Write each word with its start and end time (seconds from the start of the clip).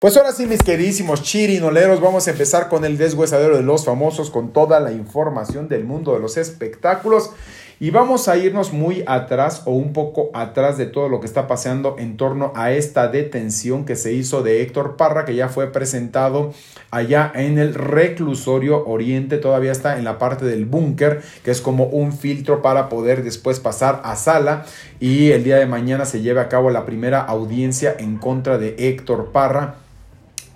Pues 0.00 0.16
ahora 0.16 0.30
sí, 0.30 0.46
mis 0.46 0.62
queridísimos 0.62 1.24
chirinoleros, 1.24 2.00
vamos 2.00 2.28
a 2.28 2.30
empezar 2.30 2.68
con 2.68 2.84
el 2.84 2.96
deshuesadero 2.98 3.56
de 3.56 3.64
los 3.64 3.84
famosos, 3.84 4.30
con 4.30 4.52
toda 4.52 4.78
la 4.78 4.92
información 4.92 5.66
del 5.66 5.82
mundo 5.82 6.14
de 6.14 6.20
los 6.20 6.36
espectáculos. 6.36 7.32
Y 7.80 7.90
vamos 7.90 8.28
a 8.28 8.36
irnos 8.36 8.72
muy 8.72 9.02
atrás 9.08 9.62
o 9.64 9.72
un 9.72 9.92
poco 9.92 10.30
atrás 10.34 10.78
de 10.78 10.86
todo 10.86 11.08
lo 11.08 11.18
que 11.18 11.26
está 11.26 11.48
pasando 11.48 11.96
en 11.98 12.16
torno 12.16 12.52
a 12.54 12.70
esta 12.70 13.08
detención 13.08 13.84
que 13.84 13.96
se 13.96 14.12
hizo 14.12 14.44
de 14.44 14.62
Héctor 14.62 14.96
Parra, 14.96 15.24
que 15.24 15.34
ya 15.34 15.48
fue 15.48 15.72
presentado 15.72 16.52
allá 16.92 17.32
en 17.34 17.58
el 17.58 17.74
reclusorio 17.74 18.86
oriente, 18.86 19.38
todavía 19.38 19.72
está 19.72 19.98
en 19.98 20.04
la 20.04 20.18
parte 20.18 20.44
del 20.44 20.64
búnker, 20.64 21.22
que 21.42 21.50
es 21.50 21.60
como 21.60 21.86
un 21.86 22.12
filtro 22.12 22.62
para 22.62 22.88
poder 22.88 23.24
después 23.24 23.58
pasar 23.58 24.00
a 24.04 24.14
sala 24.14 24.64
y 25.00 25.32
el 25.32 25.42
día 25.42 25.56
de 25.56 25.66
mañana 25.66 26.04
se 26.04 26.20
lleve 26.20 26.40
a 26.40 26.48
cabo 26.48 26.70
la 26.70 26.86
primera 26.86 27.20
audiencia 27.20 27.96
en 27.98 28.16
contra 28.16 28.58
de 28.58 28.76
Héctor 28.78 29.32
Parra 29.32 29.87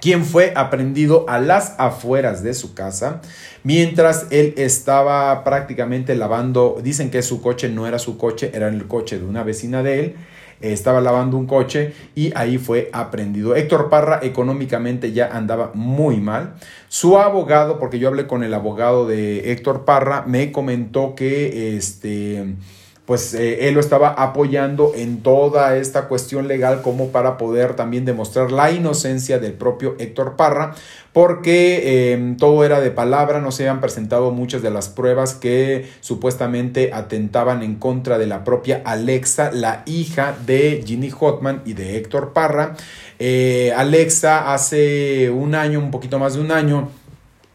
quien 0.02 0.24
fue 0.24 0.52
aprendido 0.56 1.24
a 1.28 1.38
las 1.38 1.76
afueras 1.78 2.42
de 2.42 2.54
su 2.54 2.74
casa 2.74 3.20
mientras 3.62 4.26
él 4.30 4.52
estaba 4.56 5.44
prácticamente 5.44 6.16
lavando, 6.16 6.80
dicen 6.82 7.08
que 7.08 7.22
su 7.22 7.40
coche 7.40 7.68
no 7.68 7.86
era 7.86 8.00
su 8.00 8.18
coche, 8.18 8.50
era 8.52 8.66
el 8.66 8.88
coche 8.88 9.20
de 9.20 9.24
una 9.24 9.44
vecina 9.44 9.84
de 9.84 10.00
él, 10.00 10.16
estaba 10.60 11.00
lavando 11.00 11.36
un 11.36 11.46
coche 11.46 11.92
y 12.16 12.32
ahí 12.34 12.58
fue 12.58 12.90
aprendido. 12.92 13.54
Héctor 13.54 13.90
Parra 13.90 14.18
económicamente 14.22 15.12
ya 15.12 15.28
andaba 15.28 15.70
muy 15.74 16.18
mal. 16.18 16.54
Su 16.88 17.18
abogado, 17.18 17.78
porque 17.78 18.00
yo 18.00 18.08
hablé 18.08 18.26
con 18.26 18.42
el 18.42 18.54
abogado 18.54 19.06
de 19.06 19.52
Héctor 19.52 19.84
Parra, 19.84 20.24
me 20.26 20.50
comentó 20.50 21.14
que 21.14 21.76
este 21.76 22.56
pues 23.06 23.34
eh, 23.34 23.66
él 23.66 23.74
lo 23.74 23.80
estaba 23.80 24.10
apoyando 24.10 24.92
en 24.94 25.22
toda 25.22 25.76
esta 25.76 26.06
cuestión 26.06 26.46
legal 26.46 26.82
como 26.82 27.08
para 27.08 27.36
poder 27.36 27.74
también 27.74 28.04
demostrar 28.04 28.52
la 28.52 28.70
inocencia 28.70 29.40
del 29.40 29.54
propio 29.54 29.96
Héctor 29.98 30.36
Parra, 30.36 30.74
porque 31.12 32.12
em, 32.12 32.36
todo 32.36 32.64
era 32.64 32.80
de 32.80 32.92
palabra, 32.92 33.40
no 33.40 33.50
se 33.50 33.64
habían 33.64 33.80
presentado 33.80 34.30
muchas 34.30 34.62
de 34.62 34.70
las 34.70 34.88
pruebas 34.88 35.34
que 35.34 35.88
supuestamente 36.00 36.92
atentaban 36.92 37.62
en 37.62 37.74
contra 37.74 38.18
de 38.18 38.26
la 38.26 38.44
propia 38.44 38.82
Alexa, 38.84 39.50
la 39.52 39.82
hija 39.84 40.36
de 40.46 40.82
Ginny 40.86 41.10
Hotman 41.10 41.62
y 41.66 41.72
de 41.72 41.96
Héctor 41.96 42.32
Parra. 42.32 42.76
Eh, 43.18 43.72
Alexa 43.76 44.54
hace 44.54 45.28
un 45.30 45.54
año, 45.56 45.80
un 45.80 45.90
poquito 45.90 46.18
más 46.18 46.34
de 46.34 46.40
un 46.40 46.52
año, 46.52 46.88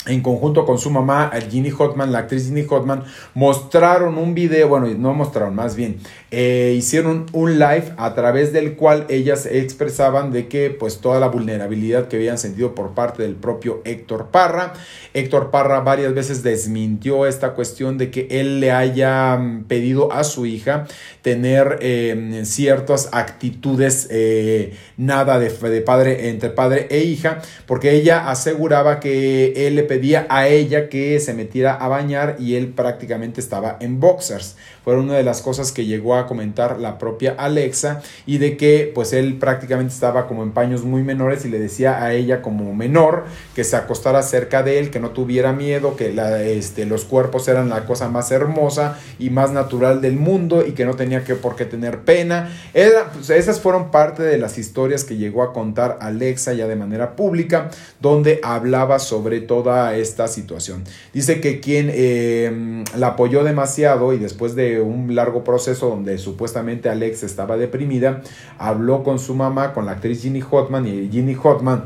en 0.07 0.21
conjunto 0.21 0.65
con 0.65 0.77
su 0.77 0.89
mamá, 0.89 1.31
Ginny 1.49 1.71
Hotman, 1.71 2.11
la 2.11 2.19
actriz 2.19 2.47
Ginny 2.47 2.63
Hotman, 2.63 3.03
mostraron 3.33 4.17
un 4.17 4.33
video, 4.33 4.67
bueno, 4.69 4.87
no 4.97 5.13
mostraron, 5.13 5.55
más 5.55 5.75
bien, 5.75 5.97
eh, 6.31 6.75
hicieron 6.77 7.25
un 7.31 7.57
live 7.59 7.93
a 7.97 8.13
través 8.13 8.51
del 8.51 8.75
cual 8.75 9.05
ellas 9.09 9.45
expresaban 9.45 10.31
de 10.31 10.47
que 10.47 10.69
pues 10.69 10.99
toda 10.99 11.19
la 11.19 11.27
vulnerabilidad 11.27 12.07
que 12.07 12.17
habían 12.17 12.37
sentido 12.37 12.75
por 12.75 12.91
parte 12.91 13.23
del 13.23 13.35
propio 13.35 13.81
Héctor 13.85 14.27
Parra. 14.31 14.73
Héctor 15.13 15.51
Parra 15.51 15.79
varias 15.81 16.13
veces 16.13 16.43
desmintió 16.43 17.25
esta 17.25 17.53
cuestión 17.53 17.97
de 17.97 18.11
que 18.11 18.27
él 18.29 18.59
le 18.59 18.71
haya 18.71 19.37
mm, 19.37 19.65
pedido 19.65 20.11
a 20.11 20.23
su 20.23 20.45
hija 20.45 20.87
tener 21.21 21.79
em, 21.81 22.45
ciertas 22.45 23.09
actitudes 23.11 24.07
eh, 24.11 24.73
nada 24.97 25.39
de, 25.39 25.49
de 25.49 25.81
padre 25.81 26.29
entre 26.29 26.49
padre 26.49 26.87
e 26.89 27.03
hija, 27.03 27.41
porque 27.65 27.91
ella 27.91 28.29
aseguraba 28.29 28.99
que 28.99 29.67
él 29.67 29.75
le 29.75 29.83
pedía 29.83 29.96
a 30.29 30.47
ella 30.47 30.89
que 30.89 31.19
se 31.19 31.33
metiera 31.33 31.73
a 31.73 31.87
bañar 31.87 32.35
y 32.39 32.55
él 32.55 32.67
prácticamente 32.69 33.41
estaba 33.41 33.77
en 33.79 33.99
boxers. 33.99 34.55
Fue 34.83 34.97
una 34.97 35.15
de 35.15 35.23
las 35.23 35.41
cosas 35.41 35.71
que 35.71 35.85
llegó 35.85 36.15
a 36.15 36.27
comentar 36.27 36.79
la 36.79 36.97
propia 36.97 37.35
Alexa 37.37 38.01
y 38.25 38.37
de 38.37 38.55
que 38.55 38.89
pues 38.95 39.11
él 39.11 39.37
prácticamente 39.37 39.93
estaba 39.93 40.27
como 40.27 40.43
en 40.43 40.51
paños 40.51 40.83
muy 40.83 41.03
menores 41.03 41.43
y 41.43 41.49
le 41.49 41.59
decía 41.59 42.01
a 42.01 42.13
ella 42.13 42.41
como 42.41 42.73
menor 42.73 43.25
que 43.53 43.63
se 43.63 43.75
acostara 43.75 44.21
cerca 44.21 44.63
de 44.63 44.79
él, 44.79 44.89
que 44.89 44.99
no 44.99 45.09
tuviera 45.09 45.51
miedo, 45.51 45.95
que 45.95 46.13
la, 46.13 46.41
este, 46.41 46.85
los 46.85 47.03
cuerpos 47.03 47.47
eran 47.47 47.69
la 47.69 47.85
cosa 47.85 48.07
más 48.07 48.31
hermosa 48.31 48.97
y 49.19 49.29
más 49.29 49.51
natural 49.51 50.01
del 50.01 50.15
mundo 50.15 50.65
y 50.65 50.71
que 50.71 50.85
no 50.85 50.95
tenía 50.95 51.23
que 51.23 51.35
por 51.35 51.55
qué 51.55 51.65
tener 51.65 51.99
pena. 51.99 52.49
Pues, 52.73 53.29
esas 53.29 53.59
fueron 53.59 53.91
parte 53.91 54.23
de 54.23 54.37
las 54.37 54.57
historias 54.57 55.03
que 55.03 55.17
llegó 55.17 55.43
a 55.43 55.53
contar 55.53 55.97
Alexa 56.01 56.53
ya 56.53 56.67
de 56.67 56.75
manera 56.75 57.15
pública, 57.15 57.69
donde 57.99 58.39
hablaba 58.43 58.99
sobre 58.99 59.41
toda 59.41 59.86
esta 59.95 60.27
situación. 60.27 60.83
Dice 61.13 61.39
que 61.39 61.59
quien 61.59 61.89
eh, 61.93 62.83
la 62.95 63.07
apoyó 63.07 63.43
demasiado 63.43 64.13
y 64.13 64.17
después 64.17 64.55
de 64.55 64.81
un 64.81 65.15
largo 65.15 65.43
proceso 65.43 65.89
donde 65.89 66.17
supuestamente 66.17 66.89
Alex 66.89 67.23
estaba 67.23 67.57
deprimida, 67.57 68.21
habló 68.57 69.03
con 69.03 69.19
su 69.19 69.35
mamá, 69.35 69.73
con 69.73 69.85
la 69.85 69.93
actriz 69.93 70.21
Ginny 70.21 70.41
Hotman 70.41 70.87
y 70.87 71.09
Ginny 71.09 71.35
Hotman 71.35 71.85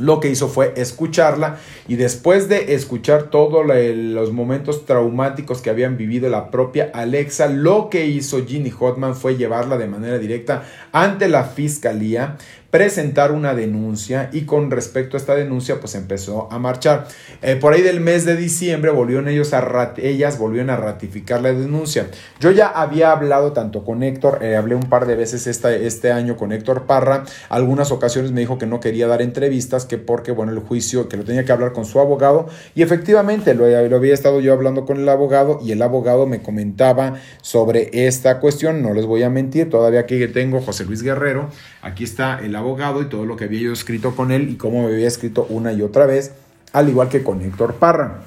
lo 0.00 0.18
que 0.18 0.30
hizo 0.30 0.48
fue 0.48 0.72
escucharla 0.76 1.58
y 1.86 1.96
después 1.96 2.48
de 2.48 2.74
escuchar 2.74 3.24
todos 3.24 3.64
los 3.66 4.32
momentos 4.32 4.86
traumáticos 4.86 5.60
que 5.60 5.70
habían 5.70 5.96
vivido 5.96 6.28
la 6.28 6.50
propia 6.50 6.90
Alexa, 6.94 7.48
lo 7.48 7.90
que 7.90 8.06
hizo 8.06 8.44
Ginny 8.44 8.70
Hotman 8.70 9.14
fue 9.14 9.36
llevarla 9.36 9.76
de 9.76 9.86
manera 9.86 10.18
directa 10.18 10.64
ante 10.92 11.28
la 11.28 11.44
fiscalía 11.44 12.36
presentar 12.70 13.32
una 13.32 13.54
denuncia 13.54 14.30
y 14.32 14.42
con 14.42 14.70
respecto 14.70 15.16
a 15.16 15.20
esta 15.20 15.34
denuncia 15.34 15.80
pues 15.80 15.94
empezó 15.94 16.50
a 16.52 16.58
marchar. 16.58 17.08
Eh, 17.42 17.56
por 17.56 17.72
ahí 17.72 17.82
del 17.82 18.00
mes 18.00 18.24
de 18.24 18.36
diciembre 18.36 18.90
volvieron 18.90 19.28
ellos 19.28 19.52
a 19.52 19.60
ellas 19.96 20.38
volvieron 20.38 20.70
a 20.70 20.76
ratificar 20.76 21.42
la 21.42 21.52
denuncia. 21.52 22.08
Yo 22.38 22.50
ya 22.50 22.68
había 22.68 23.12
hablado 23.12 23.52
tanto 23.52 23.84
con 23.84 24.02
Héctor, 24.02 24.38
eh, 24.42 24.56
hablé 24.56 24.74
un 24.74 24.88
par 24.88 25.06
de 25.06 25.16
veces 25.16 25.46
este 25.46 26.12
año 26.12 26.36
con 26.36 26.52
Héctor 26.52 26.86
Parra, 26.86 27.24
algunas 27.48 27.90
ocasiones 27.90 28.32
me 28.32 28.40
dijo 28.40 28.58
que 28.58 28.66
no 28.66 28.80
quería 28.80 29.06
dar 29.06 29.22
entrevistas, 29.22 29.84
que 29.84 29.98
porque 29.98 30.32
bueno 30.32 30.52
el 30.52 30.60
juicio, 30.60 31.08
que 31.08 31.16
lo 31.16 31.24
tenía 31.24 31.44
que 31.44 31.52
hablar 31.52 31.72
con 31.72 31.84
su 31.84 31.98
abogado 32.00 32.48
y 32.74 32.82
efectivamente 32.82 33.54
lo, 33.54 33.66
lo 33.66 33.96
había 33.96 34.14
estado 34.14 34.40
yo 34.40 34.52
hablando 34.52 34.84
con 34.84 34.98
el 34.98 35.08
abogado 35.08 35.58
y 35.62 35.72
el 35.72 35.82
abogado 35.82 36.26
me 36.26 36.42
comentaba 36.42 37.14
sobre 37.42 38.06
esta 38.06 38.38
cuestión, 38.38 38.82
no 38.82 38.94
les 38.94 39.06
voy 39.06 39.22
a 39.22 39.30
mentir, 39.30 39.70
todavía 39.70 40.06
que 40.06 40.28
tengo 40.28 40.60
José 40.60 40.84
Luis 40.84 41.02
Guerrero, 41.02 41.48
aquí 41.82 42.04
está 42.04 42.38
el 42.40 42.54
y 43.00 43.04
todo 43.06 43.24
lo 43.26 43.36
que 43.36 43.44
había 43.44 43.60
yo 43.60 43.72
escrito 43.72 44.14
con 44.14 44.30
él 44.32 44.50
y 44.50 44.56
cómo 44.56 44.82
me 44.82 44.94
había 44.94 45.08
escrito 45.08 45.46
una 45.48 45.72
y 45.72 45.82
otra 45.82 46.06
vez, 46.06 46.32
al 46.72 46.88
igual 46.88 47.08
que 47.08 47.22
con 47.22 47.40
Héctor 47.42 47.74
Parra. 47.74 48.22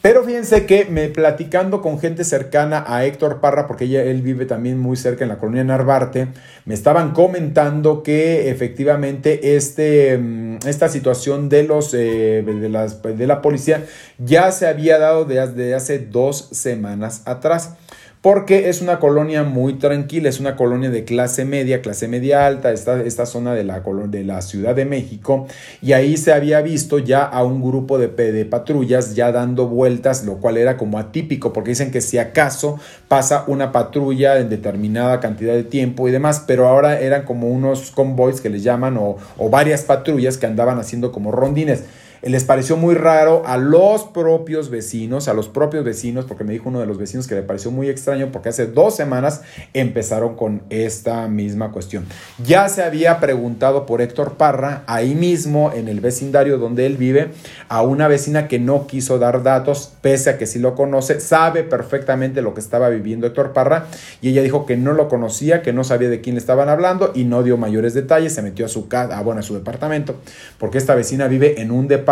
Pero 0.00 0.22
fíjense 0.22 0.64
que 0.64 0.84
me 0.84 1.08
platicando 1.08 1.82
con 1.82 1.98
gente 1.98 2.22
cercana 2.22 2.84
a 2.86 3.04
Héctor 3.04 3.40
Parra, 3.40 3.66
porque 3.66 3.84
ella, 3.84 4.04
él 4.04 4.22
vive 4.22 4.46
también 4.46 4.78
muy 4.78 4.96
cerca 4.96 5.24
en 5.24 5.28
la 5.28 5.38
colonia 5.38 5.64
Narvarte, 5.64 6.28
me 6.66 6.74
estaban 6.74 7.12
comentando 7.12 8.04
que 8.04 8.48
efectivamente 8.48 9.56
este, 9.56 10.16
mm, 10.16 10.58
esta 10.66 10.88
situación 10.88 11.48
de, 11.48 11.64
los, 11.64 11.92
eh, 11.94 12.44
de, 12.46 12.68
las, 12.68 13.02
de 13.02 13.26
la 13.26 13.42
policía 13.42 13.84
ya 14.18 14.52
se 14.52 14.68
había 14.68 14.98
dado 14.98 15.24
desde 15.24 15.74
hace 15.74 15.98
dos 15.98 16.48
semanas 16.52 17.22
atrás 17.24 17.74
porque 18.20 18.68
es 18.68 18.82
una 18.82 18.98
colonia 18.98 19.44
muy 19.44 19.74
tranquila, 19.74 20.28
es 20.28 20.40
una 20.40 20.56
colonia 20.56 20.90
de 20.90 21.04
clase 21.04 21.44
media, 21.44 21.82
clase 21.82 22.08
media 22.08 22.46
alta, 22.46 22.72
esta, 22.72 23.02
esta 23.02 23.26
zona 23.26 23.54
de 23.54 23.64
la, 23.64 23.82
de 24.08 24.24
la 24.24 24.42
Ciudad 24.42 24.74
de 24.74 24.84
México, 24.84 25.46
y 25.80 25.92
ahí 25.92 26.16
se 26.16 26.32
había 26.32 26.60
visto 26.60 26.98
ya 26.98 27.22
a 27.22 27.44
un 27.44 27.62
grupo 27.62 27.98
de, 27.98 28.08
de 28.08 28.44
patrullas 28.44 29.14
ya 29.14 29.30
dando 29.30 29.68
vueltas, 29.68 30.24
lo 30.24 30.38
cual 30.38 30.56
era 30.56 30.76
como 30.76 30.98
atípico, 30.98 31.52
porque 31.52 31.70
dicen 31.70 31.90
que 31.90 32.00
si 32.00 32.18
acaso 32.18 32.80
pasa 33.06 33.44
una 33.46 33.70
patrulla 33.70 34.38
en 34.38 34.48
determinada 34.48 35.20
cantidad 35.20 35.54
de 35.54 35.64
tiempo 35.64 36.08
y 36.08 36.10
demás, 36.10 36.42
pero 36.46 36.66
ahora 36.66 37.00
eran 37.00 37.24
como 37.24 37.48
unos 37.48 37.90
convoys 37.92 38.40
que 38.40 38.50
les 38.50 38.62
llaman 38.62 38.96
o, 38.96 39.16
o 39.36 39.48
varias 39.48 39.82
patrullas 39.82 40.38
que 40.38 40.46
andaban 40.46 40.78
haciendo 40.78 41.12
como 41.12 41.30
rondines 41.30 41.84
les 42.22 42.44
pareció 42.44 42.76
muy 42.76 42.94
raro 42.94 43.42
a 43.46 43.56
los 43.56 44.04
propios 44.04 44.70
vecinos, 44.70 45.28
a 45.28 45.34
los 45.34 45.48
propios 45.48 45.84
vecinos, 45.84 46.24
porque 46.24 46.44
me 46.44 46.52
dijo 46.52 46.68
uno 46.68 46.80
de 46.80 46.86
los 46.86 46.98
vecinos 46.98 47.26
que 47.26 47.34
le 47.34 47.42
pareció 47.42 47.70
muy 47.70 47.88
extraño 47.88 48.30
porque 48.32 48.48
hace 48.48 48.66
dos 48.66 48.96
semanas 48.96 49.42
empezaron 49.72 50.34
con 50.34 50.62
esta 50.70 51.28
misma 51.28 51.70
cuestión. 51.70 52.06
Ya 52.44 52.68
se 52.68 52.82
había 52.82 53.20
preguntado 53.20 53.86
por 53.86 54.02
Héctor 54.02 54.36
Parra, 54.36 54.82
ahí 54.86 55.14
mismo 55.14 55.72
en 55.74 55.88
el 55.88 56.00
vecindario 56.00 56.58
donde 56.58 56.86
él 56.86 56.96
vive, 56.96 57.28
a 57.68 57.82
una 57.82 58.08
vecina 58.08 58.48
que 58.48 58.58
no 58.58 58.86
quiso 58.86 59.18
dar 59.18 59.42
datos, 59.42 59.92
pese 60.00 60.30
a 60.30 60.38
que 60.38 60.46
sí 60.46 60.58
lo 60.58 60.74
conoce, 60.74 61.20
sabe 61.20 61.62
perfectamente 61.62 62.42
lo 62.42 62.54
que 62.54 62.60
estaba 62.60 62.88
viviendo 62.88 63.26
Héctor 63.26 63.52
Parra, 63.52 63.86
y 64.20 64.30
ella 64.30 64.42
dijo 64.42 64.66
que 64.66 64.76
no 64.76 64.92
lo 64.92 65.08
conocía, 65.08 65.62
que 65.62 65.72
no 65.72 65.84
sabía 65.84 66.08
de 66.08 66.20
quién 66.20 66.34
le 66.34 66.40
estaban 66.40 66.68
hablando 66.68 67.12
y 67.14 67.24
no 67.24 67.42
dio 67.42 67.56
mayores 67.56 67.94
detalles, 67.94 68.34
se 68.34 68.42
metió 68.42 68.66
a 68.66 68.68
su 68.68 68.88
casa, 68.88 69.20
bueno, 69.22 69.40
a 69.40 69.44
su 69.44 69.54
departamento, 69.54 70.16
porque 70.58 70.78
esta 70.78 70.94
vecina 70.94 71.28
vive 71.28 71.60
en 71.60 71.70
un 71.70 71.86
departamento 71.86 72.07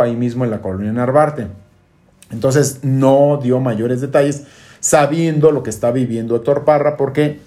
ahí 0.00 0.16
mismo 0.16 0.44
en 0.44 0.50
la 0.50 0.62
colonia 0.62 0.92
Narvarte. 0.92 1.48
Entonces 2.30 2.80
no 2.82 3.38
dio 3.42 3.60
mayores 3.60 4.00
detalles 4.00 4.44
sabiendo 4.80 5.50
lo 5.50 5.62
que 5.62 5.70
está 5.70 5.90
viviendo 5.90 6.36
Héctor 6.36 6.64
Parra 6.64 6.96
porque 6.96 7.38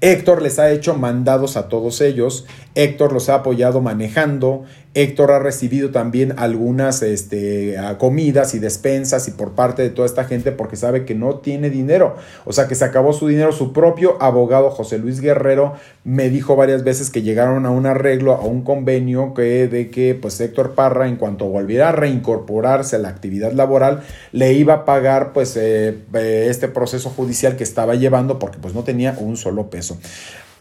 Héctor 0.00 0.40
les 0.40 0.58
ha 0.58 0.70
hecho 0.70 0.94
mandados 0.94 1.56
a 1.56 1.68
todos 1.68 2.00
ellos, 2.00 2.46
Héctor 2.74 3.12
los 3.12 3.28
ha 3.28 3.36
apoyado 3.36 3.80
manejando, 3.82 4.64
Héctor 4.92 5.30
ha 5.30 5.38
recibido 5.38 5.90
también 5.90 6.34
algunas 6.36 7.02
este, 7.02 7.76
comidas 7.98 8.54
y 8.54 8.58
despensas 8.58 9.28
y 9.28 9.30
por 9.30 9.52
parte 9.52 9.82
de 9.82 9.90
toda 9.90 10.06
esta 10.06 10.24
gente 10.24 10.50
porque 10.50 10.74
sabe 10.74 11.04
que 11.04 11.14
no 11.14 11.36
tiene 11.36 11.70
dinero. 11.70 12.16
O 12.44 12.52
sea 12.52 12.66
que 12.66 12.74
se 12.74 12.84
acabó 12.84 13.12
su 13.12 13.28
dinero. 13.28 13.52
Su 13.52 13.72
propio 13.72 14.20
abogado 14.20 14.70
José 14.70 14.98
Luis 14.98 15.20
Guerrero 15.20 15.74
me 16.02 16.28
dijo 16.28 16.56
varias 16.56 16.82
veces 16.82 17.10
que 17.10 17.22
llegaron 17.22 17.66
a 17.66 17.70
un 17.70 17.86
arreglo, 17.86 18.34
a 18.34 18.40
un 18.40 18.62
convenio 18.62 19.32
que 19.32 19.68
de 19.68 19.90
que 19.90 20.16
pues 20.20 20.40
Héctor 20.40 20.74
Parra 20.74 21.06
en 21.06 21.16
cuanto 21.16 21.46
volviera 21.46 21.90
a 21.90 21.92
reincorporarse 21.92 22.96
a 22.96 22.98
la 22.98 23.10
actividad 23.10 23.52
laboral 23.52 24.02
le 24.32 24.54
iba 24.54 24.74
a 24.74 24.84
pagar 24.84 25.32
pues 25.32 25.56
eh, 25.56 25.98
eh, 26.14 26.46
este 26.50 26.66
proceso 26.66 27.10
judicial 27.10 27.56
que 27.56 27.62
estaba 27.64 27.94
llevando 27.94 28.40
porque 28.40 28.58
pues 28.58 28.74
no 28.74 28.82
tenía 28.82 29.16
un 29.20 29.36
solo 29.36 29.70
peso. 29.70 29.98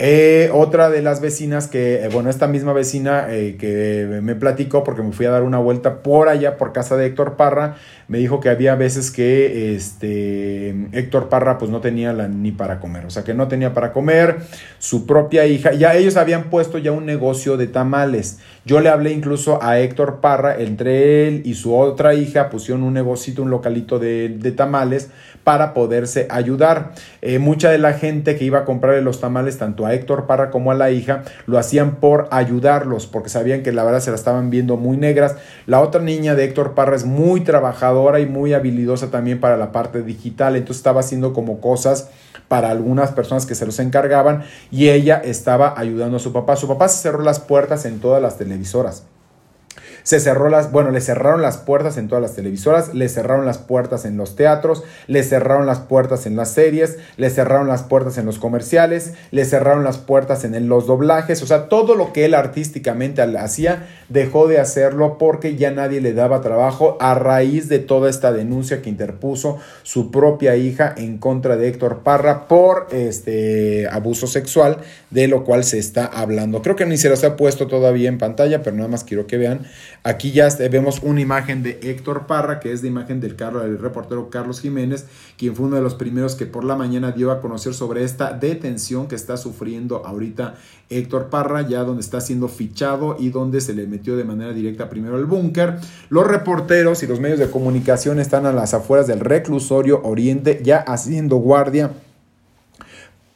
Eh, 0.02 0.50
otra 0.54 0.90
de 0.90 1.02
las 1.02 1.20
vecinas 1.20 1.68
que, 1.68 2.06
eh, 2.06 2.08
bueno, 2.08 2.30
esta 2.30 2.48
misma 2.48 2.72
vecina 2.72 3.28
eh, 3.32 3.58
que 3.60 4.22
me 4.24 4.34
platicó 4.34 4.82
porque 4.86 5.02
me 5.02 5.12
fui 5.12 5.26
a 5.26 5.30
dar 5.30 5.44
una 5.44 5.58
vuelta 5.58 6.02
por 6.04 6.30
allá, 6.30 6.56
por 6.56 6.72
casa 6.72 6.96
de 6.96 7.08
Héctor 7.08 7.36
Parra, 7.36 7.76
me 8.08 8.18
dijo 8.18 8.40
que 8.40 8.48
había 8.48 8.76
veces 8.76 9.12
que 9.12 9.76
este, 9.76 10.70
Héctor 10.94 11.28
Parra 11.28 11.58
pues 11.58 11.70
no 11.70 11.82
tenía 11.82 12.14
la, 12.14 12.30
ni 12.30 12.54
para 12.54 12.80
comer, 12.80 13.06
o 13.08 13.10
sea 13.10 13.26
que 13.26 13.34
no 13.34 13.50
tenía 13.50 13.74
para 13.74 13.92
comer, 13.92 14.38
su 14.78 15.06
propia 15.06 15.46
hija, 15.48 15.74
ya 15.74 15.94
ellos 15.94 16.16
habían 16.16 16.46
puesto 16.46 16.78
ya 16.78 16.94
un 16.94 17.06
negocio 17.06 17.58
de 17.58 17.68
tamales. 17.68 18.40
Yo 18.64 18.80
le 18.80 18.88
hablé 18.88 19.12
incluso 19.12 19.62
a 19.62 19.80
Héctor 19.80 20.22
Parra, 20.22 20.62
entre 20.62 21.28
él 21.28 21.42
y 21.44 21.56
su 21.56 21.76
otra 21.76 22.14
hija 22.14 22.50
pusieron 22.50 22.84
un 22.84 22.94
negocito, 22.94 23.42
un 23.42 23.50
localito 23.50 24.00
de, 24.00 24.30
de 24.30 24.52
tamales 24.54 25.10
para 25.44 25.74
poderse 25.74 26.28
ayudar. 26.30 26.94
mucha 27.40 27.70
de 27.70 27.78
la 27.78 27.94
gente 27.94 28.36
que 28.36 28.46
iba 28.46 28.60
a 28.60 28.66
comprarle 28.66 29.02
los 29.02 29.20
tamales, 29.20 29.58
tanto 29.58 29.86
a 29.86 29.94
Héctor 29.94 30.28
Parra 30.28 30.52
como 30.52 30.72
a 30.72 30.76
la 30.76 30.92
hija, 30.92 31.24
lo 31.46 31.58
hacían 31.58 31.96
por 31.96 32.28
ayudarlos, 32.32 33.08
porque 33.08 33.30
sabían 33.30 33.64
que 33.64 33.72
la 33.72 33.84
verdad 33.84 34.00
se 34.00 34.12
la 34.12 34.16
estaban 34.16 34.50
viendo 34.50 34.78
muy 34.78 34.98
negras. 34.98 35.36
La 35.66 35.82
otra 35.82 36.02
niña 36.02 36.36
de 36.36 36.46
Héctor 36.46 36.74
Parra 36.74 36.96
es 36.96 37.06
muy 37.06 37.42
trabajadora 37.42 38.20
y 38.20 38.26
muy 38.26 38.54
habilidosa 38.54 39.12
también 39.12 39.40
para 39.40 39.58
la 39.58 39.72
parte 39.72 40.02
digital, 40.04 40.56
entonces 40.56 40.78
estaba 40.78 41.02
haciendo 41.02 41.34
como 41.34 41.60
cosas 41.62 42.10
para 42.48 42.72
algunas 42.72 43.12
personas 43.12 43.46
que 43.46 43.56
se 43.56 43.66
los 43.66 43.80
encargaban 43.80 44.44
y 44.72 44.90
ella 44.90 45.22
estaba 45.24 45.76
ayudando 45.78 46.18
a 46.18 46.20
su 46.20 46.34
papá. 46.34 46.56
Su 46.56 46.68
papá 46.68 46.90
se 46.90 47.02
cerró 47.02 47.22
las 47.22 47.40
puertas 47.40 47.86
en 47.86 48.00
todas 48.00 48.22
las 48.22 48.38
televisoras. 48.38 49.04
Se 50.10 50.20
cerró 50.20 50.50
las, 50.50 50.72
bueno, 50.72 50.90
le 50.90 51.02
cerraron 51.02 51.44
las 51.44 51.58
puertas 51.58 52.00
en 52.00 52.08
todas 52.08 52.24
las 52.24 52.34
televisoras, 52.34 52.96
le 52.96 53.08
cerraron 53.10 53.46
las 53.46 53.60
puertas 53.60 54.06
en 54.06 54.18
los 54.18 54.36
teatros, 54.36 54.84
le 55.06 55.22
cerraron 55.22 55.68
las 55.68 55.82
puertas 55.82 56.26
en 56.26 56.36
las 56.36 56.50
series, 56.50 56.98
le 57.18 57.30
cerraron 57.30 57.68
las 57.68 57.84
puertas 57.84 58.18
en 58.18 58.26
los 58.26 58.40
comerciales, 58.40 59.14
le 59.30 59.46
cerraron 59.46 59.84
las 59.84 60.00
puertas 60.00 60.44
en 60.46 60.68
los 60.68 60.88
doblajes, 60.88 61.44
o 61.44 61.46
sea, 61.46 61.70
todo 61.70 61.94
lo 61.94 62.12
que 62.12 62.26
él 62.26 62.34
artísticamente 62.34 63.22
hacía 63.22 63.88
dejó 64.10 64.48
de 64.48 64.60
hacerlo 64.60 65.20
porque 65.20 65.56
ya 65.56 65.70
nadie 65.70 66.02
le 66.02 66.14
daba 66.14 66.42
trabajo 66.42 66.98
a 67.00 67.14
raíz 67.14 67.70
de 67.70 67.78
toda 67.78 68.10
esta 68.10 68.34
denuncia 68.34 68.82
que 68.82 68.90
interpuso 68.90 69.60
su 69.84 70.10
propia 70.10 70.56
hija 70.56 70.92
en 70.98 71.20
contra 71.20 71.56
de 71.56 71.68
Héctor 71.68 72.00
Parra 72.00 72.48
por 72.48 72.88
este 72.90 73.88
abuso 73.88 74.26
sexual, 74.26 74.80
de 75.12 75.28
lo 75.28 75.44
cual 75.44 75.64
se 75.64 75.78
está 75.78 76.08
hablando. 76.08 76.64
Creo 76.64 76.76
que 76.76 76.88
ni 76.88 76.98
se 76.98 77.10
los 77.10 77.24
ha 77.24 77.38
puesto 77.38 77.68
todavía 77.68 78.10
en 78.10 78.18
pantalla, 78.18 78.64
pero 78.64 78.76
nada 78.76 78.90
más 78.90 79.04
quiero 79.04 79.28
que 79.28 79.38
vean 79.38 79.68
Aquí 80.04 80.32
ya 80.32 80.48
vemos 80.72 81.02
una 81.04 81.20
imagen 81.20 81.62
de 81.62 81.80
Héctor 81.84 82.26
Parra, 82.26 82.60
que 82.60 82.72
es 82.72 82.82
la 82.82 82.88
imagen 82.88 83.20
del, 83.20 83.36
del 83.36 83.80
reportero 83.80 84.30
Carlos 84.30 84.62
Jiménez, 84.62 85.06
quien 85.38 85.56
fue 85.56 85.66
uno 85.66 85.76
de 85.76 85.82
los 85.82 85.96
primeros 85.96 86.36
que 86.36 86.46
por 86.46 86.64
la 86.64 86.76
mañana 86.76 87.12
dio 87.12 87.32
a 87.32 87.42
conocer 87.42 87.74
sobre 87.74 88.04
esta 88.04 88.32
detención 88.32 89.08
que 89.08 89.16
está 89.16 89.36
sufriendo 89.36 90.06
ahorita 90.06 90.56
Héctor 90.90 91.30
Parra, 91.30 91.68
ya 91.68 91.84
donde 91.84 92.02
está 92.02 92.22
siendo 92.22 92.48
fichado 92.48 93.18
y 93.20 93.30
donde 93.30 93.60
se 93.60 93.74
le 93.74 93.88
metió 93.88 94.16
de 94.16 94.24
manera 94.24 94.54
directa 94.54 94.90
primero 94.90 95.18
al 95.18 95.26
búnker. 95.26 95.80
Los 96.10 96.26
reporteros 96.26 97.04
y 97.04 97.08
los 97.08 97.20
medios 97.20 97.40
de 97.40 97.50
comunicación 97.50 98.20
están 98.20 98.46
a 98.46 98.54
las 98.54 98.74
afueras 98.74 99.06
del 99.06 99.20
reclusorio 99.20 100.02
Oriente 100.04 100.62
ya 100.64 100.78
haciendo 100.78 101.36
guardia 101.38 101.92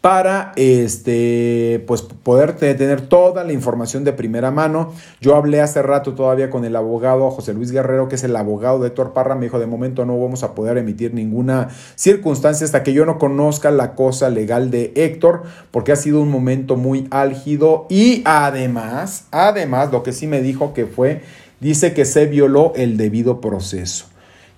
para 0.03 0.51
este, 0.57 1.81
pues, 1.87 2.01
poder 2.01 2.57
tener 2.57 3.07
toda 3.07 3.45
la 3.45 3.53
información 3.53 4.03
de 4.03 4.11
primera 4.11 4.51
mano. 4.51 4.91
Yo 5.21 5.33
hablé 5.33 5.61
hace 5.61 5.81
rato 5.81 6.13
todavía 6.13 6.49
con 6.49 6.65
el 6.65 6.75
abogado 6.75 7.31
José 7.31 7.53
Luis 7.53 7.71
Guerrero, 7.71 8.09
que 8.09 8.15
es 8.15 8.23
el 8.25 8.35
abogado 8.35 8.79
de 8.79 8.89
Héctor 8.89 9.13
Parra, 9.13 9.35
me 9.35 9.45
dijo, 9.45 9.59
de 9.59 9.65
momento 9.65 10.05
no 10.05 10.19
vamos 10.19 10.43
a 10.43 10.55
poder 10.55 10.77
emitir 10.77 11.13
ninguna 11.13 11.69
circunstancia 11.95 12.65
hasta 12.65 12.83
que 12.83 12.91
yo 12.91 13.05
no 13.05 13.17
conozca 13.17 13.71
la 13.71 13.95
cosa 13.95 14.29
legal 14.29 14.71
de 14.71 14.91
Héctor, 14.97 15.43
porque 15.71 15.93
ha 15.93 15.95
sido 15.95 16.19
un 16.19 16.29
momento 16.29 16.75
muy 16.75 17.07
álgido 17.09 17.87
y 17.89 18.23
además, 18.25 19.27
además, 19.31 19.89
lo 19.93 20.03
que 20.03 20.11
sí 20.11 20.27
me 20.27 20.41
dijo 20.41 20.73
que 20.73 20.85
fue, 20.85 21.21
dice 21.61 21.93
que 21.93 22.03
se 22.03 22.25
violó 22.25 22.73
el 22.75 22.97
debido 22.97 23.39
proceso. 23.39 24.07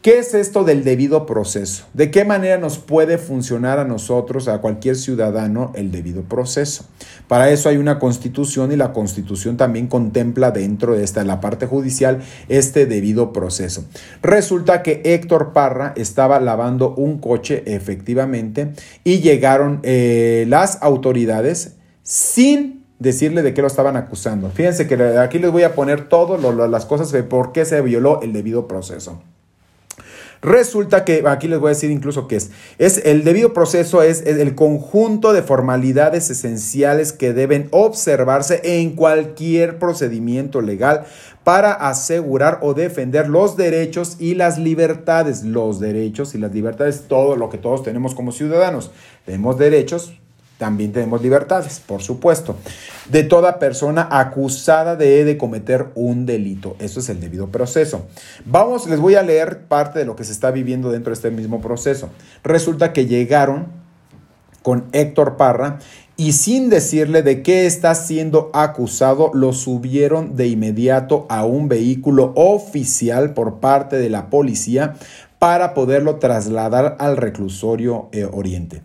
¿Qué 0.06 0.20
es 0.20 0.36
esto 0.36 0.64
del 0.64 0.84
debido 0.84 1.26
proceso? 1.26 1.86
¿De 1.96 2.12
qué 2.12 2.26
manera 2.26 2.60
nos 2.60 2.78
puede 2.78 3.18
funcionar 3.18 3.80
a 3.80 3.86
nosotros, 3.86 4.48
a 4.48 4.62
cualquier 4.62 4.98
ciudadano, 4.98 5.72
el 5.74 5.90
debido 5.90 6.22
proceso? 6.22 6.86
Para 7.28 7.50
eso 7.50 7.70
hay 7.70 7.78
una 7.78 7.98
constitución 7.98 8.72
y 8.72 8.76
la 8.76 8.94
constitución 8.94 9.58
también 9.58 9.88
contempla 9.88 10.52
dentro 10.52 10.96
de 10.96 11.04
esta, 11.04 11.24
la 11.24 11.42
parte 11.42 11.66
judicial, 11.66 12.20
este 12.50 12.86
debido 12.86 13.34
proceso. 13.34 13.86
Resulta 14.22 14.84
que 14.84 15.02
Héctor 15.04 15.54
Parra 15.54 15.94
estaba 15.98 16.40
lavando 16.40 16.94
un 16.94 17.18
coche 17.18 17.64
efectivamente 17.66 18.74
y 19.04 19.22
llegaron 19.22 19.80
eh, 19.82 20.46
las 20.48 20.84
autoridades 20.84 21.78
sin 22.04 22.86
decirle 23.00 23.42
de 23.42 23.56
qué 23.56 23.62
lo 23.62 23.68
estaban 23.68 23.98
acusando. 23.98 24.52
Fíjense 24.52 24.86
que 24.86 25.02
aquí 25.18 25.40
les 25.40 25.52
voy 25.52 25.64
a 25.64 25.74
poner 25.74 26.10
todas 26.10 26.40
las 26.70 26.86
cosas 26.86 27.12
de 27.12 27.24
por 27.24 27.54
qué 27.54 27.66
se 27.66 27.82
violó 27.82 28.22
el 28.22 28.34
debido 28.34 28.68
proceso. 28.68 29.24
Resulta 30.46 31.06
que, 31.06 31.24
aquí 31.26 31.48
les 31.48 31.60
voy 31.60 31.70
a 31.70 31.74
decir 31.74 31.90
incluso 31.90 32.28
qué 32.28 32.36
es, 32.36 32.52
es 32.78 33.04
el 33.04 33.24
debido 33.24 33.52
proceso 33.52 34.04
es, 34.04 34.22
el 34.22 34.54
conjunto 34.54 35.34
de 35.34 35.42
formalidades 35.42 36.30
esenciales 36.30 37.14
que 37.14 37.34
deben 37.34 37.68
observarse 37.72 38.62
en 38.64 38.92
cualquier 38.92 39.80
procedimiento 39.80 40.62
legal 40.62 41.06
para 41.44 41.74
asegurar 41.74 42.60
o 42.62 42.76
defender 42.76 43.28
los 43.28 43.58
derechos 43.58 44.18
y 44.20 44.36
las 44.36 44.60
libertades, 44.60 45.44
los 45.44 45.80
derechos 45.80 46.36
y 46.36 46.38
las 46.38 46.54
libertades, 46.54 47.06
todo 47.08 47.36
lo 47.36 47.50
que 47.50 47.58
todos 47.58 47.82
tenemos 47.82 48.14
como 48.14 48.32
ciudadanos. 48.32 48.92
Tenemos 49.26 49.58
derechos, 49.58 50.14
también 50.58 50.94
tenemos 50.94 51.22
libertades, 51.22 51.82
por 51.86 52.02
supuesto, 52.02 52.56
de 53.10 53.24
toda 53.24 53.60
persona 53.60 54.08
acusada 54.10 54.96
de, 54.96 55.26
de, 55.26 55.38
cometer 55.38 55.88
un 55.96 56.26
delito. 56.26 56.76
Eso 56.80 57.00
es 57.00 57.10
el 57.10 57.20
debido 57.20 57.50
proceso. 57.50 58.06
Vamos, 58.46 58.88
les 58.88 59.00
voy 59.00 59.16
a 59.16 59.22
leer 59.22 59.66
parte 59.68 60.00
de 60.00 60.06
lo 60.06 60.16
que 60.16 60.24
se 60.24 60.32
está 60.32 60.52
viviendo 60.52 60.92
dentro 60.92 61.12
de 61.12 61.16
este 61.16 61.32
mismo 61.32 61.62
proceso. 61.62 62.10
Resulta 62.44 62.94
que 62.94 63.06
llegaron 63.06 63.68
con 64.62 64.86
Héctor 64.94 65.38
Parra 65.38 65.80
y 66.18 66.32
sin 66.32 66.70
decirle 66.70 67.22
de 67.24 67.44
qué 67.44 67.66
está 67.66 67.94
siendo 67.94 68.50
acusado, 68.54 69.32
lo 69.34 69.52
subieron 69.52 70.38
de 70.38 70.48
inmediato 70.48 71.26
a 71.30 71.46
un 71.46 71.68
vehículo 71.68 72.32
oficial 72.36 73.34
por 73.34 73.60
parte 73.60 73.98
de 73.98 74.10
la 74.10 74.30
policía 74.30 74.96
para 75.40 75.74
poderlo 75.74 76.16
trasladar 76.16 76.96
al 77.00 77.18
reclusorio 77.18 78.08
eh, 78.14 78.26
Oriente. 78.32 78.82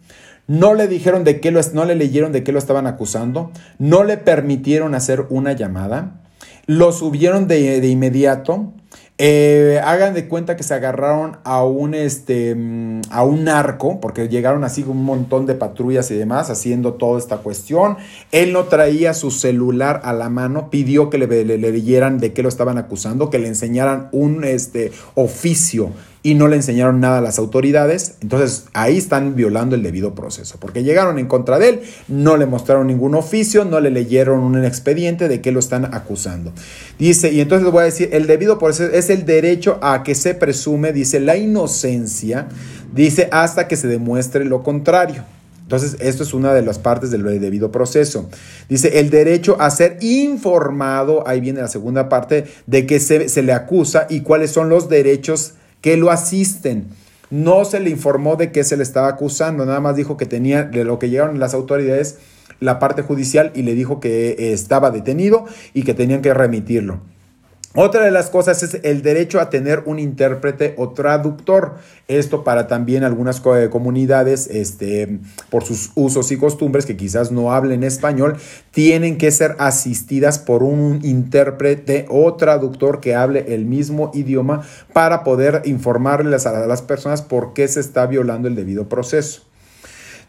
No 0.51 0.75
le 0.75 0.89
dijeron 0.89 1.23
de 1.23 1.39
qué 1.39 1.53
lo, 1.53 1.61
no 1.75 1.85
le 1.85 1.95
leyeron 1.95 2.33
de 2.33 2.43
qué 2.43 2.51
lo 2.51 2.59
estaban 2.59 2.89
acusando, 2.89 3.53
no 3.79 4.03
le 4.03 4.17
permitieron 4.17 4.97
hacer 4.97 5.27
una 5.31 5.53
llamada, 5.53 6.23
lo 6.67 6.91
subieron 6.91 7.47
de, 7.47 7.81
de 7.81 7.87
inmediato, 7.87 8.73
eh, 9.19 9.81
hagan 9.85 10.13
de 10.13 10.27
cuenta 10.27 10.57
que 10.57 10.65
se 10.65 10.75
agarraron 10.75 11.37
a 11.45 11.63
un, 11.63 11.95
este, 11.95 12.57
mm, 12.57 13.03
a 13.11 13.23
un 13.23 13.45
narco, 13.45 14.01
porque 14.01 14.29
llegaron 14.29 14.65
así 14.65 14.83
un 14.83 15.05
montón 15.05 15.47
de 15.47 15.55
patrullas 15.55 16.11
y 16.11 16.17
demás 16.17 16.51
haciendo 16.51 16.95
toda 16.95 17.21
esta 17.21 17.37
cuestión. 17.37 17.99
Él 18.33 18.53
no 18.53 18.65
traía 18.65 19.15
su 19.15 19.31
celular 19.31 20.01
a 20.03 20.13
la 20.13 20.31
mano, 20.31 20.69
pidió 20.69 21.11
que 21.11 21.19
le, 21.19 21.45
le, 21.45 21.59
leyeran 21.59 22.19
de 22.19 22.33
qué 22.33 22.43
lo 22.43 22.49
estaban 22.49 22.77
acusando, 22.77 23.31
que 23.31 23.39
le 23.39 23.47
enseñaran 23.47 24.09
un 24.11 24.43
este, 24.43 24.91
oficio 25.15 25.93
y 26.23 26.35
no 26.35 26.49
le 26.49 26.57
enseñaron 26.57 27.01
nada 27.01 27.19
a 27.19 27.21
las 27.23 27.39
autoridades. 27.39 28.17
Entonces 28.21 28.67
ahí 28.73 28.99
están 28.99 29.35
violando 29.35 29.75
el 29.75 29.83
debido 29.83 30.15
proceso, 30.15 30.57
porque 30.61 30.83
llegaron 30.83 31.19
en 31.19 31.27
contra 31.27 31.59
de 31.59 31.69
él, 31.69 31.81
no 32.09 32.37
le 32.37 32.47
mostraron 32.47 32.87
ningún 32.87 33.15
oficio, 33.15 33.65
no 33.65 33.81
le 33.81 33.91
leyeron 33.91 34.41
un 34.41 34.63
expediente 34.65 35.29
de 35.29 35.41
qué 35.41 35.53
lo 35.53 35.61
están 35.61 35.95
acusando. 35.95 36.53
Dice, 36.99 37.33
y 37.33 37.41
entonces 37.41 37.71
voy 37.71 37.83
a 37.83 37.87
decir, 37.87 38.11
el 38.13 38.27
debido 38.27 38.59
proceso 38.59 38.93
es 38.93 39.11
el 39.11 39.25
derecho 39.25 39.79
a 39.83 40.03
que 40.03 40.15
se 40.15 40.35
presume, 40.35 40.93
dice, 40.93 41.21
la 41.21 41.37
inocencia, 41.37 42.49
dice, 42.93 43.29
hasta 43.33 43.69
que 43.69 43.77
se 43.77 43.89
demuestre 43.89 44.45
lo 44.45 44.63
contrario. 44.63 45.25
Entonces, 45.63 45.99
esto 46.01 46.25
es 46.25 46.35
una 46.35 46.53
de 46.53 46.63
las 46.63 46.81
partes 46.81 47.13
del 47.13 47.23
debido 47.23 47.71
proceso. 47.71 48.29
Dice, 48.69 48.99
el 48.99 49.09
derecho 49.09 49.57
a 49.61 49.71
ser 49.71 49.99
informado, 50.01 51.27
ahí 51.29 51.41
viene 51.41 51.61
la 51.61 51.69
segunda 51.69 52.09
parte, 52.09 52.47
de 52.67 52.87
que 52.87 52.99
se, 52.99 53.29
se 53.29 53.45
le 53.45 53.53
acusa 53.53 54.09
y 54.11 54.23
cuáles 54.23 54.51
son 54.51 54.69
los 54.69 54.89
derechos 54.89 55.55
que 55.81 55.97
lo 55.97 56.11
asisten. 56.11 56.89
No 57.31 57.65
se 57.65 57.81
le 57.81 57.91
informó 57.91 58.37
de 58.37 58.51
qué 58.51 58.65
se 58.65 58.77
le 58.77 58.83
estaba 58.83 59.09
acusando, 59.09 59.65
nada 59.65 59.81
más 59.81 59.97
dijo 59.97 60.17
que 60.17 60.27
tenía, 60.27 60.65
de 60.65 60.85
lo 60.85 60.99
que 60.99 61.11
llegaron 61.11 61.39
las 61.39 61.55
autoridades, 61.55 62.19
la 62.59 62.79
parte 62.79 63.03
judicial 63.03 63.53
y 63.55 63.63
le 63.63 63.75
dijo 63.75 64.01
que 64.01 64.53
estaba 64.53 64.91
detenido 64.91 65.47
y 65.73 65.85
que 65.85 65.95
tenían 65.95 66.23
que 66.23 66.35
remitirlo. 66.35 67.01
Otra 67.77 68.05
de 68.05 68.11
las 68.11 68.31
cosas 68.31 68.65
es 68.65 68.81
el 68.83 69.01
derecho 69.03 69.39
a 69.39 69.49
tener 69.49 69.85
un 69.87 70.01
intérprete 70.01 70.75
o 70.77 70.89
traductor. 70.89 71.77
Esto 72.09 72.43
para 72.43 72.67
también 72.67 73.05
algunas 73.05 73.41
comunidades, 73.41 74.49
este, 74.49 75.21
por 75.51 75.63
sus 75.63 75.93
usos 75.95 76.33
y 76.33 76.37
costumbres, 76.37 76.85
que 76.85 76.97
quizás 76.97 77.31
no 77.31 77.53
hablen 77.53 77.85
español, 77.85 78.39
tienen 78.73 79.19
que 79.19 79.31
ser 79.31 79.55
asistidas 79.61 80.41
por 80.41 80.65
un 80.65 80.99
intérprete 81.05 82.07
o 82.09 82.35
traductor 82.35 82.99
que 82.99 83.15
hable 83.15 83.55
el 83.55 83.67
mismo 83.67 84.11
idioma 84.15 84.63
para 84.93 85.23
poder 85.23 85.63
informarles 85.65 86.47
a 86.47 86.67
las 86.67 86.83
personas 86.83 87.23
por 87.23 87.53
qué 87.53 87.69
se 87.69 87.79
está 87.79 88.05
violando 88.07 88.49
el 88.49 88.57
debido 88.57 88.89
proceso. 88.89 89.43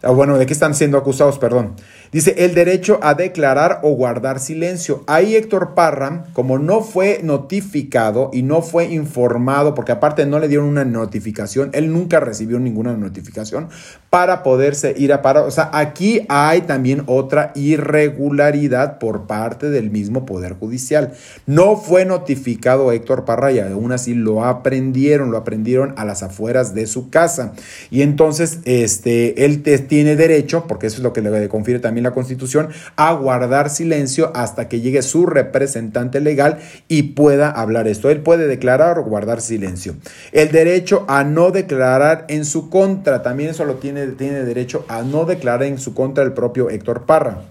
Ah, 0.03 0.12
bueno, 0.12 0.38
¿de 0.38 0.45
qué 0.48 0.53
están 0.53 0.74
siendo 0.74 0.98
acusados? 0.98 1.38
Perdón. 1.38 1.75
Dice, 2.12 2.36
el 2.39 2.53
derecho 2.53 3.00
a 3.01 3.13
declarar 3.13 3.80
o 3.84 3.91
guardar 3.91 4.41
silencio. 4.41 5.06
Ahí 5.08 5.38
Héctor 5.38 5.75
Parra, 5.75 6.25
como 6.34 6.60
no 6.60 6.82
fue 6.82 7.22
notificado 7.24 8.30
y 8.34 8.44
no 8.44 8.62
fue 8.62 8.86
informado, 8.86 9.74
porque 9.75 9.94
aparte 9.94 10.25
no 10.25 10.38
le 10.39 10.50
dieron 10.50 10.68
una 10.68 10.84
notificación, 10.84 11.70
él 11.72 11.94
nunca 11.94 12.20
recibió 12.20 12.60
ninguna 12.60 12.98
notificación 12.98 13.70
para 14.10 14.44
poderse 14.44 14.94
ir 14.98 15.13
a 15.13 15.22
parar. 15.22 15.46
O 15.46 15.51
sea, 15.51 15.70
aquí 15.72 16.25
hay 16.27 16.62
también 16.63 17.03
otra 17.06 17.53
irregularidad 17.56 19.00
por 19.00 19.25
parte 19.25 19.70
del 19.70 19.89
mismo 19.89 20.25
Poder 20.25 20.56
Judicial. 20.56 21.13
No 21.46 21.77
fue 21.77 22.03
notificado 22.03 22.91
Héctor 22.91 23.24
Parra 23.24 23.53
y 23.53 23.60
aún 23.60 23.94
así 23.94 24.15
lo 24.15 24.44
aprendieron, 24.44 25.32
lo 25.32 25.38
aprendieron 25.38 25.94
a 25.96 26.03
las 26.03 26.24
afueras 26.24 26.75
de 26.75 26.88
su 26.88 27.10
casa. 27.10 27.53
Y 27.89 28.01
entonces, 28.01 28.60
este, 28.65 29.46
él 29.46 29.63
tiene 29.88 30.18
derecho, 30.18 30.65
porque 30.68 30.88
eso 30.88 30.98
es 30.98 31.03
lo 31.03 31.13
que 31.13 31.22
le 31.22 31.48
confiere 31.48 31.80
también 31.80 32.00
la 32.03 32.12
Constitución, 32.12 32.70
a 32.96 33.13
guardar 33.13 33.70
silencio 33.70 34.31
hasta 34.36 34.67
que 34.67 34.81
llegue 34.81 35.01
su 35.01 35.25
representante 35.25 36.20
legal 36.20 36.60
y 36.88 37.03
pueda 37.03 37.50
hablar 37.50 37.88
esto. 37.88 38.10
Él 38.10 38.22
puede 38.22 38.48
declarar 38.48 39.00
o 39.00 39.03
guardar 39.03 39.41
silencio. 39.41 39.96
El 40.31 40.51
derecho 40.51 41.05
a 41.08 41.24
no 41.24 41.51
declarar 41.51 42.25
en 42.27 42.46
su 42.46 42.70
contra, 42.70 43.22
también 43.22 43.50
eso 43.50 43.65
lo 43.65 43.75
tiene, 43.75 44.08
tiene 44.08 44.43
derecho 44.43 44.86
a 44.88 45.01
no 45.01 45.25
declarar 45.25 45.63
en 45.63 45.79
su 45.79 45.93
contra 45.93 46.24
el 46.24 46.34
propio 46.34 46.70
Héctor 46.70 47.05
Parra. 47.05 47.41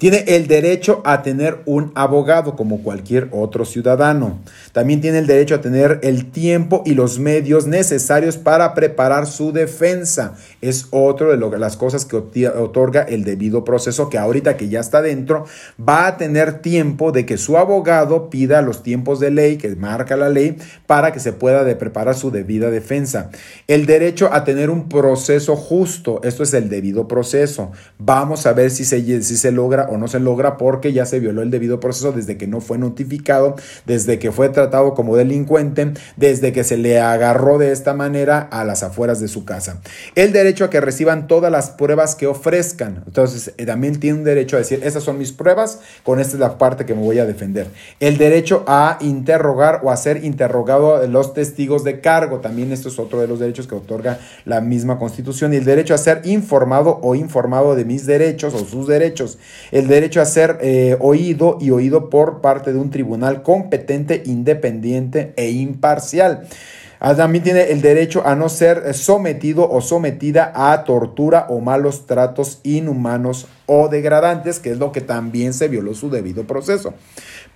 Tiene 0.00 0.24
el 0.28 0.46
derecho 0.46 1.02
a 1.04 1.20
tener 1.20 1.58
un 1.66 1.92
abogado 1.94 2.56
como 2.56 2.82
cualquier 2.82 3.28
otro 3.32 3.66
ciudadano. 3.66 4.40
También 4.72 5.02
tiene 5.02 5.18
el 5.18 5.26
derecho 5.26 5.56
a 5.56 5.60
tener 5.60 6.00
el 6.02 6.30
tiempo 6.30 6.82
y 6.86 6.94
los 6.94 7.18
medios 7.18 7.66
necesarios 7.66 8.38
para 8.38 8.72
preparar 8.72 9.26
su 9.26 9.52
defensa. 9.52 10.36
Es 10.62 10.86
otro 10.90 11.36
de 11.36 11.58
las 11.58 11.76
cosas 11.76 12.06
que 12.06 12.16
otorga 12.16 13.02
el 13.02 13.24
debido 13.24 13.62
proceso 13.62 14.08
que 14.08 14.16
ahorita 14.16 14.56
que 14.56 14.70
ya 14.70 14.80
está 14.80 15.02
dentro 15.02 15.44
va 15.78 16.06
a 16.06 16.16
tener 16.16 16.62
tiempo 16.62 17.12
de 17.12 17.26
que 17.26 17.36
su 17.36 17.58
abogado 17.58 18.30
pida 18.30 18.62
los 18.62 18.82
tiempos 18.82 19.20
de 19.20 19.30
ley 19.30 19.58
que 19.58 19.76
marca 19.76 20.16
la 20.16 20.30
ley 20.30 20.56
para 20.86 21.12
que 21.12 21.20
se 21.20 21.34
pueda 21.34 21.62
preparar 21.76 22.14
su 22.14 22.30
debida 22.30 22.70
defensa. 22.70 23.28
El 23.66 23.84
derecho 23.84 24.32
a 24.32 24.44
tener 24.44 24.70
un 24.70 24.88
proceso 24.88 25.56
justo. 25.56 26.22
Esto 26.24 26.42
es 26.42 26.54
el 26.54 26.70
debido 26.70 27.06
proceso. 27.06 27.70
Vamos 27.98 28.46
a 28.46 28.54
ver 28.54 28.70
si 28.70 28.86
se 28.86 29.52
logra 29.52 29.89
o 29.90 29.98
no 29.98 30.08
se 30.08 30.20
logra 30.20 30.56
porque 30.56 30.92
ya 30.92 31.04
se 31.06 31.20
violó 31.20 31.42
el 31.42 31.50
debido 31.50 31.80
proceso 31.80 32.12
desde 32.12 32.36
que 32.36 32.46
no 32.46 32.60
fue 32.60 32.78
notificado, 32.78 33.56
desde 33.86 34.18
que 34.18 34.32
fue 34.32 34.48
tratado 34.48 34.94
como 34.94 35.16
delincuente, 35.16 35.92
desde 36.16 36.52
que 36.52 36.64
se 36.64 36.76
le 36.76 37.00
agarró 37.00 37.58
de 37.58 37.72
esta 37.72 37.94
manera 37.94 38.40
a 38.50 38.64
las 38.64 38.82
afueras 38.82 39.20
de 39.20 39.28
su 39.28 39.44
casa. 39.44 39.80
El 40.14 40.32
derecho 40.32 40.64
a 40.64 40.70
que 40.70 40.80
reciban 40.80 41.26
todas 41.26 41.50
las 41.50 41.70
pruebas 41.70 42.14
que 42.14 42.26
ofrezcan. 42.26 43.02
Entonces, 43.06 43.52
eh, 43.56 43.66
también 43.66 43.98
tiene 43.98 44.18
un 44.18 44.24
derecho 44.24 44.56
a 44.56 44.60
decir, 44.60 44.80
esas 44.82 45.02
son 45.02 45.18
mis 45.18 45.32
pruebas, 45.32 45.80
con 46.02 46.20
esta 46.20 46.34
es 46.34 46.40
la 46.40 46.58
parte 46.58 46.86
que 46.86 46.94
me 46.94 47.02
voy 47.02 47.18
a 47.18 47.26
defender. 47.26 47.66
El 47.98 48.18
derecho 48.18 48.64
a 48.66 48.98
interrogar 49.00 49.80
o 49.82 49.90
a 49.90 49.96
ser 49.96 50.24
interrogado 50.24 51.06
los 51.06 51.34
testigos 51.34 51.84
de 51.84 52.00
cargo. 52.00 52.38
También 52.38 52.72
esto 52.72 52.88
es 52.88 52.98
otro 52.98 53.20
de 53.20 53.28
los 53.28 53.38
derechos 53.38 53.66
que 53.66 53.74
otorga 53.74 54.18
la 54.44 54.60
misma 54.60 54.98
Constitución. 54.98 55.52
Y 55.52 55.56
el 55.56 55.64
derecho 55.64 55.94
a 55.94 55.98
ser 55.98 56.22
informado 56.24 57.00
o 57.02 57.14
informado 57.14 57.74
de 57.74 57.84
mis 57.84 58.06
derechos 58.06 58.54
o 58.54 58.64
sus 58.64 58.86
derechos 58.86 59.38
derecho 59.88 60.20
a 60.20 60.24
ser 60.24 60.58
eh, 60.60 60.96
oído 61.00 61.58
y 61.60 61.70
oído 61.70 62.10
por 62.10 62.40
parte 62.40 62.72
de 62.72 62.78
un 62.78 62.90
tribunal 62.90 63.42
competente, 63.42 64.22
independiente 64.26 65.32
e 65.36 65.50
imparcial. 65.50 66.48
Ah, 67.02 67.14
también 67.14 67.42
tiene 67.42 67.70
el 67.70 67.80
derecho 67.80 68.26
a 68.26 68.34
no 68.34 68.50
ser 68.50 68.92
sometido 68.92 69.70
o 69.70 69.80
sometida 69.80 70.52
a 70.54 70.84
tortura 70.84 71.46
o 71.48 71.60
malos 71.60 72.06
tratos 72.06 72.60
inhumanos 72.62 73.46
o 73.64 73.88
degradantes, 73.88 74.58
que 74.58 74.70
es 74.70 74.78
lo 74.78 74.92
que 74.92 75.00
también 75.00 75.54
se 75.54 75.68
violó 75.68 75.94
su 75.94 76.10
debido 76.10 76.44
proceso. 76.44 76.92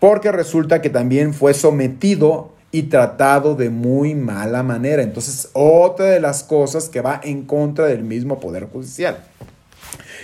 Porque 0.01 0.33
resulta 0.33 0.81
que 0.81 0.89
también 0.89 1.35
fue 1.35 1.53
sometido 1.53 2.53
y 2.73 2.85
tratado 2.85 3.55
de 3.55 3.69
muy 3.69 4.15
mala 4.15 4.63
manera. 4.63 5.03
Entonces, 5.03 5.51
otra 5.53 6.07
de 6.07 6.21
las 6.21 6.43
cosas 6.43 6.89
que 6.89 7.03
va 7.03 7.21
en 7.23 7.45
contra 7.45 7.87
del 7.87 8.03
mismo 8.03 8.41
Poder 8.41 8.65
Judicial 8.65 9.19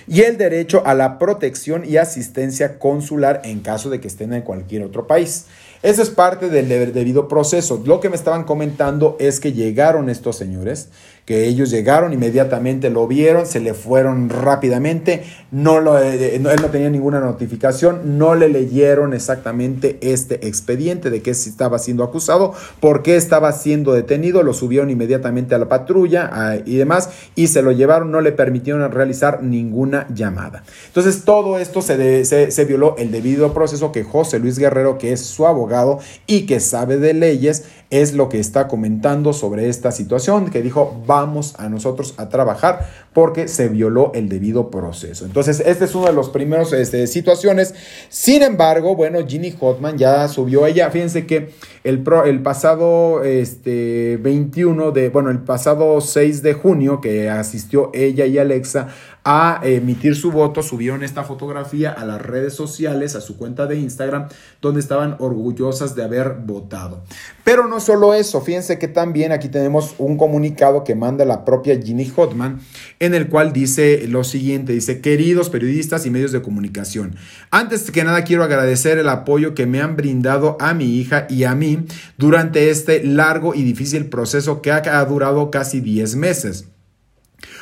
y 0.07 0.23
el 0.23 0.39
derecho 0.39 0.83
a 0.87 0.95
la 0.95 1.19
protección 1.19 1.85
y 1.87 1.97
asistencia 1.97 2.79
consular 2.79 3.43
en 3.45 3.61
caso 3.61 3.91
de 3.91 4.01
que 4.01 4.09
estén 4.09 4.33
en 4.33 4.43
cualquier 4.43 4.83
otro 4.83 5.07
país. 5.07 5.47
Eso 5.83 6.03
es 6.03 6.11
parte 6.11 6.51
del 6.51 6.69
debido 6.93 7.27
proceso. 7.27 7.83
Lo 7.87 8.01
que 8.01 8.11
me 8.11 8.17
estaban 8.17 8.45
comentando 8.45 9.17
es 9.19 9.41
que 9.41 9.55
llegaron 9.55 10.11
estos 10.11 10.37
señores, 10.37 10.89
que 11.25 11.47
ellos 11.47 11.71
llegaron 11.71 12.13
inmediatamente, 12.13 12.91
lo 12.91 13.07
vieron, 13.07 13.47
se 13.47 13.61
le 13.61 13.75
fueron 13.75 14.29
rápidamente, 14.29 15.23
no 15.51 15.81
lo, 15.81 15.99
eh, 15.99 16.37
él 16.37 16.43
no 16.43 16.69
tenía 16.69 16.91
ninguna 16.91 17.21
notificación, 17.21 18.19
no 18.19 18.35
le 18.35 18.49
leyeron 18.49 19.15
exactamente 19.15 19.99
este 20.01 20.47
expediente 20.47 21.11
de 21.11 21.23
que 21.23 21.31
estaba 21.31 21.79
siendo 21.79 22.05
acusado, 22.05 22.55
por 22.81 23.03
qué 23.03 23.17
estaba 23.17 23.53
siendo 23.53 23.93
detenido, 23.93 24.43
lo 24.43 24.55
subieron 24.55 24.91
inmediatamente 24.91 25.55
a 25.55 25.59
la 25.59 25.69
patrulla 25.69 26.63
y 26.65 26.77
demás 26.77 27.11
y 27.35 27.49
se 27.49 27.63
lo 27.63 27.73
llevaron, 27.73 28.11
no 28.11 28.21
le 28.21 28.33
permitieron 28.33 28.91
realizar 28.91 29.43
ninguna 29.43 30.07
llamada. 30.13 30.65
Entonces 30.87 31.25
todo 31.25 31.59
esto 31.59 31.83
se, 31.83 32.25
se 32.25 32.65
violó 32.65 32.97
el 32.99 33.11
debido 33.11 33.53
proceso 33.55 33.93
que 33.93 34.05
José 34.05 34.39
Luis 34.39 34.59
Guerrero, 34.59 34.99
que 34.99 35.13
es 35.13 35.21
su 35.21 35.47
abogado, 35.47 36.01
y 36.27 36.47
que 36.47 36.61
sabe 36.61 36.99
de 36.99 37.15
leyes, 37.15 37.65
es 37.91 38.15
lo 38.15 38.29
que 38.29 38.39
está 38.39 38.69
comentando 38.69 39.33
sobre 39.33 39.69
esta 39.69 39.91
situación, 39.91 40.49
que 40.51 40.63
dijo, 40.63 41.03
vamos 41.07 41.55
a 41.59 41.69
nosotros 41.69 42.15
a 42.19 42.29
trabajar 42.29 42.89
porque 43.13 43.49
se 43.49 43.69
violó 43.69 44.13
el 44.15 44.29
debido 44.29 44.71
proceso. 44.71 45.25
Entonces, 45.25 45.61
este 45.67 45.87
es 45.87 45.95
uno 45.97 46.07
de 46.07 46.13
los 46.13 46.31
primeros 46.31 46.73
este, 46.73 47.09
situaciones. 47.09 47.75
Sin 48.09 48.43
embargo, 48.43 48.95
bueno, 48.95 49.19
Ginny 49.27 49.51
Hotman 49.51 49.99
ya 49.99 50.29
subió 50.29 50.67
ella, 50.67 50.91
fíjense 50.91 51.27
que 51.27 51.51
el, 51.83 52.05
el 52.27 52.43
pasado 52.43 53.25
este, 53.25 54.19
21 54.23 54.93
de, 54.93 55.09
bueno, 55.09 55.31
el 55.31 55.41
pasado 55.41 56.01
6 56.01 56.43
de 56.43 56.55
junio 56.55 57.01
que 57.01 57.29
asistió 57.29 57.91
ella 57.93 58.25
y 58.27 58.39
Alexa 58.39 58.89
a 59.25 59.61
emitir 59.63 60.17
su 60.17 60.33
voto, 60.33 60.63
subieron 60.63 61.03
esta 61.03 61.25
fotografía 61.25 61.91
a 61.91 62.05
las 62.05 62.23
redes 62.23 62.55
sociales, 62.55 63.15
a 63.15 63.21
su 63.21 63.37
cuenta 63.37 63.67
de 63.67 63.77
Instagram, 63.77 64.29
donde 64.63 64.81
estaban 64.81 65.17
orgullosas 65.19 65.95
de 65.95 66.05
haber 66.05 66.37
votado. 66.45 67.03
Pero 67.45 67.69
no 67.69 67.81
solo 67.81 68.15
eso, 68.15 68.41
fíjense 68.41 68.79
que 68.79 68.89
también 68.89 69.33
aquí 69.33 69.49
tenemos 69.49 69.95
un 69.99 70.17
comunicado 70.17 70.85
que 70.85 70.95
manda 70.95 71.25
la 71.25 71.45
propia 71.45 71.81
Ginny 71.81 72.09
Hotman, 72.09 72.61
en 72.99 73.15
el 73.15 73.29
cual 73.29 73.53
dice 73.53 74.07
lo 74.09 74.25
siguiente, 74.25 74.73
dice, 74.73 75.01
queridos 75.01 75.51
periodistas 75.51 76.07
y 76.07 76.11
medios 76.11 76.33
de 76.33 76.43
comunicación, 76.43 77.17
antes 77.51 77.91
que 77.91 78.05
nada 78.05 78.25
quiero 78.25 78.45
agradecer 78.45 78.99
el 78.99 79.09
apoyo 79.09 79.55
que 79.55 79.67
me 79.67 79.81
han 79.81 79.97
brindado 79.97 80.57
a 80.61 80.75
mi 80.75 80.99
hija 80.99 81.27
y 81.29 81.45
a 81.45 81.55
mí 81.55 81.85
durante 82.17 82.71
este 82.71 83.05
largo 83.05 83.55
y 83.55 83.65
difícil 83.65 84.07
proceso 84.07 84.63
que 84.63 84.71
ha 84.71 85.05
durado 85.05 85.51
casi 85.51 85.81
10 85.81 86.17
meses. 86.17 86.70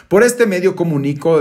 Por 0.09 0.23
este 0.23 0.47
medio 0.47 0.75
comunico, 0.75 1.41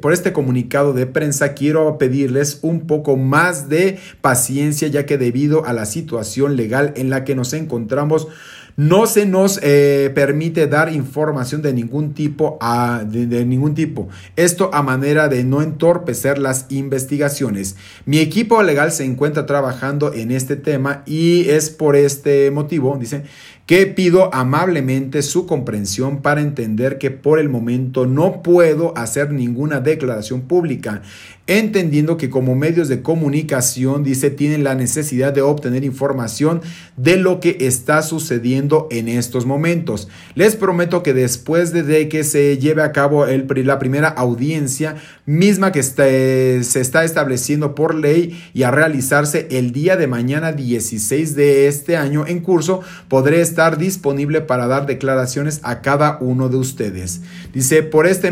por 0.00 0.12
este 0.12 0.32
comunicado 0.32 0.92
de 0.92 1.06
prensa, 1.06 1.54
quiero 1.54 1.98
pedirles 1.98 2.60
un 2.62 2.86
poco 2.86 3.16
más 3.16 3.68
de 3.68 3.98
paciencia, 4.20 4.86
ya 4.86 5.04
que 5.04 5.18
debido 5.18 5.66
a 5.66 5.72
la 5.72 5.84
situación 5.84 6.56
legal 6.56 6.92
en 6.94 7.10
la 7.10 7.24
que 7.24 7.34
nos 7.34 7.52
encontramos, 7.52 8.28
no 8.76 9.06
se 9.06 9.26
nos 9.26 9.58
eh, 9.62 10.10
permite 10.14 10.66
dar 10.66 10.92
información 10.92 11.60
de 11.60 11.72
ningún 11.72 12.14
tipo 12.14 12.56
a, 12.60 13.04
de, 13.04 13.44
ningún 13.44 13.74
tipo. 13.74 14.08
Esto 14.36 14.70
a 14.72 14.82
manera 14.82 15.28
de 15.28 15.44
no 15.44 15.60
entorpecer 15.60 16.38
las 16.38 16.66
investigaciones. 16.70 17.76
Mi 18.06 18.18
equipo 18.18 18.62
legal 18.62 18.92
se 18.92 19.04
encuentra 19.04 19.44
trabajando 19.44 20.14
en 20.14 20.30
este 20.30 20.56
tema 20.56 21.02
y 21.04 21.50
es 21.50 21.70
por 21.70 21.96
este 21.96 22.50
motivo, 22.50 22.96
dice, 22.98 23.24
que 23.72 23.86
pido 23.86 24.28
amablemente 24.34 25.22
su 25.22 25.46
comprensión 25.46 26.20
para 26.20 26.42
entender 26.42 26.98
que 26.98 27.10
por 27.10 27.38
el 27.38 27.48
momento 27.48 28.04
no 28.04 28.42
puedo 28.42 28.92
hacer 28.98 29.32
ninguna 29.32 29.80
declaración 29.80 30.42
pública 30.42 31.00
entendiendo 31.46 32.16
que 32.16 32.30
como 32.30 32.54
medios 32.54 32.88
de 32.88 33.02
comunicación, 33.02 34.04
dice, 34.04 34.30
tienen 34.30 34.62
la 34.62 34.74
necesidad 34.74 35.32
de 35.32 35.42
obtener 35.42 35.82
información 35.82 36.60
de 36.96 37.16
lo 37.16 37.40
que 37.40 37.56
está 37.60 38.02
sucediendo 38.02 38.86
en 38.90 39.08
estos 39.08 39.44
momentos. 39.44 40.08
Les 40.34 40.54
prometo 40.54 41.02
que 41.02 41.14
después 41.14 41.72
de 41.72 42.08
que 42.08 42.22
se 42.22 42.58
lleve 42.58 42.82
a 42.82 42.92
cabo 42.92 43.26
el, 43.26 43.48
la 43.66 43.78
primera 43.78 44.08
audiencia, 44.08 44.96
misma 45.26 45.72
que 45.72 45.82
se 45.82 46.58
está 46.58 47.04
estableciendo 47.04 47.74
por 47.74 47.94
ley 47.94 48.40
y 48.54 48.62
a 48.62 48.70
realizarse 48.70 49.48
el 49.50 49.72
día 49.72 49.96
de 49.96 50.06
mañana 50.06 50.52
16 50.52 51.34
de 51.34 51.66
este 51.66 51.96
año 51.96 52.26
en 52.26 52.40
curso, 52.40 52.80
podré 53.08 53.40
estar 53.40 53.78
disponible 53.78 54.42
para 54.42 54.68
dar 54.68 54.86
declaraciones 54.86 55.60
a 55.64 55.80
cada 55.80 56.18
uno 56.20 56.48
de 56.48 56.56
ustedes. 56.56 57.20
Dice, 57.52 57.82
por 57.82 58.06
este 58.06 58.30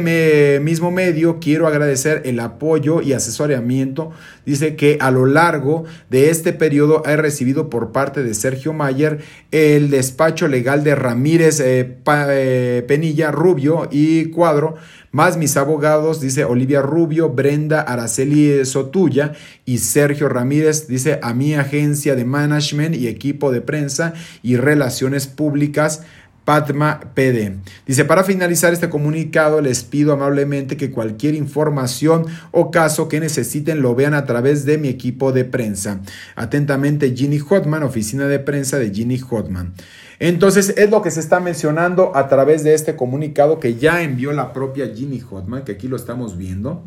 mismo 0.60 0.90
medio 0.90 1.38
quiero 1.40 1.66
agradecer 1.66 2.22
el 2.24 2.38
apoyo 2.40 2.99
y 3.00 3.12
asesoramiento, 3.12 4.10
dice 4.44 4.76
que 4.76 4.98
a 5.00 5.10
lo 5.10 5.26
largo 5.26 5.84
de 6.10 6.30
este 6.30 6.52
periodo 6.52 7.02
he 7.06 7.16
recibido 7.16 7.70
por 7.70 7.92
parte 7.92 8.22
de 8.22 8.34
Sergio 8.34 8.72
Mayer 8.72 9.20
el 9.50 9.90
despacho 9.90 10.48
legal 10.48 10.84
de 10.84 10.94
Ramírez 10.94 11.60
eh, 11.60 11.96
eh, 12.06 12.84
Penilla 12.86 13.30
Rubio 13.30 13.88
y 13.90 14.26
Cuadro, 14.26 14.76
más 15.12 15.36
mis 15.36 15.56
abogados, 15.56 16.20
dice 16.20 16.44
Olivia 16.44 16.82
Rubio, 16.82 17.30
Brenda 17.30 17.80
Araceli 17.80 18.64
Sotuya 18.64 19.32
y 19.64 19.78
Sergio 19.78 20.28
Ramírez, 20.28 20.86
dice 20.86 21.18
a 21.22 21.34
mi 21.34 21.54
agencia 21.54 22.14
de 22.14 22.24
management 22.24 22.94
y 22.94 23.08
equipo 23.08 23.50
de 23.50 23.60
prensa 23.60 24.14
y 24.42 24.56
relaciones 24.56 25.26
públicas 25.26 26.02
Padma 26.44 27.00
PD. 27.14 27.56
Dice, 27.86 28.04
para 28.04 28.24
finalizar 28.24 28.72
este 28.72 28.88
comunicado, 28.88 29.60
les 29.60 29.84
pido 29.84 30.12
amablemente 30.12 30.76
que 30.76 30.90
cualquier 30.90 31.34
información 31.34 32.26
o 32.50 32.70
caso 32.70 33.08
que 33.08 33.20
necesiten 33.20 33.82
lo 33.82 33.94
vean 33.94 34.14
a 34.14 34.24
través 34.24 34.64
de 34.64 34.78
mi 34.78 34.88
equipo 34.88 35.32
de 35.32 35.44
prensa. 35.44 36.00
Atentamente, 36.36 37.14
Ginny 37.14 37.38
Hotman, 37.38 37.82
oficina 37.82 38.26
de 38.26 38.38
prensa 38.38 38.78
de 38.78 38.90
Ginny 38.90 39.18
Hotman. 39.18 39.74
Entonces, 40.18 40.74
es 40.76 40.90
lo 40.90 41.02
que 41.02 41.10
se 41.10 41.20
está 41.20 41.40
mencionando 41.40 42.14
a 42.14 42.28
través 42.28 42.62
de 42.62 42.74
este 42.74 42.96
comunicado 42.96 43.58
que 43.58 43.76
ya 43.76 44.02
envió 44.02 44.32
la 44.32 44.52
propia 44.52 44.94
Ginny 44.94 45.20
Hotman, 45.20 45.64
que 45.64 45.72
aquí 45.72 45.88
lo 45.88 45.96
estamos 45.96 46.36
viendo. 46.36 46.84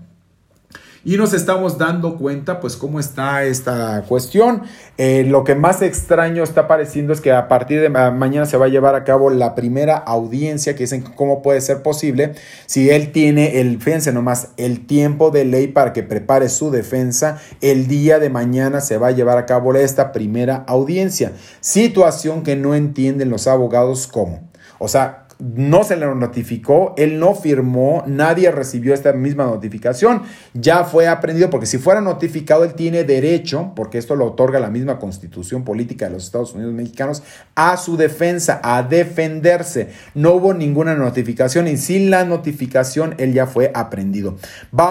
Y 1.05 1.17
nos 1.17 1.33
estamos 1.33 1.77
dando 1.77 2.17
cuenta, 2.17 2.62
pues, 2.62 2.77
cómo 2.77 2.98
está 2.98 3.43
esta 3.43 4.03
cuestión. 4.07 4.62
Eh, 4.98 5.25
lo 5.27 5.43
que 5.43 5.53
más 5.53 5.81
extraño 5.81 6.43
está 6.43 6.65
pareciendo 6.67 7.12
es 7.12 7.19
que 7.19 7.33
a 7.33 7.50
partir 7.50 7.81
de 7.81 7.89
mañana 7.89 8.45
se 8.45 8.55
va 8.55 8.67
a 8.67 8.69
llevar 8.69 8.95
a 8.95 9.03
cabo 9.03 9.29
la 9.29 9.53
primera 9.53 9.98
audiencia, 9.98 10.75
que 10.75 10.83
dicen 10.83 11.01
cómo 11.01 11.41
puede 11.41 11.60
ser 11.60 11.81
posible 11.81 12.36
si 12.67 12.89
él 12.89 13.12
tiene 13.12 13.60
el, 13.60 13.81
fíjense 13.81 14.13
nomás, 14.13 14.50
el 14.55 14.86
tiempo 14.86 15.29
de 15.29 15.43
ley 15.43 15.67
para 15.67 15.91
que 15.91 16.03
prepare 16.03 16.48
su 16.48 16.72
defensa. 16.72 17.38
El 17.60 17.88
día 17.88 18.19
de 18.19 18.29
mañana 18.29 18.79
se 18.79 18.98
va 18.98 19.07
a 19.07 19.12
llevar 19.12 19.38
a 19.38 19.45
cabo 19.45 19.74
esta 19.75 20.13
primera 20.13 20.63
audiencia. 20.67 21.33
Situación 21.60 22.43
que 22.43 22.55
no 22.55 22.75
entienden 22.75 23.29
los 23.29 23.48
abogados 23.48 24.07
cómo. 24.07 24.50
O 24.79 24.88
sea, 24.88 25.23
no 25.43 25.83
se 25.83 25.97
le 25.97 26.05
notificó, 26.05 26.93
él 26.95 27.19
no 27.19 27.35
firmó, 27.35 28.03
nadie 28.07 28.50
recibió 28.50 28.93
esta 28.93 29.12
misma 29.12 29.43
notificación, 29.43 30.21
ya 30.53 30.85
fue 30.85 31.07
aprendido, 31.07 31.50
porque 31.50 31.65
si 31.65 31.77
fuera 31.77 32.00
notificado, 32.00 32.63
él 32.63 32.75
tiene 32.75 33.03
derecho, 33.03 33.73
porque 33.75 33.97
esto 33.97 34.15
lo 34.15 34.27
otorga 34.27 34.62
la 34.62 34.69
misma 34.69 35.00
constitución 35.00 35.65
política 35.65 36.05
de 36.05 36.12
los 36.12 36.23
Estados 36.23 36.53
Unidos 36.53 36.73
mexicanos, 36.73 37.23
a 37.55 37.75
su 37.75 37.97
defensa, 37.97 38.62
a 38.63 38.83
defenderse. 38.83 39.89
No 40.13 40.33
hubo 40.33 40.53
ninguna 40.53 40.95
notificación 40.95 41.67
y 41.67 41.75
sin 41.75 42.09
la 42.09 42.23
notificación 42.23 43.15
él 43.17 43.33
ya 43.33 43.45
fue 43.45 43.71
aprendido. 43.73 44.38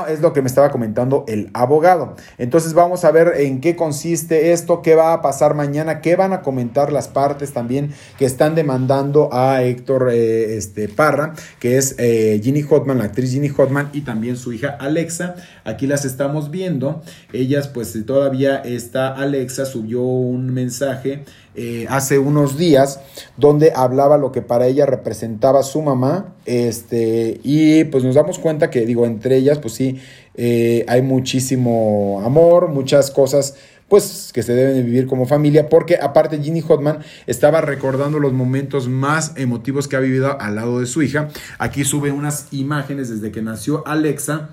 Es 0.08 0.20
lo 0.20 0.34
que 0.34 0.42
me 0.42 0.48
estaba 0.48 0.70
comentando 0.70 1.24
el 1.28 1.48
abogado. 1.54 2.14
Entonces 2.36 2.74
vamos 2.74 3.06
a 3.06 3.10
ver 3.10 3.32
en 3.38 3.60
qué 3.60 3.74
consiste 3.74 4.52
esto, 4.52 4.82
qué 4.82 4.96
va 4.96 5.14
a 5.14 5.22
pasar 5.22 5.54
mañana, 5.54 6.02
qué 6.02 6.14
van 6.14 6.34
a 6.34 6.42
comentar 6.42 6.92
las 6.92 7.08
partes 7.08 7.52
también 7.54 7.92
que 8.18 8.26
están 8.26 8.54
demandando 8.54 9.30
a 9.32 9.62
Héctor. 9.62 10.10
Eh, 10.12 10.41
este, 10.42 10.88
Parra, 10.88 11.34
que 11.58 11.76
es 11.76 11.96
eh, 11.98 12.40
Ginny 12.42 12.62
Hotman, 12.62 12.98
la 12.98 13.04
actriz 13.04 13.32
Ginny 13.32 13.48
Hotman, 13.48 13.90
y 13.92 14.02
también 14.02 14.36
su 14.36 14.52
hija 14.52 14.68
Alexa. 14.68 15.36
Aquí 15.64 15.86
las 15.86 16.04
estamos 16.04 16.50
viendo. 16.50 17.02
Ellas, 17.32 17.68
pues 17.68 17.96
todavía 18.06 18.56
está 18.56 19.08
Alexa, 19.08 19.64
subió 19.66 20.02
un 20.02 20.52
mensaje 20.52 21.24
eh, 21.54 21.84
hace 21.90 22.18
unos 22.18 22.56
días 22.56 23.00
donde 23.36 23.72
hablaba 23.76 24.16
lo 24.16 24.32
que 24.32 24.40
para 24.40 24.66
ella 24.66 24.86
representaba 24.86 25.62
su 25.62 25.82
mamá. 25.82 26.34
Este, 26.46 27.40
y 27.42 27.84
pues 27.84 28.04
nos 28.04 28.14
damos 28.14 28.38
cuenta 28.38 28.70
que, 28.70 28.86
digo, 28.86 29.04
entre 29.04 29.36
ellas, 29.36 29.58
pues 29.58 29.74
sí, 29.74 30.00
eh, 30.34 30.84
hay 30.88 31.02
muchísimo 31.02 32.22
amor, 32.24 32.68
muchas 32.68 33.10
cosas 33.10 33.54
pues 33.92 34.30
que 34.32 34.42
se 34.42 34.54
deben 34.54 34.74
de 34.74 34.82
vivir 34.84 35.06
como 35.06 35.26
familia, 35.26 35.68
porque 35.68 35.98
aparte 36.00 36.38
Ginny 36.38 36.62
Hotman 36.62 37.00
estaba 37.26 37.60
recordando 37.60 38.18
los 38.20 38.32
momentos 38.32 38.88
más 38.88 39.34
emotivos 39.36 39.86
que 39.86 39.96
ha 39.96 40.00
vivido 40.00 40.40
al 40.40 40.54
lado 40.54 40.80
de 40.80 40.86
su 40.86 41.02
hija. 41.02 41.28
Aquí 41.58 41.84
sube 41.84 42.10
unas 42.10 42.46
imágenes 42.52 43.10
desde 43.10 43.30
que 43.30 43.42
nació 43.42 43.86
Alexa 43.86 44.48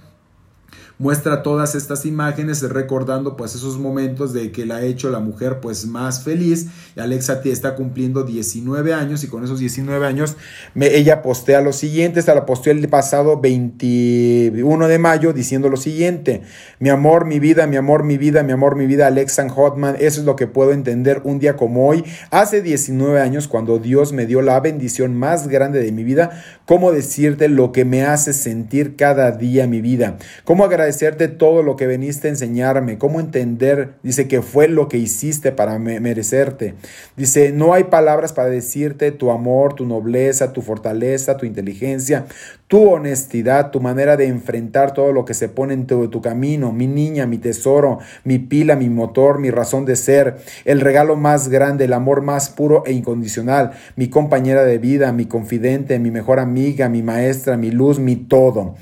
muestra 1.00 1.44
todas 1.44 1.76
estas 1.76 2.06
imágenes 2.06 2.62
recordando 2.62 3.38
pues 3.38 3.56
esos 3.56 3.80
momentos 3.80 4.34
de 4.34 4.52
que 4.52 4.66
la 4.66 4.76
ha 4.76 4.82
hecho 4.84 5.10
la 5.10 5.20
mujer 5.20 5.62
pues 5.62 5.88
más 5.88 6.24
feliz. 6.24 6.68
Alexa 6.98 7.42
está 7.46 7.76
cumpliendo 7.76 8.24
19 8.24 8.94
años 8.94 9.24
y 9.24 9.28
con 9.28 9.44
esos 9.44 9.60
19 9.60 10.06
años 10.06 10.36
ella 10.76 11.22
postea 11.22 11.62
lo 11.62 11.72
siguiente, 11.72 12.20
esta 12.20 12.36
la 12.36 12.46
posteó 12.46 12.74
el 12.74 12.88
pasado 12.90 13.40
21 13.40 14.88
de 14.88 15.00
mayo 15.00 15.32
diciendo 15.32 15.70
lo 15.70 15.78
siguiente, 15.78 16.42
mi 16.80 16.90
amor, 16.90 17.26
mi 17.26 17.40
vida, 17.40 17.66
mi 17.66 17.78
amor, 17.78 18.04
mi 18.04 18.18
vida, 18.18 18.44
mi 18.44 18.52
amor, 18.52 18.76
mi 18.76 18.86
vida, 18.86 19.08
Alexa 19.08 19.48
Hotman, 19.50 19.96
eso 20.00 20.20
es 20.20 20.26
lo 20.26 20.36
que 20.36 20.48
puedo 20.48 20.74
entender 20.74 21.22
un 21.24 21.40
día 21.40 21.56
como 21.56 21.88
hoy, 21.88 22.04
hace 22.30 22.62
19 22.62 23.22
años 23.22 23.48
cuando 23.48 23.80
Dios 23.80 24.12
me 24.12 24.26
dio 24.26 24.42
la 24.42 24.60
bendición 24.60 25.16
más 25.16 25.48
grande 25.48 25.82
de 25.82 25.94
mi 25.94 26.04
vida, 26.04 26.44
cómo 26.70 26.92
decirte 26.92 27.48
lo 27.48 27.72
que 27.72 27.84
me 27.84 28.04
hace 28.04 28.32
sentir 28.32 28.96
cada 28.96 29.32
día 29.32 29.66
mi 29.66 29.82
vida, 29.82 30.20
cómo 30.44 30.64
agradecer 30.64 30.90
agradecerte 30.90 31.28
todo 31.28 31.64
lo 31.64 31.76
que 31.76 31.88
veniste 31.88 32.28
a 32.28 32.30
enseñarme, 32.30 33.00
cómo 33.00 33.20
entender, 33.20 33.96
dice 34.04 34.28
que 34.28 34.44
fue 34.44 34.68
lo 34.68 34.88
que 34.88 35.00
hiciste 35.00 35.52
para 35.52 35.80
merecerte. 35.80 36.76
Dice, 37.18 37.52
no 37.52 37.74
hay 37.74 37.86
palabras 37.86 38.34
para 38.34 38.50
decirte 38.50 39.12
tu 39.12 39.32
amor, 39.32 39.74
tu 39.74 39.88
nobleza, 39.88 40.54
tu 40.54 40.62
fortaleza, 40.62 41.38
tu 41.38 41.48
inteligencia, 41.48 42.28
tu 42.70 42.88
honestidad, 42.88 43.72
tu 43.72 43.82
manera 43.82 44.16
de 44.16 44.28
enfrentar 44.28 44.94
todo 44.94 45.12
lo 45.12 45.26
que 45.26 45.34
se 45.34 45.50
pone 45.50 45.74
en 45.74 45.88
tu, 45.88 46.08
tu 46.10 46.22
camino, 46.22 46.72
mi 46.72 46.86
niña, 46.86 47.26
mi 47.26 47.40
tesoro, 47.40 47.98
mi 48.24 48.38
pila, 48.38 48.76
mi 48.76 48.90
motor, 48.90 49.40
mi 49.40 49.50
razón 49.50 49.86
de 49.86 49.96
ser, 49.96 50.38
el 50.66 50.80
regalo 50.80 51.16
más 51.16 51.50
grande, 51.50 51.86
el 51.86 51.94
amor 51.94 52.22
más 52.22 52.50
puro 52.50 52.84
e 52.86 52.94
incondicional, 52.94 53.72
mi 53.96 54.10
compañera 54.10 54.64
de 54.66 54.78
vida, 54.78 55.12
mi 55.12 55.26
confidente, 55.26 55.98
mi 55.98 56.12
mejor 56.12 56.40
amiga, 56.40 56.59
mi 56.90 57.02
maestra, 57.02 57.58
mi 57.58 57.72
luz, 57.72 58.00
mi 58.00 58.16
todo. 58.16 58.76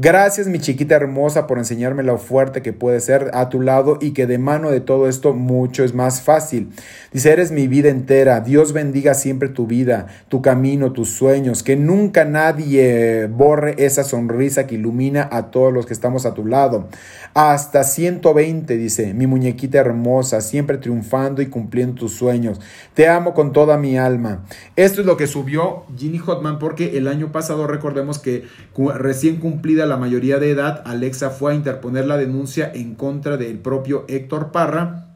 Gracias, 0.00 0.46
mi 0.46 0.60
chiquita 0.60 0.94
hermosa, 0.94 1.48
por 1.48 1.58
enseñarme 1.58 2.04
lo 2.04 2.18
fuerte 2.18 2.62
que 2.62 2.72
puede 2.72 3.00
ser 3.00 3.32
a 3.34 3.48
tu 3.48 3.60
lado 3.60 3.98
y 4.00 4.12
que 4.12 4.28
de 4.28 4.38
mano 4.38 4.70
de 4.70 4.80
todo 4.80 5.08
esto 5.08 5.34
mucho 5.34 5.82
es 5.82 5.92
más 5.92 6.22
fácil. 6.22 6.68
Dice, 7.12 7.32
eres 7.32 7.50
mi 7.50 7.66
vida 7.66 7.88
entera. 7.88 8.38
Dios 8.38 8.72
bendiga 8.72 9.14
siempre 9.14 9.48
tu 9.48 9.66
vida, 9.66 10.06
tu 10.28 10.40
camino, 10.40 10.92
tus 10.92 11.08
sueños. 11.08 11.64
Que 11.64 11.74
nunca 11.74 12.24
nadie 12.24 13.26
borre 13.26 13.74
esa 13.78 14.04
sonrisa 14.04 14.68
que 14.68 14.76
ilumina 14.76 15.28
a 15.32 15.50
todos 15.50 15.72
los 15.72 15.84
que 15.84 15.94
estamos 15.94 16.26
a 16.26 16.34
tu 16.34 16.46
lado. 16.46 16.86
Hasta 17.34 17.82
120, 17.82 18.76
dice, 18.76 19.14
mi 19.14 19.26
muñequita 19.26 19.78
hermosa, 19.78 20.42
siempre 20.42 20.78
triunfando 20.78 21.42
y 21.42 21.46
cumpliendo 21.46 21.96
tus 21.96 22.12
sueños. 22.12 22.60
Te 22.94 23.08
amo 23.08 23.34
con 23.34 23.52
toda 23.52 23.76
mi 23.78 23.98
alma. 23.98 24.44
Esto 24.76 25.00
es 25.00 25.08
lo 25.08 25.16
que 25.16 25.26
subió 25.26 25.86
Ginny 25.96 26.18
Hotman 26.18 26.60
porque 26.60 26.96
el 26.96 27.08
año 27.08 27.32
pasado 27.32 27.66
recordemos 27.66 28.20
que 28.20 28.44
recién 28.96 29.38
cumplida 29.40 29.87
la 29.88 29.96
mayoría 29.96 30.38
de 30.38 30.50
edad, 30.50 30.82
Alexa 30.84 31.30
fue 31.30 31.52
a 31.52 31.54
interponer 31.54 32.06
la 32.06 32.16
denuncia 32.16 32.70
en 32.72 32.94
contra 32.94 33.36
del 33.36 33.58
propio 33.58 34.04
Héctor 34.08 34.52
Parra. 34.52 35.06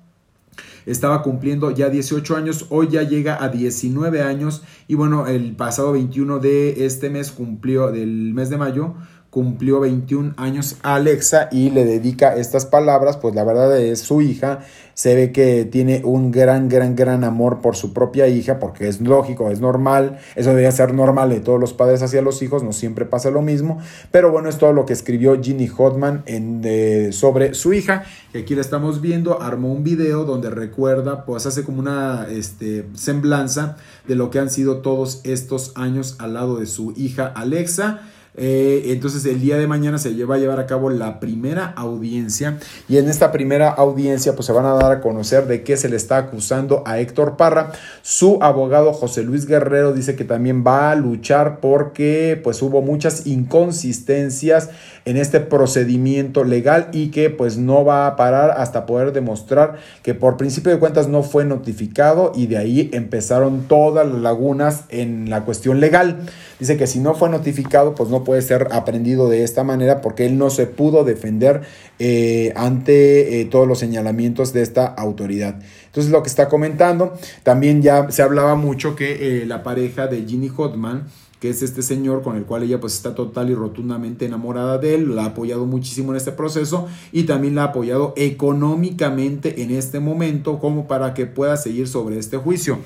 Estaba 0.85 1.23
cumpliendo 1.23 1.71
ya 1.71 1.91
18 1.91 2.37
años, 2.37 2.67
hoy 2.71 2.89
ya 2.91 3.03
llega 3.03 3.43
a 3.43 3.49
19 3.49 4.23
años 4.23 4.65
y 4.89 4.97
bueno, 4.97 5.29
el 5.29 5.55
pasado 5.55 5.93
21 5.93 6.41
de 6.41 6.85
este 6.87 7.09
mes 7.09 7.31
cumplió, 7.31 7.93
del 7.93 8.35
mes 8.35 8.51
de 8.51 8.57
mayo, 8.57 8.95
cumplió 9.33 9.81
21 9.81 10.35
años 10.37 10.77
Alexa 10.83 11.49
y 11.51 11.71
le 11.71 11.87
dedica 11.87 12.37
estas 12.37 12.67
palabras, 12.67 13.17
pues 13.17 13.35
la 13.35 13.45
verdad 13.45 13.75
es 13.81 14.01
su 14.01 14.21
hija, 14.21 14.59
se 14.93 15.15
ve 15.15 15.33
que 15.33 15.65
tiene 15.65 16.03
un 16.05 16.31
gran, 16.31 16.69
gran, 16.69 16.95
gran 16.95 17.25
amor 17.25 17.63
por 17.63 17.75
su 17.75 17.95
propia 17.95 18.29
hija, 18.29 18.59
porque 18.59 18.89
es 18.89 19.01
lógico, 19.01 19.51
es 19.51 19.59
normal, 19.59 20.19
eso 20.37 20.51
debería 20.51 20.71
ser 20.71 20.93
normal 20.93 21.31
de 21.31 21.41
todos 21.41 21.59
los 21.59 21.73
padres 21.73 22.03
hacia 22.03 22.21
los 22.21 22.43
hijos, 22.43 22.63
no 22.63 22.75
siempre 22.75 23.07
pasa 23.07 23.31
lo 23.31 23.41
mismo, 23.41 23.79
pero 24.11 24.31
bueno, 24.31 24.51
es 24.51 24.59
todo 24.59 24.75
lo 24.75 24.85
que 24.85 24.93
escribió 24.93 25.43
Ginny 25.43 25.67
Hotman 25.67 26.25
en, 26.27 27.11
sobre 27.15 27.55
su 27.55 27.73
hija, 27.73 28.05
y 28.35 28.39
aquí 28.39 28.55
la 28.55 28.61
estamos 28.61 29.01
viendo, 29.01 29.41
armó 29.41 29.73
un 29.73 29.83
video 29.83 30.25
donde 30.25 30.51
recuerda, 30.51 31.25
pues 31.25 31.47
hace 31.47 31.65
como 31.65 31.81
una 31.81 32.27
este, 32.31 32.87
semblanza 32.93 33.79
de 34.07 34.15
lo 34.15 34.31
que 34.31 34.41
han 34.41 34.51
sido 34.51 34.83
todos 34.83 35.23
estos 35.25 35.73
años 35.75 36.17
al 36.19 36.35
lado 36.35 36.59
de 36.59 36.67
su 36.67 36.93
hija 36.99 37.33
Alexa, 37.35 38.03
eh, 38.35 38.85
entonces 38.87 39.27
el 39.27 39.41
día 39.41 39.59
de 39.59 39.67
mañana 39.67 39.99
se 39.99 40.25
va 40.25 40.37
a 40.37 40.39
llevar 40.39 40.59
a 40.59 40.67
cabo 40.67 40.89
la 40.89 41.21
primera 41.21 41.67
audiencia 41.77 42.59
y 42.89 42.97
en 42.97 43.09
esta 43.09 43.31
primera 43.31 43.69
audiencia 43.69 44.35
pues 44.35 44.47
se 44.47 44.53
van 44.53 44.65
a 44.65 44.73
dar 44.73 44.91
a 44.91 45.01
conocer 45.03 45.47
de 45.47 45.63
qué 45.63 45.77
se 45.77 45.91
le 45.91 45.97
está 45.97 46.17
acusando 46.17 46.83
a 46.87 46.99
Héctor 46.99 47.37
Parra. 47.37 47.73
Su 48.01 48.39
abogado 48.41 48.95
José 48.95 49.23
Luis 49.23 49.47
Guerrero 49.47 49.93
dice 49.93 50.17
que 50.17 50.25
también 50.25 50.65
va 50.67 50.91
a 50.91 50.95
luchar 50.95 51.61
porque 51.61 52.41
pues 52.43 52.63
hubo 52.63 52.81
muchas 52.81 53.27
inconsistencias 53.27 54.71
en 55.05 55.17
este 55.17 55.41
procedimiento 55.41 56.45
legal 56.45 56.89
y 56.93 57.09
que 57.09 57.31
pues 57.31 57.59
no 57.59 57.85
va 57.85 58.07
a 58.07 58.17
parar 58.17 58.55
hasta 58.57 58.87
poder 58.87 59.13
demostrar 59.13 59.79
que 60.03 60.15
por 60.15 60.37
principio 60.37 60.73
de 60.73 60.79
cuentas 60.79 61.09
no 61.09 61.23
fue 61.23 61.45
notificado 61.45 62.33
y 62.35 62.47
de 62.47 62.59
ahí 62.59 62.91
empezaron 62.93 63.63
todas 63.69 64.07
las 64.07 64.21
lagunas 64.21 64.85
en 64.91 65.29
la 65.31 65.45
cuestión 65.45 65.81
legal. 65.81 66.21
Dice 66.61 66.77
que 66.77 66.87
si 66.87 67.01
no 67.01 67.15
fue 67.15 67.29
notificado 67.29 67.95
pues 67.95 68.11
no 68.11 68.25
puede 68.25 68.43
ser 68.43 68.69
aprendido 68.71 69.29
de 69.29 69.45
esta 69.45 69.65
manera 69.65 70.01
porque 70.01 70.27
él 70.27 70.39
no 70.39 70.51
se 70.51 70.67
pudo 70.67 71.05
defender 71.05 71.63
eh, 71.99 72.53
ante 72.57 73.41
eh, 73.41 73.45
todos 73.47 73.67
los 73.67 73.79
señalamientos 73.79 74.53
de 74.53 74.63
esta 74.63 74.87
autoridad. 74.87 75.57
Entonces 75.87 76.11
lo 76.11 76.23
que 76.23 76.29
está 76.29 76.49
comentando, 76.49 77.15
también 77.43 77.83
ya 77.83 78.11
se 78.11 78.23
hablaba 78.23 78.55
mucho 78.55 78.97
que 78.97 79.43
eh, 79.43 79.47
la 79.47 79.63
pareja 79.63 80.07
de 80.07 80.25
Ginny 80.25 80.49
Hotman, 80.49 81.05
que 81.43 81.51
es 81.51 81.61
este 81.61 81.83
señor 81.83 82.23
con 82.23 82.37
el 82.37 82.45
cual 82.45 82.63
ella 82.63 82.79
pues 82.79 82.95
está 82.95 83.17
total 83.17 83.51
y 83.51 83.57
rotundamente 83.57 84.25
enamorada 84.25 84.79
de 84.79 84.95
él, 84.95 85.17
la 85.17 85.25
ha 85.25 85.27
apoyado 85.31 85.67
muchísimo 85.67 86.13
en 86.13 86.17
este 86.17 86.31
proceso 86.31 86.87
y 87.11 87.25
también 87.25 87.57
la 87.57 87.63
ha 87.63 87.67
apoyado 87.67 88.13
económicamente 88.15 89.61
en 89.61 89.73
este 89.73 89.99
momento 89.99 90.61
como 90.61 90.87
para 90.87 91.15
que 91.15 91.27
pueda 91.27 91.57
seguir 91.57 91.89
sobre 91.89 92.17
este 92.17 92.37
juicio. 92.37 92.79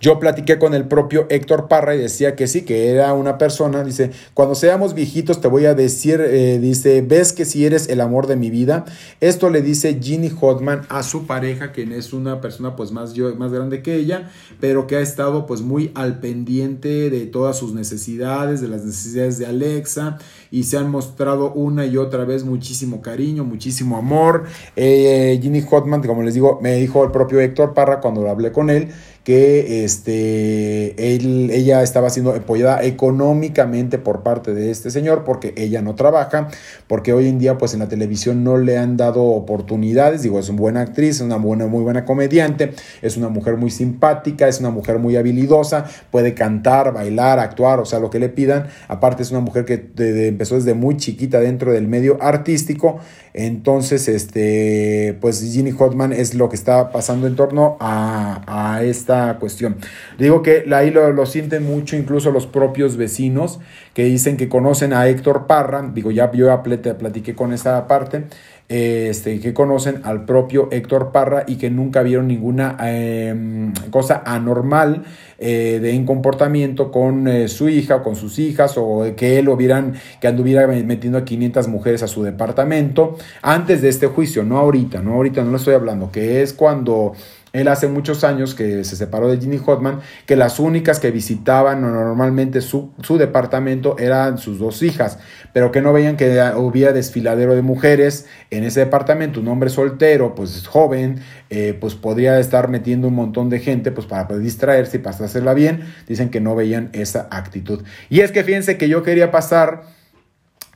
Yo 0.00 0.20
platiqué 0.20 0.58
con 0.58 0.74
el 0.74 0.86
propio 0.86 1.26
Héctor 1.28 1.66
Parra 1.66 1.94
y 1.96 1.98
decía 1.98 2.36
que 2.36 2.46
sí, 2.46 2.62
que 2.62 2.90
era 2.90 3.12
una 3.14 3.36
persona, 3.36 3.82
dice, 3.82 4.12
cuando 4.32 4.54
seamos 4.54 4.94
viejitos 4.94 5.40
te 5.40 5.48
voy 5.48 5.66
a 5.66 5.74
decir, 5.74 6.20
eh, 6.20 6.60
dice, 6.60 7.02
ves 7.02 7.32
que 7.32 7.44
si 7.44 7.66
eres 7.66 7.88
el 7.88 8.00
amor 8.00 8.28
de 8.28 8.36
mi 8.36 8.48
vida. 8.50 8.84
Esto 9.20 9.50
le 9.50 9.60
dice 9.60 9.98
Ginny 10.00 10.30
Hotman 10.30 10.82
a 10.88 11.02
su 11.02 11.26
pareja, 11.26 11.72
quien 11.72 11.92
es 11.92 12.12
una 12.12 12.40
persona 12.40 12.76
pues 12.76 12.92
más, 12.92 13.14
yo, 13.14 13.34
más 13.34 13.52
grande 13.52 13.82
que 13.82 13.96
ella, 13.96 14.30
pero 14.60 14.86
que 14.86 14.96
ha 14.96 15.00
estado 15.00 15.46
pues 15.46 15.62
muy 15.62 15.90
al 15.94 16.20
pendiente 16.20 17.10
de 17.10 17.26
todas 17.26 17.58
sus 17.58 17.74
necesidades, 17.74 18.60
de 18.60 18.68
las 18.68 18.84
necesidades 18.84 19.38
de 19.38 19.46
Alexa 19.46 20.18
y 20.50 20.64
se 20.64 20.78
han 20.78 20.90
mostrado 20.90 21.52
una 21.52 21.86
y 21.86 21.96
otra 21.96 22.24
vez 22.24 22.44
muchísimo 22.44 23.02
cariño, 23.02 23.44
muchísimo 23.44 23.96
amor. 23.96 24.44
Eh, 24.76 25.38
Ginny 25.42 25.62
Hotman, 25.62 26.02
como 26.02 26.22
les 26.22 26.34
digo, 26.34 26.58
me 26.62 26.76
dijo 26.76 27.04
el 27.04 27.10
propio 27.10 27.40
Héctor 27.40 27.74
Parra 27.74 28.00
cuando 28.00 28.28
hablé 28.28 28.52
con 28.52 28.70
él, 28.70 28.88
que 29.28 29.84
este, 29.84 31.14
él, 31.14 31.50
ella 31.52 31.82
estaba 31.82 32.08
siendo 32.08 32.32
apoyada 32.32 32.82
económicamente 32.82 33.98
por 33.98 34.22
parte 34.22 34.54
de 34.54 34.70
este 34.70 34.90
señor 34.90 35.24
porque 35.24 35.52
ella 35.58 35.82
no 35.82 35.94
trabaja, 35.94 36.48
porque 36.86 37.12
hoy 37.12 37.28
en 37.28 37.38
día 37.38 37.58
pues 37.58 37.74
en 37.74 37.80
la 37.80 37.88
televisión 37.88 38.42
no 38.42 38.56
le 38.56 38.78
han 38.78 38.96
dado 38.96 39.22
oportunidades, 39.24 40.22
digo, 40.22 40.38
es 40.38 40.48
una 40.48 40.58
buena 40.58 40.80
actriz, 40.80 41.16
es 41.16 41.20
una 41.20 41.36
buena, 41.36 41.66
muy 41.66 41.82
buena 41.82 42.06
comediante, 42.06 42.72
es 43.02 43.18
una 43.18 43.28
mujer 43.28 43.58
muy 43.58 43.70
simpática, 43.70 44.48
es 44.48 44.60
una 44.60 44.70
mujer 44.70 44.98
muy 44.98 45.16
habilidosa, 45.16 45.84
puede 46.10 46.32
cantar, 46.32 46.94
bailar, 46.94 47.38
actuar, 47.38 47.80
o 47.80 47.84
sea, 47.84 47.98
lo 47.98 48.08
que 48.08 48.20
le 48.20 48.30
pidan, 48.30 48.68
aparte 48.88 49.24
es 49.24 49.30
una 49.30 49.40
mujer 49.40 49.66
que 49.66 49.90
empezó 50.26 50.54
desde 50.54 50.72
muy 50.72 50.96
chiquita 50.96 51.38
dentro 51.38 51.70
del 51.74 51.86
medio 51.86 52.16
artístico, 52.22 52.98
entonces, 53.38 54.08
este, 54.08 55.16
pues 55.20 55.40
Ginny 55.40 55.70
Hotman 55.70 56.12
es 56.12 56.34
lo 56.34 56.48
que 56.48 56.56
está 56.56 56.90
pasando 56.90 57.28
en 57.28 57.36
torno 57.36 57.76
a, 57.78 58.80
esta 58.82 59.38
cuestión. 59.38 59.76
Digo 60.18 60.42
que 60.42 60.64
ahí 60.72 60.90
lo, 60.90 61.12
lo, 61.12 61.24
sienten 61.24 61.64
mucho 61.64 61.94
incluso 61.94 62.32
los 62.32 62.46
propios 62.48 62.96
vecinos 62.96 63.60
que 63.94 64.04
dicen 64.04 64.36
que 64.36 64.48
conocen 64.48 64.92
a 64.92 65.06
Héctor 65.06 65.46
Parra, 65.46 65.88
digo, 65.94 66.10
ya 66.10 66.32
yo 66.32 66.62
platiqué 66.64 67.36
con 67.36 67.52
esa 67.52 67.86
parte, 67.86 68.24
este, 68.68 69.40
que 69.40 69.54
conocen 69.54 70.02
al 70.04 70.26
propio 70.26 70.68
Héctor 70.70 71.10
Parra 71.10 71.44
y 71.46 71.56
que 71.56 71.70
nunca 71.70 72.02
vieron 72.02 72.28
ninguna 72.28 72.76
em, 72.82 73.72
cosa 73.90 74.22
anormal 74.26 75.04
eh, 75.38 75.78
de 75.80 75.92
en 75.92 76.04
comportamiento 76.04 76.90
con 76.90 77.28
eh, 77.28 77.48
su 77.48 77.68
hija 77.68 77.96
o 77.96 78.02
con 78.02 78.16
sus 78.16 78.38
hijas 78.38 78.74
o 78.76 79.04
que 79.16 79.38
él 79.38 79.48
hubieran, 79.48 79.94
que 80.20 80.28
anduviera 80.28 80.66
metiendo 80.66 81.16
a 81.16 81.24
500 81.24 81.68
mujeres 81.68 82.02
a 82.02 82.08
su 82.08 82.22
departamento. 82.22 83.16
Antes 83.40 83.80
de 83.80 83.88
este 83.88 84.06
juicio, 84.06 84.42
no 84.42 84.58
ahorita, 84.58 85.00
no 85.00 85.14
ahorita, 85.14 85.42
no 85.44 85.52
le 85.52 85.56
estoy 85.56 85.74
hablando, 85.74 86.10
que 86.10 86.42
es 86.42 86.52
cuando 86.52 87.12
él 87.52 87.68
hace 87.68 87.88
muchos 87.88 88.24
años 88.24 88.54
que 88.54 88.84
se 88.84 88.96
separó 88.96 89.28
de 89.28 89.38
Ginny 89.38 89.58
Hotman, 89.58 90.00
que 90.26 90.36
las 90.36 90.58
únicas 90.58 91.00
que 91.00 91.10
visitaban 91.10 91.80
normalmente 91.82 92.60
su, 92.60 92.92
departamento 93.18 93.98
eran 93.98 94.38
sus 94.38 94.58
dos 94.58 94.82
hijas, 94.82 95.18
pero 95.52 95.72
que 95.72 95.80
no 95.80 95.92
veían 95.92 96.16
que 96.16 96.40
hubiera 96.56 96.92
desfiladero 96.92 97.54
de 97.54 97.62
mujeres 97.62 98.26
en 98.50 98.64
ese 98.64 98.80
departamento. 98.80 99.40
Un 99.40 99.48
hombre 99.48 99.70
soltero, 99.70 100.34
pues 100.34 100.66
joven, 100.66 101.20
eh, 101.50 101.76
pues 101.78 101.94
podría 101.94 102.38
estar 102.38 102.68
metiendo 102.68 103.08
un 103.08 103.14
montón 103.14 103.48
de 103.48 103.60
gente 103.60 103.92
pues 103.92 104.06
para 104.06 104.28
poder 104.28 104.42
distraerse 104.42 104.98
y 104.98 105.00
pasársela 105.00 105.54
bien. 105.54 105.84
Dicen 106.06 106.28
que 106.28 106.40
no 106.40 106.54
veían 106.54 106.90
esa 106.92 107.28
actitud. 107.30 107.82
Y 108.10 108.20
es 108.20 108.32
que 108.32 108.44
fíjense 108.44 108.76
que 108.76 108.88
yo 108.88 109.02
quería 109.02 109.30
pasar 109.30 109.97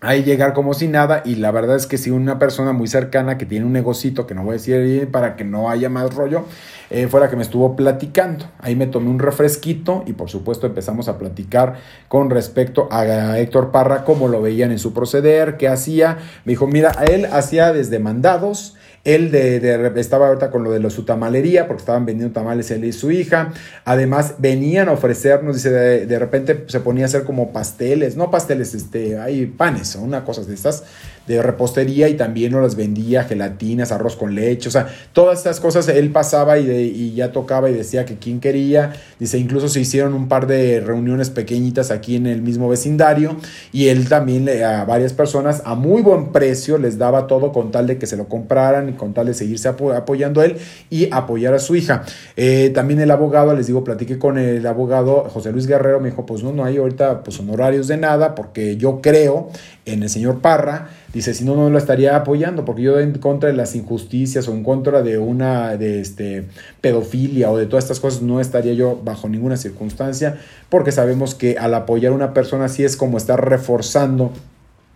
ahí 0.03 0.25
llegar 0.25 0.53
como 0.53 0.75
si 0.75 0.89
nada 0.89 1.23
y 1.25 1.37
la 1.37 1.51
verdad 1.53 1.77
es 1.77 1.87
que 1.87 1.97
si 1.97 2.11
una 2.11 2.39
persona 2.39 2.73
muy 2.73 2.89
cercana 2.89 3.39
que 3.39 3.47
tiene 3.47 3.65
un 3.65 3.73
negocito 3.73 4.27
que 4.27 4.35
no 4.35 4.43
voy 4.43 4.51
a 4.51 4.53
decir 4.55 5.11
para 5.11 5.37
que 5.37 5.45
no 5.45 5.71
haya 5.71 5.89
más 5.89 6.13
rollo 6.15 6.45
eh, 6.91 7.07
fue 7.07 7.21
la 7.21 7.31
que 7.31 7.37
me 7.37 7.43
estuvo 7.43 7.75
platicando. 7.75 8.45
Ahí 8.59 8.77
me 8.77 8.87
tomé 8.87 9.09
un 9.09 9.19
refresquito 9.19 10.05
y 10.07 10.13
por 10.13 10.29
supuesto 10.29 10.67
empezamos 10.67 11.09
a 11.09 11.17
platicar 11.17 11.77
con 12.09 12.29
respecto 12.29 12.89
a 12.91 13.39
Héctor 13.39 13.71
Parra 13.71 14.05
cómo 14.05 14.29
lo 14.29 14.43
veían 14.43 14.73
en 14.73 14.79
su 14.79 14.93
proceder 14.93 15.57
qué 15.57 15.69
hacía. 15.69 16.19
Me 16.45 16.53
dijo 16.53 16.67
mira 16.67 16.93
él 17.09 17.27
hacía 17.27 17.73
desde 17.73 17.99
mandados 17.99 18.77
él 19.05 19.33
de, 19.33 19.93
estaba 19.97 20.29
ahorita 20.29 20.51
con 20.51 20.63
lo 20.63 20.71
de 20.71 20.91
su 20.91 21.05
tamalería, 21.05 21.67
porque 21.67 21.81
estaban 21.81 22.07
vendiendo 22.07 22.33
tamales 22.33 22.71
él 22.71 22.85
y 22.85 22.93
su 22.93 23.11
hija. 23.11 23.53
Además, 23.85 24.37
venían 24.39 24.89
a 24.89 24.93
ofrecernos, 24.93 25.57
dice, 25.57 25.71
de, 25.71 26.19
repente 26.19 26.65
se 26.69 26.81
ponía 26.81 27.05
a 27.05 27.07
hacer 27.07 27.25
como 27.25 27.53
pasteles, 27.53 28.17
no 28.17 28.31
pasteles, 28.31 28.75
este, 28.75 29.19
hay 29.19 29.47
panes 29.47 29.97
una 29.97 30.25
cosa 30.25 30.43
de 30.43 30.55
estas 30.55 30.85
de 31.27 31.41
repostería 31.41 32.09
y 32.09 32.15
también 32.15 32.53
nos 32.53 32.63
las 32.63 32.75
vendía, 32.75 33.23
gelatinas, 33.25 33.93
arroz 33.93 34.17
con 34.17 34.35
leche, 34.35 34.69
o 34.69 34.73
sea, 34.73 34.89
todas 35.13 35.39
estas 35.39 35.61
cosas 35.61 35.87
él 35.89 36.11
pasaba 36.11 36.59
y, 36.59 36.69
y 36.69 37.15
ya 37.15 37.31
tocaba 37.31 37.71
y 37.71 37.75
decía 37.75 38.05
que 38.05 38.17
quien 38.17 38.41
quería, 38.41 38.93
dice, 39.21 39.39
incluso 39.39 39.69
se 39.69 39.81
hicieron 39.81 40.15
un 40.15 40.29
par 40.29 40.47
de 40.47 40.81
reuniones 40.81 41.31
pequeñitas 41.31 41.91
aquí 41.93 42.17
en 42.17 42.27
el 42.27 42.43
mismo 42.43 42.69
vecindario 42.69 43.37
y 43.73 43.89
él 43.89 44.09
también 44.09 44.49
a 44.49 44.85
varias 44.85 45.13
personas 45.13 45.63
a 45.65 45.75
muy 45.75 46.03
buen 46.03 46.33
precio 46.33 46.77
les 46.77 46.99
daba 46.99 47.29
todo 47.29 47.53
con 47.53 47.71
tal 47.71 47.87
de 47.87 47.99
que 47.99 48.07
se 48.07 48.17
lo 48.17 48.27
compraran 48.29 48.92
con 48.93 49.15
tal 49.15 49.27
de 49.27 49.35
seguirse 49.35 49.69
apoyando 49.69 50.41
a 50.41 50.47
él 50.47 50.57
y 50.91 51.09
apoyar 51.13 51.55
a 51.55 51.59
su 51.59 51.77
hija. 51.77 52.05
Eh, 52.37 52.71
también 52.75 53.01
el 53.01 53.11
abogado, 53.11 53.55
les 53.55 53.67
digo, 53.67 53.85
platiqué 53.85 54.19
con 54.19 54.39
el 54.39 54.67
abogado 54.67 55.29
José 55.31 55.53
Luis 55.53 55.67
Guerrero, 55.67 56.01
me 56.01 56.11
dijo, 56.11 56.27
pues 56.27 56.43
no, 56.43 56.53
no 56.53 56.65
hay 56.65 56.77
ahorita 56.77 57.23
pues 57.23 57.39
honorarios 57.41 57.89
de 57.89 57.97
nada 57.97 58.35
porque 58.35 58.77
yo 58.77 59.01
creo 59.01 59.51
en 59.85 60.03
el 60.03 60.09
señor 60.09 60.41
Parra, 60.41 60.91
dice, 61.13 61.35
si 61.35 61.45
no, 61.45 61.57
no 61.57 61.69
lo 61.69 61.77
estaría 61.77 62.17
apoyando, 62.17 62.65
porque 62.65 62.83
yo 62.83 63.01
en 63.01 63.19
contra 63.19 63.51
de 63.51 63.57
las 63.57 63.75
injusticias 63.75 64.47
o 64.47 64.53
en 64.53 64.63
contra 64.63 65.03
de 65.03 65.19
una 65.19 65.77
de 65.77 66.01
este, 66.01 66.45
pedofilia 66.81 67.51
o 67.51 67.57
de 67.57 67.67
todas 67.67 67.85
estas 67.85 67.99
cosas, 67.99 68.23
no 68.23 68.41
estaría 68.41 68.75
yo 68.75 69.01
bajo 69.03 69.29
ninguna 69.29 69.57
circunstancia, 69.57 70.39
porque 70.69 70.93
sabemos 70.93 71.35
que 71.35 71.59
al 71.59 71.75
apoyar 71.75 72.13
a 72.13 72.15
una 72.15 72.33
persona 72.33 72.67
así 72.67 72.85
es 72.85 72.97
como 72.97 73.19
estar 73.19 73.45
reforzando 73.49 74.33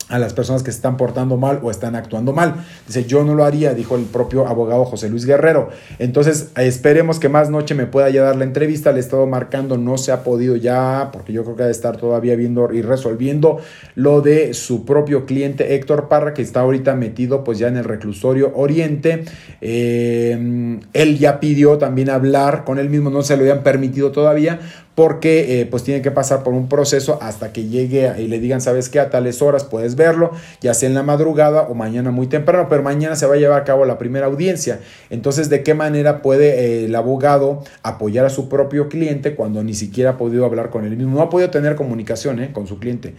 a 0.09 0.19
las 0.19 0.35
personas 0.35 0.62
que 0.62 0.71
se 0.71 0.77
están 0.77 0.97
portando 0.97 1.37
mal 1.37 1.61
o 1.62 1.71
están 1.71 1.97
actuando 1.97 2.33
mal. 2.33 2.64
Dice, 2.87 3.05
yo 3.05 3.25
no 3.25 3.35
lo 3.35 3.45
haría, 3.45 3.75
dijo 3.75 3.97
el 3.97 4.05
propio 4.05 4.47
abogado 4.47 4.85
José 4.85 5.09
Luis 5.09 5.27
Guerrero. 5.27 5.71
Entonces, 5.99 6.51
esperemos 6.57 7.19
que 7.19 7.29
más 7.29 7.51
noche 7.51 7.75
me 7.75 7.87
pueda 7.87 8.09
ya 8.11 8.23
dar 8.23 8.37
la 8.37 8.45
entrevista. 8.45 8.92
Le 8.92 8.99
he 8.99 9.01
estado 9.01 9.27
marcando, 9.27 9.77
no 9.77 9.99
se 9.99 10.12
ha 10.12 10.23
podido 10.23 10.57
ya, 10.57 11.11
porque 11.12 11.33
yo 11.33 11.42
creo 11.42 11.57
que 11.57 11.62
ha 11.64 11.66
de 11.66 11.73
estar 11.73 11.97
todavía 11.97 12.37
viendo 12.37 12.73
y 12.73 12.83
resolviendo 12.83 13.59
lo 13.95 14.21
de 14.21 14.55
su 14.55 14.85
propio 14.85 15.27
cliente 15.27 15.75
Héctor 15.75 16.09
Parra, 16.09 16.35
que 16.35 16.42
está 16.42 16.61
ahorita 16.61 16.95
metido 16.95 17.42
pues 17.42 17.59
ya 17.59 17.69
en 17.69 17.77
el 17.77 17.85
reclusorio 17.85 18.53
Oriente. 18.55 19.25
Eh, 19.61 20.79
él 20.92 21.19
ya 21.19 21.40
pidió 21.40 21.79
también 21.79 22.11
hablar 22.11 22.64
con 22.64 22.79
él 22.79 22.88
mismo, 22.88 23.11
no 23.11 23.23
se 23.23 23.37
lo 23.37 23.42
habían 23.42 23.62
permitido 23.62 24.12
todavía, 24.12 24.61
porque 24.97 25.61
eh, 25.61 25.67
pues 25.67 25.85
tiene 25.85 26.01
que 26.01 26.11
pasar 26.11 26.43
por 26.43 26.55
un 26.55 26.71
proceso 26.71 27.19
hasta 27.21 27.53
que 27.53 27.69
llegue 27.69 28.11
y 28.19 28.29
le 28.29 28.41
digan, 28.41 28.63
sabes 28.63 28.89
qué, 28.89 28.99
a 28.99 29.11
tales 29.11 29.43
horas 29.43 29.63
puedes 29.63 29.95
verlo, 29.95 30.33
ya 30.63 30.73
sea 30.73 30.89
en 30.89 30.95
la 30.95 31.03
madrugada 31.03 31.69
o 31.69 31.75
mañana 31.75 32.11
muy 32.11 32.29
temprano, 32.29 32.67
pero 32.71 32.83
mañana 32.83 33.15
se 33.15 33.27
va 33.27 33.35
a 33.35 33.37
llevar 33.37 33.61
a 33.61 33.65
cabo 33.65 33.85
la 33.85 33.99
primera 33.99 34.25
audiencia. 34.25 34.81
Entonces, 35.11 35.51
¿de 35.51 35.63
qué 35.63 35.75
manera 35.75 36.23
puede 36.23 36.49
eh, 36.49 36.85
el 36.87 36.95
abogado 36.95 37.63
apoyar 37.83 38.25
a 38.25 38.31
su 38.31 38.49
propio 38.49 38.89
cliente 38.89 39.35
cuando 39.35 39.63
ni 39.63 39.75
siquiera 39.75 40.13
ha 40.13 40.17
podido 40.17 40.47
hablar 40.47 40.71
con 40.71 40.87
él 40.87 40.97
mismo? 40.97 41.15
No 41.15 41.23
ha 41.23 41.29
podido 41.29 41.51
tener 41.51 41.77
comunicación 41.77 42.41
eh, 42.41 42.51
con 42.55 42.67
su 42.67 42.79
cliente. 42.79 43.13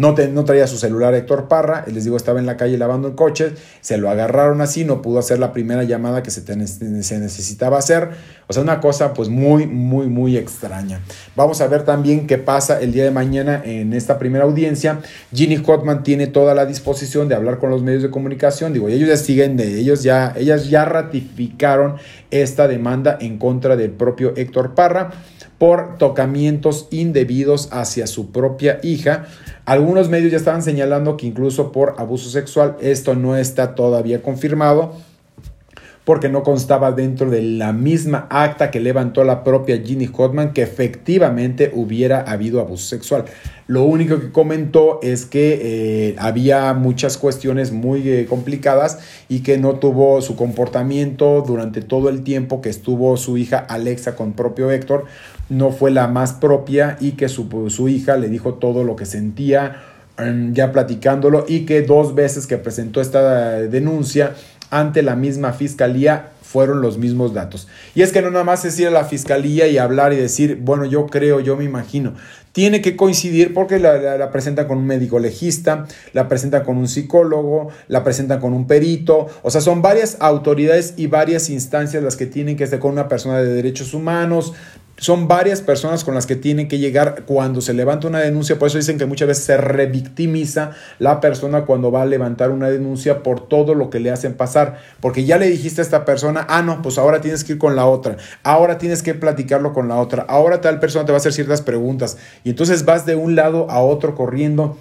No, 0.00 0.14
traía 0.14 0.66
su 0.66 0.78
celular 0.78 1.12
Héctor 1.12 1.46
Parra, 1.46 1.84
les 1.86 2.04
digo, 2.04 2.16
estaba 2.16 2.40
en 2.40 2.46
la 2.46 2.56
calle 2.56 2.78
lavando 2.78 3.06
el 3.06 3.14
coche, 3.14 3.52
se 3.82 3.98
lo 3.98 4.08
agarraron 4.08 4.62
así, 4.62 4.82
no 4.82 5.02
pudo 5.02 5.18
hacer 5.18 5.38
la 5.38 5.52
primera 5.52 5.82
llamada 5.82 6.22
que 6.22 6.30
se, 6.30 6.40
se, 6.42 7.18
necesitaba 7.18 7.76
hacer. 7.76 8.08
O 8.46 8.54
sea, 8.54 8.62
una 8.62 8.80
cosa 8.80 9.12
pues 9.12 9.28
muy, 9.28 9.66
muy, 9.66 10.06
muy 10.06 10.38
extraña. 10.38 11.02
Vamos 11.36 11.60
a 11.60 11.66
ver 11.66 11.82
también 11.82 12.26
qué 12.26 12.38
pasa 12.38 12.80
el 12.80 12.92
día 12.92 13.04
de 13.04 13.10
mañana 13.10 13.60
en 13.62 13.92
esta 13.92 14.18
primera 14.18 14.44
audiencia. 14.44 15.00
Ginny 15.34 15.58
Hotman 15.58 16.02
tiene 16.02 16.28
toda 16.28 16.54
la 16.54 16.64
disposición 16.64 17.28
de 17.28 17.34
hablar 17.34 17.58
con 17.58 17.68
los 17.68 17.82
medios 17.82 18.02
de 18.02 18.08
comunicación. 18.08 18.72
Digo, 18.72 18.88
ellos 18.88 19.06
ya 19.06 19.18
siguen 19.18 19.58
de 19.58 19.78
ellos, 19.78 20.02
ya, 20.02 20.32
ellas 20.34 20.70
ya 20.70 20.86
ratificaron 20.86 21.96
esta 22.30 22.68
demanda 22.68 23.18
en 23.20 23.36
contra 23.36 23.76
del 23.76 23.90
propio 23.90 24.32
Héctor 24.34 24.74
Parra 24.74 25.10
por 25.60 25.98
tocamientos 25.98 26.88
indebidos 26.90 27.68
hacia 27.70 28.06
su 28.06 28.32
propia 28.32 28.80
hija. 28.82 29.26
Algunos 29.66 30.08
medios 30.08 30.32
ya 30.32 30.38
estaban 30.38 30.62
señalando 30.62 31.18
que 31.18 31.26
incluso 31.26 31.70
por 31.70 31.96
abuso 31.98 32.30
sexual, 32.30 32.78
esto 32.80 33.14
no 33.14 33.36
está 33.36 33.74
todavía 33.74 34.22
confirmado 34.22 34.94
porque 36.04 36.30
no 36.30 36.42
constaba 36.42 36.92
dentro 36.92 37.28
de 37.28 37.42
la 37.42 37.74
misma 37.74 38.26
acta 38.30 38.70
que 38.70 38.80
levantó 38.80 39.22
la 39.22 39.44
propia 39.44 39.80
Ginny 39.80 40.06
Hotman 40.06 40.54
que 40.54 40.62
efectivamente 40.62 41.70
hubiera 41.74 42.22
habido 42.22 42.60
abuso 42.60 42.88
sexual. 42.88 43.26
Lo 43.66 43.84
único 43.84 44.18
que 44.18 44.32
comentó 44.32 44.98
es 45.02 45.26
que 45.26 45.60
eh, 45.62 46.16
había 46.18 46.72
muchas 46.72 47.18
cuestiones 47.18 47.70
muy 47.70 48.08
eh, 48.08 48.26
complicadas 48.26 48.98
y 49.28 49.40
que 49.40 49.58
no 49.58 49.74
tuvo 49.74 50.22
su 50.22 50.36
comportamiento 50.36 51.44
durante 51.46 51.82
todo 51.82 52.08
el 52.08 52.24
tiempo 52.24 52.62
que 52.62 52.70
estuvo 52.70 53.16
su 53.18 53.36
hija 53.36 53.58
Alexa 53.58 54.16
con 54.16 54.32
propio 54.32 54.70
Héctor, 54.70 55.04
no 55.50 55.72
fue 55.72 55.90
la 55.90 56.08
más 56.08 56.32
propia 56.32 56.96
y 57.00 57.12
que 57.12 57.28
su, 57.28 57.68
su 57.68 57.88
hija 57.88 58.16
le 58.16 58.28
dijo 58.28 58.54
todo 58.54 58.84
lo 58.84 58.96
que 58.96 59.04
sentía 59.04 59.82
em, 60.16 60.54
ya 60.54 60.72
platicándolo 60.72 61.44
y 61.46 61.66
que 61.66 61.82
dos 61.82 62.14
veces 62.14 62.46
que 62.46 62.56
presentó 62.56 63.00
esta 63.00 63.60
denuncia 63.60 64.34
ante 64.70 65.02
la 65.02 65.16
misma 65.16 65.52
fiscalía 65.52 66.30
fueron 66.50 66.80
los 66.80 66.98
mismos 66.98 67.32
datos. 67.32 67.68
Y 67.94 68.02
es 68.02 68.10
que 68.10 68.22
no 68.22 68.30
nada 68.30 68.42
más 68.42 68.64
es 68.64 68.78
ir 68.80 68.88
a 68.88 68.90
la 68.90 69.04
fiscalía 69.04 69.68
y 69.68 69.78
hablar 69.78 70.12
y 70.12 70.16
decir, 70.16 70.58
bueno, 70.60 70.84
yo 70.84 71.06
creo, 71.06 71.38
yo 71.38 71.56
me 71.56 71.62
imagino. 71.62 72.14
Tiene 72.50 72.82
que 72.82 72.96
coincidir 72.96 73.54
porque 73.54 73.78
la, 73.78 74.16
la, 74.16 74.32
presenta 74.32 74.66
con 74.66 74.78
un 74.78 74.86
médico 74.86 75.20
legista, 75.20 75.86
la 76.12 76.26
presenta 76.26 76.64
con 76.64 76.76
un 76.76 76.88
psicólogo, 76.88 77.68
la 77.86 78.02
presenta 78.02 78.40
con 78.40 78.52
un 78.52 78.66
perito. 78.66 79.28
O 79.42 79.50
sea, 79.52 79.60
son 79.60 79.80
varias 79.80 80.16
autoridades 80.18 80.94
y 80.96 81.06
varias 81.06 81.50
instancias 81.50 82.02
las 82.02 82.16
que 82.16 82.26
tienen 82.26 82.56
que 82.56 82.64
estar 82.64 82.80
con 82.80 82.90
una 82.90 83.06
persona 83.06 83.38
de 83.38 83.54
derechos 83.54 83.94
humanos, 83.94 84.52
son 85.00 85.28
varias 85.28 85.62
personas 85.62 86.04
con 86.04 86.14
las 86.14 86.26
que 86.26 86.36
tienen 86.36 86.68
que 86.68 86.78
llegar 86.78 87.24
cuando 87.24 87.62
se 87.62 87.72
levanta 87.72 88.06
una 88.06 88.20
denuncia. 88.20 88.58
Por 88.58 88.68
eso 88.68 88.76
dicen 88.76 88.98
que 88.98 89.06
muchas 89.06 89.28
veces 89.28 89.44
se 89.44 89.56
revictimiza 89.56 90.72
la 90.98 91.20
persona 91.20 91.64
cuando 91.64 91.90
va 91.90 92.02
a 92.02 92.06
levantar 92.06 92.50
una 92.50 92.68
denuncia 92.68 93.22
por 93.22 93.48
todo 93.48 93.74
lo 93.74 93.88
que 93.88 93.98
le 93.98 94.10
hacen 94.10 94.34
pasar. 94.34 94.78
Porque 95.00 95.24
ya 95.24 95.38
le 95.38 95.46
dijiste 95.46 95.80
a 95.80 95.84
esta 95.84 96.04
persona, 96.04 96.46
ah, 96.50 96.60
no, 96.60 96.82
pues 96.82 96.98
ahora 96.98 97.22
tienes 97.22 97.44
que 97.44 97.54
ir 97.54 97.58
con 97.58 97.76
la 97.76 97.86
otra. 97.86 98.18
Ahora 98.42 98.76
tienes 98.76 99.02
que 99.02 99.14
platicarlo 99.14 99.72
con 99.72 99.88
la 99.88 99.96
otra. 99.96 100.26
Ahora 100.28 100.60
tal 100.60 100.78
persona 100.80 101.06
te 101.06 101.12
va 101.12 101.16
a 101.16 101.20
hacer 101.20 101.32
ciertas 101.32 101.62
preguntas. 101.62 102.18
Y 102.44 102.50
entonces 102.50 102.84
vas 102.84 103.06
de 103.06 103.14
un 103.16 103.36
lado 103.36 103.70
a 103.70 103.80
otro 103.80 104.14
corriendo 104.14 104.76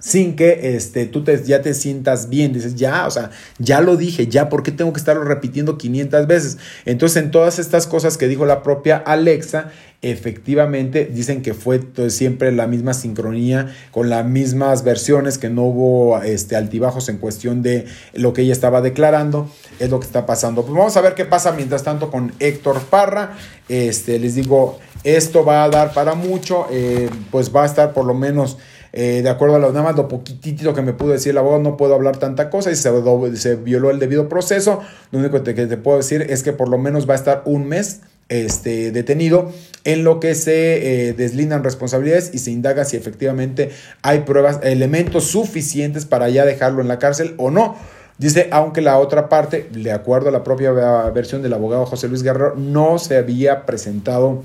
sin 0.00 0.34
que 0.34 0.74
este, 0.74 1.06
tú 1.06 1.22
te, 1.22 1.42
ya 1.44 1.62
te 1.62 1.74
sientas 1.74 2.28
bien. 2.28 2.52
Dices, 2.52 2.74
ya, 2.74 3.06
o 3.06 3.10
sea, 3.10 3.30
ya 3.58 3.80
lo 3.80 3.96
dije, 3.96 4.26
ya, 4.26 4.48
¿por 4.48 4.62
qué 4.62 4.72
tengo 4.72 4.92
que 4.92 4.98
estarlo 4.98 5.22
repitiendo 5.24 5.78
500 5.78 6.26
veces? 6.26 6.58
Entonces, 6.84 7.22
en 7.22 7.30
todas 7.30 7.58
estas 7.58 7.86
cosas 7.86 8.16
que 8.16 8.26
dijo 8.26 8.46
la 8.46 8.62
propia 8.62 8.96
Alexa, 8.96 9.70
efectivamente 10.02 11.10
dicen 11.12 11.42
que 11.42 11.52
fue 11.52 11.80
siempre 12.08 12.52
la 12.52 12.66
misma 12.66 12.94
sincronía, 12.94 13.74
con 13.90 14.08
las 14.08 14.24
mismas 14.24 14.82
versiones, 14.82 15.36
que 15.36 15.50
no 15.50 15.64
hubo 15.64 16.22
este, 16.22 16.56
altibajos 16.56 17.08
en 17.10 17.18
cuestión 17.18 17.62
de 17.62 17.84
lo 18.14 18.32
que 18.32 18.42
ella 18.42 18.52
estaba 18.52 18.80
declarando, 18.80 19.50
es 19.78 19.90
lo 19.90 20.00
que 20.00 20.06
está 20.06 20.24
pasando. 20.24 20.62
Pues 20.62 20.74
vamos 20.74 20.96
a 20.96 21.02
ver 21.02 21.14
qué 21.14 21.26
pasa 21.26 21.52
mientras 21.52 21.82
tanto 21.82 22.10
con 22.10 22.32
Héctor 22.38 22.80
Parra. 22.80 23.36
Este, 23.68 24.18
les 24.18 24.34
digo, 24.34 24.78
esto 25.04 25.44
va 25.44 25.64
a 25.64 25.68
dar 25.68 25.92
para 25.92 26.14
mucho, 26.14 26.66
eh, 26.70 27.10
pues 27.30 27.54
va 27.54 27.64
a 27.64 27.66
estar 27.66 27.92
por 27.92 28.06
lo 28.06 28.14
menos 28.14 28.56
eh, 28.92 29.20
de 29.22 29.28
acuerdo 29.28 29.56
a 29.56 29.58
nada 29.60 29.82
más 29.82 29.96
lo 29.96 30.08
poquitito 30.08 30.74
que 30.74 30.82
me 30.82 30.92
pudo 30.92 31.12
decir 31.12 31.30
el 31.30 31.38
abogado, 31.38 31.62
no 31.62 31.76
puedo 31.76 31.94
hablar 31.94 32.16
tanta 32.16 32.50
cosa 32.50 32.70
y 32.70 32.76
se, 32.76 32.90
se 33.36 33.56
violó 33.56 33.90
el 33.90 33.98
debido 33.98 34.28
proceso. 34.28 34.80
Lo 35.12 35.18
único 35.20 35.42
que 35.42 35.54
te, 35.54 35.76
puedo 35.76 35.98
decir 35.98 36.26
es 36.28 36.42
que 36.42 36.52
por 36.52 36.68
lo 36.68 36.78
menos 36.78 37.08
va 37.08 37.14
a 37.14 37.16
estar 37.16 37.42
un 37.44 37.68
mes 37.68 38.00
este, 38.28 38.90
detenido 38.92 39.52
en 39.84 40.04
lo 40.04 40.20
que 40.20 40.34
se 40.34 41.08
eh, 41.08 41.12
deslindan 41.12 41.64
responsabilidades 41.64 42.30
y 42.32 42.38
se 42.38 42.50
indaga 42.50 42.84
si 42.84 42.96
efectivamente 42.96 43.70
hay 44.02 44.20
pruebas, 44.20 44.60
elementos 44.62 45.24
suficientes 45.24 46.04
para 46.04 46.28
ya 46.28 46.44
dejarlo 46.44 46.80
en 46.80 46.88
la 46.88 46.98
cárcel 46.98 47.34
o 47.38 47.50
no. 47.50 47.76
Dice, 48.18 48.48
aunque 48.50 48.82
la 48.82 48.98
otra 48.98 49.30
parte, 49.30 49.68
de 49.72 49.92
acuerdo 49.92 50.28
a 50.28 50.32
la 50.32 50.44
propia 50.44 50.72
versión 51.10 51.40
del 51.40 51.54
abogado 51.54 51.86
José 51.86 52.06
Luis 52.06 52.22
Guerrero, 52.22 52.54
no 52.54 52.98
se 52.98 53.16
había 53.16 53.64
presentado 53.64 54.42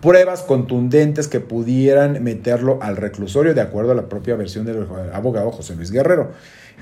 pruebas 0.00 0.42
contundentes 0.42 1.28
que 1.28 1.40
pudieran 1.40 2.22
meterlo 2.22 2.78
al 2.82 2.96
reclusorio, 2.96 3.54
de 3.54 3.60
acuerdo 3.60 3.92
a 3.92 3.94
la 3.94 4.08
propia 4.08 4.36
versión 4.36 4.66
del 4.66 4.86
abogado 5.12 5.50
José 5.50 5.74
Luis 5.74 5.90
Guerrero. 5.90 6.32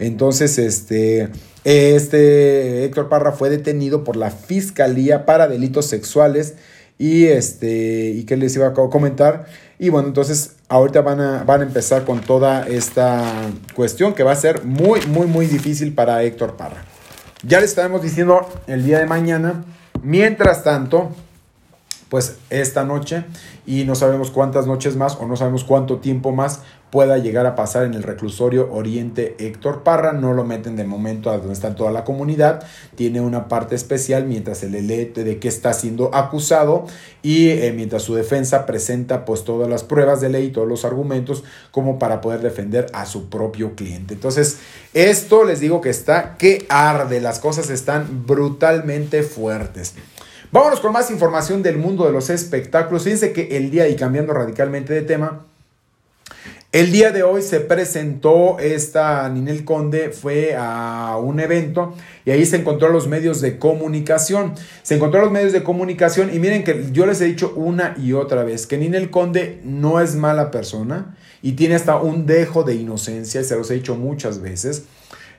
Entonces, 0.00 0.59
este, 0.59 1.29
este 1.62 2.85
Héctor 2.85 3.09
Parra 3.09 3.33
fue 3.33 3.50
detenido 3.50 4.03
por 4.05 4.16
la 4.16 4.31
Fiscalía 4.31 5.24
para 5.24 5.46
Delitos 5.46 5.87
Sexuales 5.87 6.55
y 6.98 7.27
este, 7.27 8.11
y 8.11 8.24
que 8.24 8.37
les 8.37 8.55
iba 8.57 8.68
a 8.68 8.72
comentar. 8.72 9.46
Y 9.79 9.88
bueno, 9.88 10.09
entonces 10.09 10.57
ahorita 10.68 11.03
van 11.03 11.20
a, 11.20 11.44
van 11.44 11.61
a 11.61 11.64
empezar 11.64 12.05
con 12.05 12.20
toda 12.20 12.66
esta 12.66 13.24
cuestión 13.74 14.14
que 14.14 14.22
va 14.22 14.33
a 14.33 14.37
ser 14.37 14.64
muy, 14.64 15.00
muy, 15.07 15.27
muy 15.27 15.46
difícil 15.46 15.94
para 15.94 16.22
Héctor 16.22 16.57
Parra. 16.57 16.85
Ya 17.46 17.61
les 17.61 17.70
estaremos 17.70 18.03
diciendo 18.03 18.48
el 18.66 18.85
día 18.85 18.98
de 18.98 19.07
mañana. 19.07 19.64
Mientras 20.03 20.64
tanto, 20.64 21.14
pues 22.14 22.37
esta 22.48 22.85
noche 22.85 23.24
y 23.66 23.83
no 23.83 23.96
sabemos 23.96 24.31
cuántas 24.31 24.68
noches 24.68 24.94
más 24.94 25.16
o 25.16 25.27
no 25.27 25.35
sabemos 25.35 25.64
cuánto 25.64 25.98
tiempo 25.98 26.31
más 26.31 26.61
pueda 26.92 27.18
llegar 27.18 27.44
a 27.44 27.57
pasar 27.57 27.87
en 27.87 27.94
el 27.94 28.05
reclusorio 28.05 28.72
Oriente 28.72 29.35
Héctor 29.40 29.83
Parra. 29.83 30.12
No 30.12 30.33
lo 30.33 30.44
meten 30.44 30.77
de 30.77 30.85
momento 30.85 31.29
a 31.29 31.38
donde 31.38 31.53
está 31.53 31.74
toda 31.74 31.90
la 31.90 32.05
comunidad. 32.05 32.62
Tiene 32.94 33.20
una 33.20 33.48
parte 33.48 33.74
especial 33.74 34.27
mientras 34.27 34.59
se 34.59 34.70
le 34.70 34.81
de 34.83 35.40
qué 35.40 35.48
está 35.48 35.72
siendo 35.72 36.14
acusado 36.14 36.87
y 37.20 37.48
eh, 37.48 37.72
mientras 37.74 38.05
su 38.05 38.14
defensa 38.14 38.64
presenta 38.64 39.24
pues 39.24 39.42
todas 39.42 39.68
las 39.68 39.83
pruebas 39.83 40.20
de 40.20 40.29
ley 40.29 40.44
y 40.44 40.53
todos 40.53 40.68
los 40.68 40.85
argumentos 40.85 41.42
como 41.72 41.98
para 41.98 42.20
poder 42.20 42.42
defender 42.42 42.87
a 42.92 43.07
su 43.07 43.29
propio 43.29 43.74
cliente. 43.74 44.14
Entonces, 44.14 44.59
esto 44.92 45.42
les 45.42 45.59
digo 45.59 45.81
que 45.81 45.90
está 45.90 46.37
que 46.38 46.64
arde. 46.68 47.20
Las 47.20 47.40
cosas 47.40 47.70
están 47.70 48.24
brutalmente 48.24 49.24
fuertes. 49.24 49.94
Vámonos 50.55 50.79
con 50.79 50.93
más 50.93 51.11
información 51.11 51.64
del 51.64 51.79
mundo 51.79 52.07
de 52.07 52.12
los 52.12 52.31
espectáculos. 52.31 53.03
Fíjense 53.03 53.33
que 53.33 53.57
el 53.57 53.73
día, 53.73 53.88
y 53.88 53.97
cambiando 53.97 54.33
radicalmente 54.33 54.95
de 54.95 55.03
tema, 55.03 55.45
el 56.71 56.93
día 56.93 57.11
de 57.11 57.25
hoy 57.25 57.43
se 57.43 57.59
presentó 57.59 58.61
esta 58.61 59.29
Ninel 59.31 59.64
Conde, 59.64 60.11
fue 60.11 60.55
a 60.57 61.17
un 61.21 61.40
evento 61.40 61.97
y 62.25 62.31
ahí 62.31 62.47
se 62.47 62.55
encontró 62.55 62.87
a 62.87 62.93
los 62.93 63.09
medios 63.09 63.40
de 63.40 63.59
comunicación. 63.59 64.55
Se 64.85 64.95
encontró 64.95 65.19
a 65.19 65.25
los 65.25 65.33
medios 65.33 65.53
de 65.53 65.64
comunicación 65.64 66.33
y 66.33 66.38
miren 66.38 66.62
que 66.62 66.87
yo 66.93 67.05
les 67.05 67.21
he 67.21 67.25
dicho 67.25 67.53
una 67.57 67.97
y 68.01 68.12
otra 68.12 68.45
vez 68.45 68.69
que 68.69 68.79
Ninel 68.79 69.11
Conde 69.11 69.61
no 69.64 70.01
es 70.01 70.14
mala 70.14 70.53
persona 70.53 71.17
y 71.43 71.55
tiene 71.55 71.75
hasta 71.75 71.97
un 71.97 72.27
dejo 72.27 72.62
de 72.62 72.77
inocencia 72.77 73.40
y 73.40 73.45
se 73.45 73.57
los 73.57 73.73
he 73.73 73.75
dicho 73.75 73.97
muchas 73.97 74.40
veces 74.40 74.85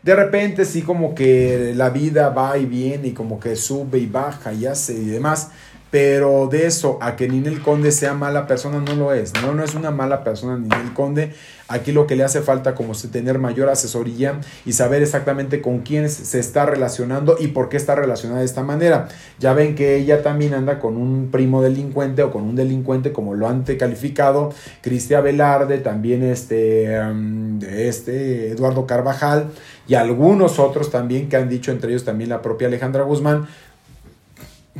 de 0.05 0.15
repente 0.15 0.65
sí 0.65 0.83
como 0.83 1.15
que 1.15 1.73
la 1.75 1.89
vida 1.89 2.29
va 2.29 2.59
y 2.59 2.67
viene 2.67 3.07
y 3.07 3.11
como 3.11 3.39
que 3.39 3.55
sube 3.55 3.97
y 3.97 4.05
baja 4.05 4.53
y 4.53 4.67
hace 4.67 4.93
y 4.93 5.05
demás. 5.05 5.49
Pero 5.95 6.49
de 6.51 6.65
eso 6.65 6.97
a 6.99 7.15
que 7.15 7.29
Ninel 7.29 7.61
Conde 7.61 7.93
sea 7.93 8.13
mala 8.13 8.47
persona 8.47 8.81
no 8.81 8.95
lo 8.95 9.13
es. 9.13 9.31
No, 9.41 9.53
no 9.53 9.63
es 9.63 9.75
una 9.75 9.91
mala 9.91 10.25
persona 10.25 10.57
Ninel 10.57 10.93
Conde. 10.93 11.31
Aquí 11.69 11.93
lo 11.93 12.05
que 12.05 12.17
le 12.17 12.25
hace 12.25 12.41
falta 12.41 12.75
como 12.75 12.91
es 12.91 13.09
tener 13.09 13.39
mayor 13.39 13.69
asesoría 13.69 14.41
y 14.65 14.73
saber 14.73 15.01
exactamente 15.01 15.61
con 15.61 15.79
quién 15.79 16.09
se 16.09 16.37
está 16.37 16.65
relacionando 16.65 17.37
y 17.39 17.47
por 17.47 17.69
qué 17.69 17.77
está 17.77 17.95
relacionada 17.95 18.41
de 18.41 18.45
esta 18.45 18.61
manera. 18.61 19.07
Ya 19.39 19.53
ven 19.53 19.73
que 19.73 19.95
ella 19.95 20.21
también 20.21 20.53
anda 20.53 20.79
con 20.79 20.97
un 20.97 21.29
primo 21.31 21.61
delincuente 21.61 22.23
o 22.23 22.31
con 22.31 22.43
un 22.43 22.57
delincuente 22.57 23.13
como 23.13 23.33
lo 23.33 23.47
han 23.47 23.63
calificado 23.63 24.53
Cristian 24.81 25.23
Velarde, 25.23 25.77
también 25.77 26.23
este, 26.23 26.99
um, 26.99 27.59
este 27.63 28.49
Eduardo 28.51 28.85
Carvajal 28.85 29.47
y 29.87 29.93
algunos 29.93 30.59
otros 30.59 30.89
también 30.89 31.29
que 31.29 31.37
han 31.37 31.47
dicho, 31.47 31.71
entre 31.71 31.91
ellos 31.91 32.03
también 32.03 32.29
la 32.29 32.41
propia 32.41 32.67
Alejandra 32.67 33.03
Guzmán, 33.03 33.47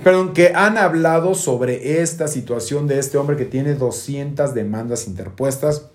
perdón, 0.03 0.33
que 0.33 0.53
han 0.55 0.77
hablado 0.77 1.35
sobre 1.35 2.01
esta 2.01 2.27
situación 2.27 2.87
de 2.87 2.99
este 2.99 3.17
hombre 3.17 3.37
que 3.37 3.45
tiene 3.45 3.73
200 3.73 4.53
demandas 4.53 5.07
interpuestas 5.07 5.89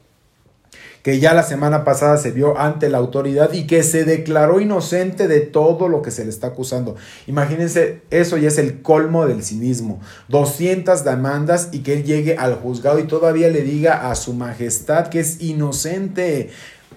que 1.03 1.19
ya 1.19 1.33
la 1.33 1.43
semana 1.43 1.85
pasada 1.85 2.19
se 2.19 2.31
vio 2.31 2.59
ante 2.59 2.89
la 2.89 2.99
autoridad 2.99 3.53
y 3.53 3.67
que 3.67 3.83
se 3.83 4.05
declaró 4.05 4.61
inocente 4.61 5.29
de 5.29 5.41
todo 5.41 5.89
lo 5.89 6.03
que 6.03 6.11
se 6.11 6.25
le 6.25 6.31
está 6.31 6.49
acusando. 6.49 6.97
Imagínense, 7.27 8.03
eso 8.11 8.37
ya 8.37 8.49
es 8.49 8.59
el 8.59 8.83
colmo 8.83 9.27
del 9.27 9.43
cinismo. 9.43 10.01
200 10.29 11.05
demandas 11.05 11.71
y 11.73 11.79
que 11.81 11.95
él 11.95 12.05
llegue 12.05 12.37
al 12.37 12.55
juzgado 12.55 12.99
y 12.99 13.05
todavía 13.05 13.49
le 13.49 13.63
diga 13.63 14.11
a 14.11 14.15
su 14.15 14.35
majestad 14.35 15.09
que 15.09 15.21
es 15.21 15.41
inocente 15.41 16.51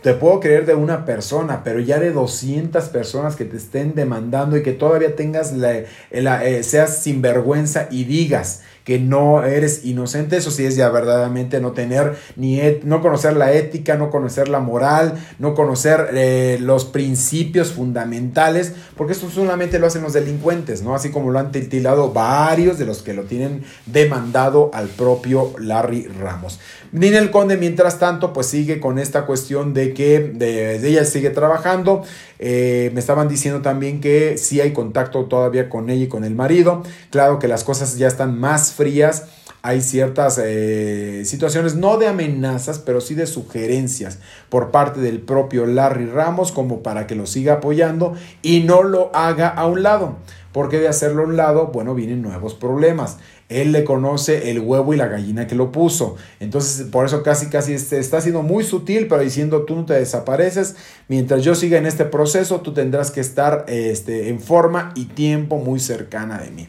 te 0.03 0.13
puedo 0.13 0.41
creer 0.41 0.65
de 0.65 0.75
una 0.75 1.05
persona, 1.05 1.63
pero 1.63 1.79
ya 1.79 1.97
de 1.97 2.11
200 2.11 2.89
personas 2.89 3.37
que 3.37 3.45
te 3.45 3.55
estén 3.55 3.95
demandando 3.95 4.57
y 4.57 4.61
que 4.61 4.73
todavía 4.73 5.15
tengas 5.15 5.53
la, 5.53 5.75
eh, 6.11 6.63
seas 6.63 7.01
sinvergüenza 7.01 7.87
y 7.89 8.03
digas 8.03 8.63
que 8.83 8.99
no 8.99 9.45
eres 9.45 9.85
inocente, 9.85 10.35
eso 10.35 10.51
sí 10.51 10.65
es 10.65 10.75
ya 10.75 10.89
verdaderamente 10.89 11.61
no 11.61 11.71
tener 11.71 12.17
ni 12.35 12.59
no 12.83 13.01
conocer 13.01 13.37
la 13.37 13.53
ética, 13.53 13.95
no 13.95 14.09
conocer 14.09 14.49
la 14.49 14.59
moral, 14.59 15.13
no 15.39 15.55
conocer 15.55 16.09
eh, 16.13 16.57
los 16.59 16.83
principios 16.83 17.71
fundamentales, 17.71 18.73
porque 18.97 19.13
esto 19.13 19.29
solamente 19.29 19.79
lo 19.79 19.87
hacen 19.87 20.01
los 20.01 20.11
delincuentes, 20.11 20.81
¿no? 20.81 20.95
Así 20.95 21.11
como 21.11 21.31
lo 21.31 21.39
han 21.39 21.53
titilado 21.53 22.11
varios 22.11 22.77
de 22.77 22.85
los 22.85 23.03
que 23.03 23.13
lo 23.13 23.23
tienen 23.23 23.63
demandado 23.85 24.69
al 24.73 24.89
propio 24.89 25.53
Larry 25.59 26.07
Ramos. 26.07 26.59
Ninel 26.93 27.31
Conde, 27.31 27.57
mientras 27.57 27.97
tanto, 27.97 28.33
pues 28.33 28.45
sigue 28.45 28.79
con 28.79 28.99
esta 28.99 29.25
cuestión 29.25 29.73
de 29.73 29.95
que 29.95 30.19
de, 30.19 30.75
ella 30.87 31.05
sigue 31.05 31.31
trabajando. 31.31 32.03
Eh, 32.37 32.91
me 32.93 32.99
estaban 32.99 33.27
diciendo 33.27 33.61
también 33.63 33.99
que 33.99 34.37
sí 34.37 34.61
hay 34.61 34.73
contacto 34.73 35.25
todavía 35.25 35.69
con 35.69 35.89
ella 35.89 36.03
y 36.03 36.07
con 36.07 36.23
el 36.23 36.35
marido. 36.35 36.83
Claro 37.09 37.39
que 37.39 37.47
las 37.47 37.63
cosas 37.63 37.97
ya 37.97 38.07
están 38.07 38.39
más 38.39 38.73
frías. 38.73 39.25
Hay 39.63 39.81
ciertas 39.81 40.39
eh, 40.43 41.23
situaciones, 41.25 41.73
no 41.75 41.97
de 41.97 42.07
amenazas, 42.07 42.77
pero 42.79 43.01
sí 43.01 43.15
de 43.15 43.25
sugerencias 43.25 44.19
por 44.49 44.69
parte 44.69 44.99
del 44.99 45.19
propio 45.19 45.65
Larry 45.65 46.05
Ramos 46.05 46.51
como 46.51 46.83
para 46.83 47.07
que 47.07 47.15
lo 47.15 47.25
siga 47.25 47.53
apoyando 47.53 48.13
y 48.41 48.59
no 48.59 48.83
lo 48.83 49.09
haga 49.15 49.47
a 49.47 49.65
un 49.65 49.81
lado. 49.81 50.17
Porque 50.53 50.79
de 50.79 50.87
hacerlo 50.87 51.23
a 51.23 51.25
un 51.25 51.35
lado, 51.35 51.67
bueno, 51.67 51.95
vienen 51.95 52.21
nuevos 52.21 52.53
problemas. 52.53 53.17
Él 53.49 53.71
le 53.71 53.83
conoce 53.83 54.51
el 54.51 54.59
huevo 54.61 54.93
y 54.93 54.97
la 54.97 55.07
gallina 55.07 55.47
que 55.47 55.55
lo 55.55 55.71
puso. 55.71 56.15
Entonces, 56.39 56.87
por 56.87 57.05
eso 57.05 57.23
casi, 57.23 57.47
casi 57.47 57.73
este, 57.73 57.99
está 57.99 58.21
siendo 58.21 58.41
muy 58.41 58.63
sutil, 58.63 59.07
pero 59.07 59.21
diciendo 59.21 59.63
tú 59.63 59.75
no 59.75 59.85
te 59.85 59.95
desapareces. 59.95 60.75
Mientras 61.07 61.43
yo 61.43 61.55
siga 61.55 61.77
en 61.77 61.85
este 61.85 62.05
proceso, 62.05 62.61
tú 62.61 62.73
tendrás 62.73 63.11
que 63.11 63.19
estar 63.19 63.65
este, 63.67 64.29
en 64.29 64.39
forma 64.39 64.93
y 64.95 65.05
tiempo 65.05 65.57
muy 65.57 65.79
cercana 65.79 66.37
de 66.37 66.51
mí. 66.51 66.67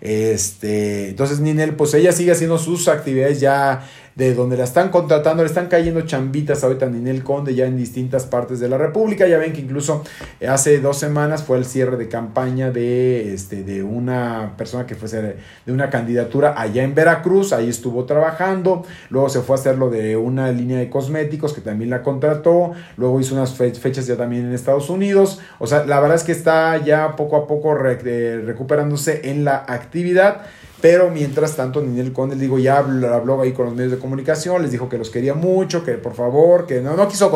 Este, 0.00 1.10
entonces 1.10 1.40
Ninel, 1.40 1.74
pues 1.74 1.94
ella 1.94 2.12
sigue 2.12 2.32
haciendo 2.32 2.58
sus 2.58 2.88
actividades 2.88 3.40
ya 3.40 3.86
de 4.16 4.34
donde 4.34 4.56
la 4.56 4.64
están 4.64 4.88
contratando, 4.88 5.42
le 5.42 5.48
están 5.48 5.68
cayendo 5.68 6.00
chambitas 6.00 6.64
ahorita 6.64 6.86
a 6.86 6.88
Ninel 6.88 7.22
Conde 7.22 7.54
ya 7.54 7.66
en 7.66 7.76
distintas 7.76 8.24
partes 8.24 8.58
de 8.58 8.68
la 8.68 8.78
República. 8.78 9.28
Ya 9.28 9.36
ven 9.36 9.52
que 9.52 9.60
incluso 9.60 10.02
hace 10.48 10.80
dos 10.80 10.98
semanas 10.98 11.44
fue 11.44 11.58
el 11.58 11.66
cierre 11.66 11.98
de 11.98 12.08
campaña 12.08 12.70
de, 12.70 13.34
este, 13.34 13.62
de 13.62 13.82
una 13.82 14.54
persona 14.56 14.86
que 14.86 14.94
fuese 14.94 15.36
de 15.66 15.72
una 15.72 15.90
candidatura 15.90 16.54
allá 16.56 16.82
en 16.82 16.94
Veracruz, 16.94 17.52
ahí 17.52 17.68
estuvo 17.68 18.06
trabajando, 18.06 18.86
luego 19.10 19.28
se 19.28 19.40
fue 19.40 19.56
a 19.56 19.58
hacer 19.58 19.76
lo 19.76 19.90
de 19.90 20.16
una 20.16 20.50
línea 20.50 20.78
de 20.78 20.88
cosméticos 20.88 21.52
que 21.52 21.60
también 21.60 21.90
la 21.90 22.02
contrató, 22.02 22.72
luego 22.96 23.20
hizo 23.20 23.34
unas 23.34 23.54
fechas 23.54 24.06
ya 24.06 24.16
también 24.16 24.46
en 24.46 24.54
Estados 24.54 24.88
Unidos, 24.88 25.40
o 25.58 25.66
sea, 25.66 25.84
la 25.84 26.00
verdad 26.00 26.16
es 26.16 26.24
que 26.24 26.32
está 26.32 26.82
ya 26.82 27.16
poco 27.16 27.36
a 27.36 27.46
poco 27.46 27.76
eh, 27.84 28.42
recuperándose 28.44 29.30
en 29.30 29.44
la 29.44 29.56
actividad. 29.68 30.42
Pero 30.80 31.10
mientras 31.10 31.56
tanto, 31.56 31.80
Ninel 31.80 32.12
Conde, 32.12 32.36
digo, 32.36 32.58
ya 32.58 32.78
habló 32.78 33.40
ahí 33.40 33.52
con 33.52 33.66
los 33.66 33.74
medios 33.74 33.92
de 33.92 33.98
comunicación, 33.98 34.62
les 34.62 34.70
dijo 34.70 34.88
que 34.88 34.98
los 34.98 35.10
quería 35.10 35.34
mucho, 35.34 35.82
que 35.84 35.92
por 35.92 36.14
favor, 36.14 36.66
que 36.66 36.80
no, 36.80 36.96
no 36.96 37.08
quiso 37.08 37.30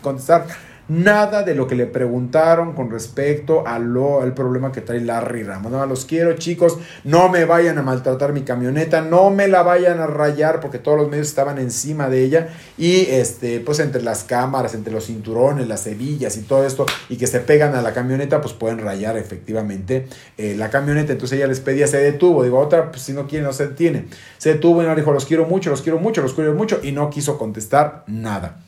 contestar 0.00 0.46
nada 0.88 1.42
de 1.42 1.54
lo 1.54 1.66
que 1.66 1.74
le 1.74 1.86
preguntaron 1.86 2.72
con 2.74 2.90
respecto 2.90 3.66
a 3.66 3.78
lo, 3.78 4.22
al 4.22 4.34
problema 4.34 4.72
que 4.72 4.80
trae 4.80 5.00
Larry 5.00 5.42
Ramos. 5.42 5.72
No, 5.72 5.84
los 5.86 6.04
quiero 6.04 6.34
chicos, 6.34 6.78
no 7.04 7.28
me 7.28 7.44
vayan 7.44 7.78
a 7.78 7.82
maltratar 7.82 8.32
mi 8.32 8.42
camioneta, 8.42 9.00
no 9.00 9.30
me 9.30 9.48
la 9.48 9.62
vayan 9.62 10.00
a 10.00 10.06
rayar 10.06 10.60
porque 10.60 10.78
todos 10.78 10.98
los 10.98 11.08
medios 11.08 11.28
estaban 11.28 11.58
encima 11.58 12.08
de 12.08 12.22
ella 12.22 12.48
y 12.78 13.06
este, 13.10 13.60
pues 13.60 13.80
entre 13.80 14.02
las 14.02 14.24
cámaras, 14.24 14.74
entre 14.74 14.92
los 14.92 15.06
cinturones, 15.06 15.66
las 15.68 15.86
hebillas 15.86 16.36
y 16.36 16.42
todo 16.42 16.66
esto 16.66 16.86
y 17.08 17.16
que 17.16 17.26
se 17.26 17.40
pegan 17.40 17.74
a 17.74 17.82
la 17.82 17.92
camioneta, 17.92 18.40
pues 18.40 18.54
pueden 18.54 18.78
rayar 18.78 19.16
efectivamente 19.16 20.06
eh, 20.38 20.54
la 20.56 20.70
camioneta. 20.70 21.12
Entonces 21.12 21.38
ella 21.38 21.48
les 21.48 21.60
pedía, 21.60 21.86
se 21.86 21.98
detuvo, 21.98 22.42
digo, 22.42 22.58
otra, 22.58 22.90
pues 22.90 23.02
si 23.02 23.12
no 23.12 23.26
quiere, 23.26 23.44
no 23.44 23.52
se 23.52 23.68
detiene. 23.68 24.06
Se 24.38 24.54
detuvo 24.54 24.82
y 24.82 24.86
no 24.86 24.94
dijo, 24.94 25.12
los 25.12 25.26
quiero 25.26 25.46
mucho, 25.46 25.70
los 25.70 25.82
quiero 25.82 25.98
mucho, 25.98 26.22
los 26.22 26.34
quiero 26.34 26.54
mucho 26.54 26.80
y 26.82 26.92
no 26.92 27.10
quiso 27.10 27.38
contestar 27.38 28.04
nada. 28.06 28.65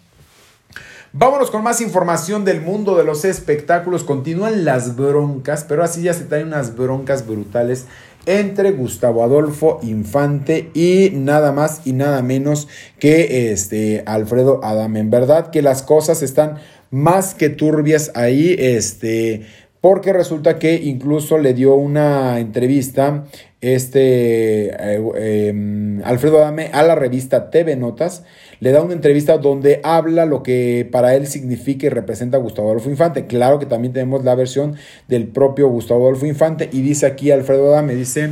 Vámonos 1.13 1.51
con 1.51 1.63
más 1.65 1.81
información 1.81 2.45
del 2.45 2.61
mundo 2.61 2.95
de 2.95 3.03
los 3.03 3.25
espectáculos. 3.25 4.05
Continúan 4.05 4.67
las 4.67 4.95
broncas, 4.95 5.65
pero 5.67 5.83
así 5.83 6.03
ya 6.03 6.13
se 6.13 6.25
traen 6.25 6.49
unas 6.49 6.77
broncas 6.77 7.27
brutales 7.27 7.87
entre 8.27 8.73
Gustavo 8.73 9.25
Adolfo 9.25 9.81
Infante 9.83 10.71
y 10.75 11.11
nada 11.15 11.51
más 11.51 11.81
y 11.87 11.95
nada 11.95 12.21
menos 12.21 12.69
que 12.99 13.51
este 13.53 14.03
Alfredo 14.05 14.61
Adam. 14.63 14.99
En 14.99 15.09
verdad 15.09 15.51
que 15.51 15.63
las 15.63 15.83
cosas 15.83 16.23
están 16.23 16.59
más 16.91 17.35
que 17.35 17.49
turbias 17.49 18.13
ahí, 18.15 18.55
este, 18.59 19.47
porque 19.81 20.13
resulta 20.13 20.59
que 20.59 20.75
incluso 20.75 21.39
le 21.39 21.55
dio 21.55 21.75
una 21.75 22.39
entrevista 22.39 23.25
este 23.61 24.69
eh, 24.69 25.49
em, 25.49 26.03
Alfredo 26.05 26.39
Adame 26.39 26.71
a 26.73 26.83
la 26.83 26.95
revista 26.95 27.51
TV 27.51 27.77
Notas, 27.77 28.25
le 28.61 28.73
da 28.73 28.83
una 28.83 28.95
entrevista 28.95 29.39
donde 29.39 29.81
habla 29.85 30.27
lo 30.27 30.43
que 30.43 30.89
para 30.91 31.15
él 31.15 31.27
significa 31.27 31.87
y 31.87 31.91
representa 31.91 32.39
Gustavo 32.39 32.69
Adolfo 32.69 32.91
Infante. 32.91 33.27
Claro 33.27 33.59
que 33.59 33.67
también 33.67 33.93
tenemos 33.93 34.25
la 34.25 34.35
versión 34.35 34.77
del 35.07 35.27
propio 35.27 35.69
Gustavo 35.69 36.07
Adolfo 36.07 36.27
Infante 36.27 36.69
y 36.73 36.83
dice 36.83 37.07
aquí 37.07 37.31
Alfredo 37.31 37.73
Adame, 37.73 37.95
dice... 37.95 38.31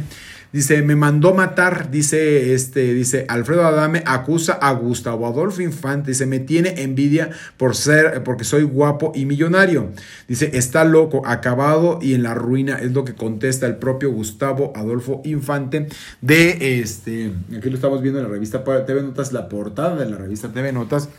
Dice, 0.57 0.81
me 0.81 0.97
mandó 0.97 1.35
matar, 1.35 1.91
dice 1.91 2.55
este, 2.55 2.95
dice 2.95 3.27
Alfredo 3.29 3.67
Adame 3.67 4.03
acusa 4.07 4.55
a 4.55 4.73
Gustavo 4.73 5.27
Adolfo 5.27 5.61
Infante, 5.61 6.13
dice, 6.13 6.25
me 6.25 6.39
tiene 6.39 6.81
envidia 6.81 7.29
por 7.59 7.77
ser, 7.77 8.23
porque 8.23 8.45
soy 8.45 8.63
guapo 8.63 9.13
y 9.15 9.27
millonario. 9.27 9.91
Dice, 10.27 10.53
está 10.55 10.85
loco, 10.85 11.21
acabado 11.27 11.99
y 12.01 12.15
en 12.15 12.23
la 12.23 12.33
ruina, 12.33 12.79
es 12.79 12.93
lo 12.93 13.05
que 13.05 13.15
contesta 13.15 13.67
el 13.67 13.77
propio 13.77 14.11
Gustavo 14.11 14.73
Adolfo 14.75 15.21
Infante 15.27 15.89
de 16.23 16.81
este, 16.81 17.33
aquí 17.55 17.69
lo 17.69 17.75
estamos 17.75 18.01
viendo 18.01 18.21
en 18.21 18.25
la 18.25 18.31
revista 18.31 18.65
TV 18.65 19.03
Notas, 19.03 19.35
la 19.35 19.51
portada 19.51 19.95
de 19.97 20.09
la 20.09 20.17
revista 20.17 20.49
TV 20.49 20.73
Notas 20.73 21.11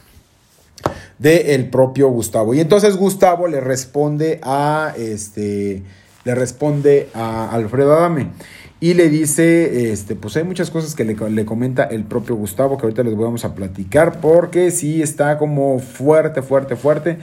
de 1.20 1.54
el 1.54 1.70
propio 1.70 2.10
Gustavo. 2.10 2.56
Y 2.56 2.60
entonces 2.60 2.96
Gustavo 2.98 3.48
le 3.48 3.62
responde 3.62 4.40
a 4.42 4.96
este 4.98 5.84
le 6.24 6.36
responde 6.36 7.08
a 7.14 7.52
Alfredo 7.52 7.94
Adame 7.94 8.32
y 8.80 8.94
le 8.94 9.10
dice, 9.10 9.92
este, 9.92 10.16
pues 10.16 10.38
hay 10.38 10.44
muchas 10.44 10.70
cosas 10.70 10.94
que 10.94 11.04
le, 11.04 11.16
le, 11.16 11.46
comenta 11.46 11.84
el 11.86 12.04
propio 12.04 12.36
Gustavo, 12.36 12.78
que 12.78 12.86
ahorita 12.86 13.04
les 13.04 13.18
vamos 13.18 13.44
a 13.44 13.56
platicar, 13.56 14.22
porque 14.22 14.70
sí 14.70 15.02
está 15.02 15.40
como 15.40 15.80
fuerte, 15.80 16.44
fuerte, 16.44 16.76
fuerte. 16.76 17.18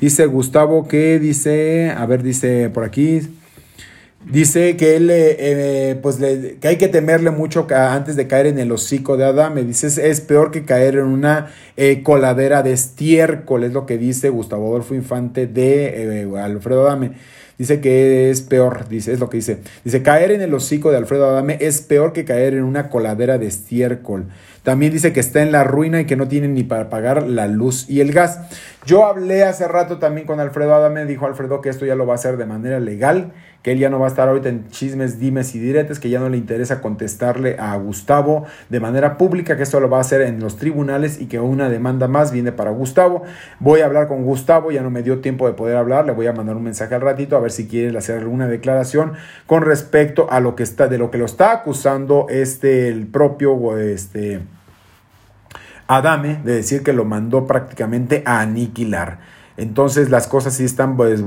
Dice 0.00 0.26
Gustavo 0.26 0.88
que 0.88 1.18
dice, 1.18 1.90
a 1.90 2.06
ver, 2.06 2.22
dice 2.22 2.70
por 2.70 2.84
aquí, 2.84 3.20
dice 4.30 4.76
que 4.76 4.96
él, 4.96 5.08
eh, 5.10 5.98
pues 6.02 6.18
le, 6.20 6.56
que 6.56 6.68
hay 6.68 6.76
que 6.76 6.88
temerle 6.88 7.30
mucho 7.30 7.66
antes 7.70 8.16
de 8.16 8.26
caer 8.26 8.46
en 8.46 8.58
el 8.58 8.72
hocico 8.72 9.16
de 9.16 9.24
Adame. 9.24 9.62
Dice, 9.62 9.88
es, 10.08 10.20
peor 10.22 10.50
que 10.50 10.64
caer 10.64 10.96
en 10.96 11.04
una 11.04 11.48
eh, 11.76 12.02
coladera 12.02 12.62
de 12.62 12.72
estiércol, 12.72 13.64
es 13.64 13.72
lo 13.72 13.86
que 13.86 13.98
dice 13.98 14.30
Gustavo 14.30 14.68
Adolfo 14.68 14.94
Infante 14.94 15.46
de 15.46 16.22
eh, 16.22 16.38
Alfredo 16.38 16.86
Adame. 16.86 17.12
Dice 17.58 17.80
que 17.80 18.30
es 18.30 18.40
peor, 18.40 18.88
dice, 18.88 19.12
es 19.12 19.20
lo 19.20 19.30
que 19.30 19.36
dice. 19.36 19.58
Dice, 19.84 20.02
caer 20.02 20.32
en 20.32 20.42
el 20.42 20.52
hocico 20.54 20.90
de 20.90 20.96
Alfredo 20.96 21.28
Adame 21.28 21.58
es 21.60 21.80
peor 21.80 22.12
que 22.12 22.24
caer 22.24 22.54
en 22.54 22.64
una 22.64 22.88
coladera 22.88 23.38
de 23.38 23.46
estiércol. 23.46 24.26
También 24.64 24.92
dice 24.92 25.12
que 25.12 25.20
está 25.20 25.42
en 25.42 25.52
la 25.52 25.62
ruina 25.62 26.00
y 26.00 26.06
que 26.06 26.16
no 26.16 26.26
tiene 26.26 26.48
ni 26.48 26.62
para 26.62 26.88
pagar 26.88 27.22
la 27.22 27.46
luz 27.46 27.88
y 27.88 28.00
el 28.00 28.12
gas. 28.12 28.40
Yo 28.86 29.06
hablé 29.06 29.44
hace 29.44 29.68
rato 29.68 29.98
también 29.98 30.26
con 30.26 30.40
Alfredo 30.40 30.74
Adame, 30.74 31.04
dijo 31.04 31.26
Alfredo 31.26 31.60
que 31.60 31.68
esto 31.68 31.86
ya 31.86 31.94
lo 31.94 32.06
va 32.06 32.12
a 32.12 32.16
hacer 32.16 32.38
de 32.38 32.46
manera 32.46 32.80
legal, 32.80 33.32
que 33.62 33.72
él 33.72 33.78
ya 33.78 33.88
no 33.88 33.98
va 33.98 34.06
a 34.06 34.08
estar 34.08 34.28
ahorita 34.28 34.48
en 34.48 34.68
chismes, 34.68 35.18
dimes 35.18 35.54
y 35.54 35.58
diretes, 35.58 35.98
que 35.98 36.10
ya 36.10 36.18
no 36.18 36.30
le 36.30 36.38
interesa 36.38 36.80
contestarle 36.80 37.56
a 37.58 37.76
Gustavo 37.76 38.44
de 38.68 38.80
manera 38.80 39.16
pública, 39.16 39.56
que 39.56 39.62
esto 39.62 39.80
lo 39.80 39.88
va 39.88 39.98
a 39.98 40.00
hacer 40.00 40.22
en 40.22 40.40
los 40.40 40.56
tribunales 40.56 41.20
y 41.20 41.26
que 41.26 41.40
una 41.40 41.68
demanda 41.68 42.08
más 42.08 42.32
viene 42.32 42.52
para 42.52 42.70
Gustavo. 42.70 43.22
Voy 43.58 43.80
a 43.80 43.86
hablar 43.86 44.08
con 44.08 44.24
Gustavo, 44.24 44.70
ya 44.70 44.82
no 44.82 44.90
me 44.90 45.02
dio 45.02 45.20
tiempo 45.20 45.46
de 45.46 45.54
poder 45.54 45.76
hablar, 45.76 46.04
le 46.04 46.12
voy 46.12 46.26
a 46.26 46.32
mandar 46.32 46.56
un 46.56 46.64
mensaje 46.64 46.94
al 46.94 47.00
ratito 47.02 47.36
a 47.36 47.40
ver 47.40 47.52
si 47.52 47.66
quiere 47.66 47.96
hacer 47.96 48.18
alguna 48.18 48.48
declaración 48.48 49.12
con 49.46 49.62
respecto 49.62 50.26
a 50.30 50.40
lo 50.40 50.56
que 50.56 50.62
está, 50.62 50.88
de 50.88 50.98
lo 50.98 51.10
que 51.10 51.16
lo 51.16 51.26
está 51.26 51.52
acusando 51.52 52.26
este, 52.28 52.88
el 52.88 53.06
propio, 53.06 53.78
este, 53.78 54.42
Adame 55.86 56.40
de 56.44 56.54
decir 56.54 56.82
que 56.82 56.92
lo 56.92 57.04
mandó 57.04 57.46
prácticamente 57.46 58.22
a 58.26 58.40
aniquilar. 58.40 59.18
Entonces 59.56 60.10
las 60.10 60.26
cosas 60.26 60.54
sí 60.54 60.64
están 60.64 60.96
pues, 60.96 61.22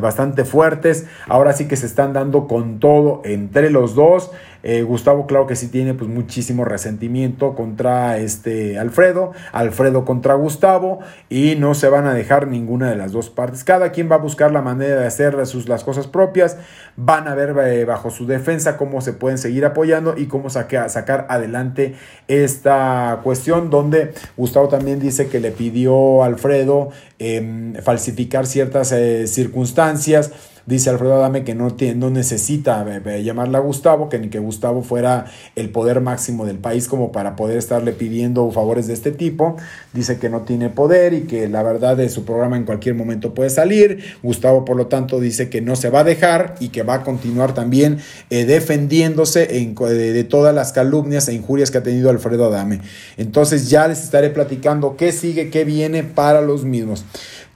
bastante 0.00 0.44
fuertes. 0.44 1.06
Ahora 1.28 1.52
sí 1.52 1.66
que 1.66 1.76
se 1.76 1.86
están 1.86 2.12
dando 2.12 2.46
con 2.46 2.78
todo 2.78 3.22
entre 3.24 3.70
los 3.70 3.94
dos. 3.94 4.30
Eh, 4.62 4.82
Gustavo, 4.82 5.26
claro 5.26 5.46
que 5.46 5.56
sí 5.56 5.68
tiene 5.68 5.94
pues 5.94 6.10
muchísimo 6.10 6.64
resentimiento 6.64 7.54
contra 7.54 8.18
este 8.18 8.78
Alfredo, 8.78 9.32
Alfredo 9.52 10.04
contra 10.04 10.34
Gustavo, 10.34 11.00
y 11.28 11.56
no 11.56 11.74
se 11.74 11.88
van 11.88 12.06
a 12.06 12.14
dejar 12.14 12.48
ninguna 12.48 12.90
de 12.90 12.96
las 12.96 13.12
dos 13.12 13.30
partes. 13.30 13.64
Cada 13.64 13.92
quien 13.92 14.10
va 14.10 14.16
a 14.16 14.18
buscar 14.18 14.52
la 14.52 14.62
manera 14.62 15.00
de 15.00 15.06
hacer 15.06 15.46
sus, 15.46 15.68
las 15.68 15.84
cosas 15.84 16.06
propias, 16.06 16.58
van 16.96 17.28
a 17.28 17.34
ver 17.34 17.56
eh, 17.64 17.84
bajo 17.84 18.10
su 18.10 18.26
defensa 18.26 18.76
cómo 18.76 19.00
se 19.00 19.12
pueden 19.12 19.38
seguir 19.38 19.64
apoyando 19.64 20.14
y 20.16 20.26
cómo 20.26 20.50
sacar 20.50 21.26
adelante 21.28 21.94
esta 22.28 23.20
cuestión, 23.22 23.70
donde 23.70 24.12
Gustavo 24.36 24.68
también 24.68 25.00
dice 25.00 25.28
que 25.28 25.40
le 25.40 25.50
pidió 25.50 26.22
a 26.22 26.26
Alfredo 26.26 26.90
em, 27.18 27.74
falsificar 27.76 28.46
ciertas 28.46 28.92
eh, 28.92 29.26
circunstancias 29.26 30.49
Dice 30.66 30.90
Alfredo 30.90 31.14
Adame 31.14 31.44
que 31.44 31.54
no, 31.54 31.74
tiene, 31.74 32.10
necesita 32.10 32.84
eh, 32.88 33.02
eh, 33.04 33.22
llamarla 33.22 33.58
a 33.58 33.60
Gustavo, 33.60 34.08
que 34.08 34.18
ni 34.18 34.28
que 34.28 34.38
Gustavo 34.38 34.82
fuera 34.82 35.26
el 35.56 35.70
poder 35.70 36.00
máximo 36.00 36.46
del 36.46 36.58
país 36.58 36.88
como 36.88 37.12
para 37.12 37.36
poder 37.36 37.58
estarle 37.58 37.92
pidiendo 37.92 38.50
favores 38.50 38.86
de 38.86 38.94
este 38.94 39.10
tipo. 39.10 39.56
Dice 39.92 40.18
que 40.18 40.28
no 40.28 40.42
tiene 40.42 40.68
poder 40.68 41.14
y 41.14 41.22
que 41.22 41.48
la 41.48 41.62
verdad 41.62 41.96
de 41.96 42.08
su 42.08 42.24
programa 42.24 42.56
en 42.56 42.64
cualquier 42.64 42.94
momento 42.94 43.34
puede 43.34 43.50
salir. 43.50 44.02
Gustavo, 44.22 44.64
por 44.64 44.76
lo 44.76 44.86
tanto, 44.86 45.20
dice 45.20 45.48
que 45.48 45.60
no 45.60 45.76
se 45.76 45.90
va 45.90 46.00
a 46.00 46.04
dejar 46.04 46.54
y 46.60 46.68
que 46.68 46.82
va 46.82 46.94
a 46.94 47.02
continuar 47.02 47.54
también 47.54 47.98
eh, 48.30 48.44
defendiéndose 48.44 49.46
de, 49.46 50.12
de 50.12 50.24
todas 50.24 50.54
las 50.54 50.72
calumnias 50.72 51.28
e 51.28 51.34
injurias 51.34 51.70
que 51.70 51.78
ha 51.78 51.82
tenido 51.82 52.10
Alfredo 52.10 52.46
Adame. 52.46 52.80
Entonces 53.16 53.70
ya 53.70 53.88
les 53.88 54.02
estaré 54.02 54.30
platicando 54.30 54.96
qué 54.96 55.12
sigue, 55.12 55.50
qué 55.50 55.64
viene 55.64 56.04
para 56.04 56.40
los 56.40 56.64
mismos. 56.64 57.04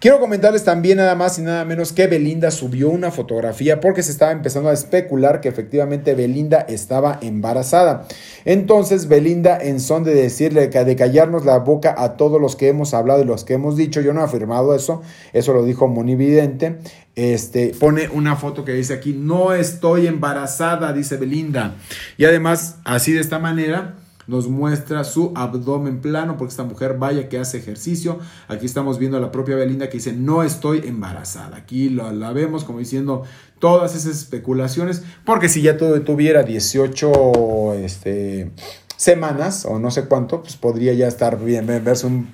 Quiero 0.05 0.21
comentarles 0.21 0.65
también 0.65 0.99
nada 0.99 1.15
más 1.15 1.39
y 1.39 1.41
nada 1.41 1.65
menos 1.65 1.95
que 1.95 2.07
Belinda 2.07 2.51
subió 2.51 2.91
una 2.91 3.11
fotografía 3.11 3.81
porque 3.81 4.03
se 4.03 4.13
estaba 4.13 4.33
empezando 4.33 4.69
a 4.69 4.75
especular 4.75 5.41
que 5.41 5.49
efectivamente 5.49 6.15
Belinda 6.15 6.61
estaba 6.61 7.19
embarazada. 7.23 8.07
Entonces 8.45 9.09
Belinda 9.09 9.57
en 9.59 9.81
son 9.81 10.05
de 10.05 10.13
decirle, 10.13 10.69
de 10.69 10.97
callarnos 10.97 11.47
la 11.47 11.57
boca 11.61 11.95
a 11.97 12.19
todos 12.19 12.39
los 12.39 12.55
que 12.55 12.69
hemos 12.69 12.93
hablado 12.93 13.23
y 13.23 13.25
los 13.25 13.45
que 13.45 13.55
hemos 13.55 13.79
dicho, 13.79 14.03
yo 14.03 14.13
no 14.13 14.21
he 14.21 14.25
afirmado 14.25 14.75
eso, 14.75 15.01
eso 15.33 15.55
lo 15.55 15.65
dijo 15.65 15.89
Monividente, 15.89 16.81
este, 17.17 17.73
pone 17.81 18.11
una 18.11 18.37
foto 18.37 18.63
que 18.63 18.73
dice 18.75 18.93
aquí, 18.93 19.15
no 19.15 19.55
estoy 19.55 20.07
embarazada, 20.07 20.93
dice 20.93 21.17
Belinda. 21.17 21.77
Y 22.19 22.27
además, 22.27 22.77
así 22.85 23.15
de 23.15 23.21
esta 23.21 23.39
manera, 23.39 23.95
nos 24.27 24.49
muestra 24.49 25.05
su 25.05 25.33
abdomen 25.35 26.01
plano, 26.01 26.37
porque 26.37 26.51
esta 26.51 26.65
mujer 26.65 26.97
vaya 26.99 27.29
que 27.29 27.39
hace 27.39 27.59
ejercicio. 27.59 28.19
Aquí 28.49 28.67
estamos 28.67 28.99
viendo 28.99 29.17
a 29.17 29.21
la 29.21 29.31
propia 29.33 29.57
Belinda 29.57 29.89
que 29.89 29.99
dice, 29.99 30.13
no 30.13 30.43
estoy 30.43 30.83
embarazada. 30.85 31.57
Aquí 31.57 31.89
la 31.91 32.33
vemos 32.33 32.65
como 32.65 32.79
diciendo 32.79 33.23
todas 33.59 33.95
esas 33.95 34.17
especulaciones, 34.17 35.03
porque 35.25 35.49
si 35.49 35.63
ya 35.63 35.77
tuviera 35.77 36.43
18, 36.43 37.75
este 37.75 38.51
semanas 38.97 39.65
o 39.65 39.79
no 39.79 39.91
sé 39.91 40.07
cuánto, 40.07 40.43
pues 40.43 40.57
podría 40.57 40.93
ya 40.93 41.07
estar 41.07 41.39
bien, 41.39 41.67
verse 41.67 42.07
un 42.07 42.29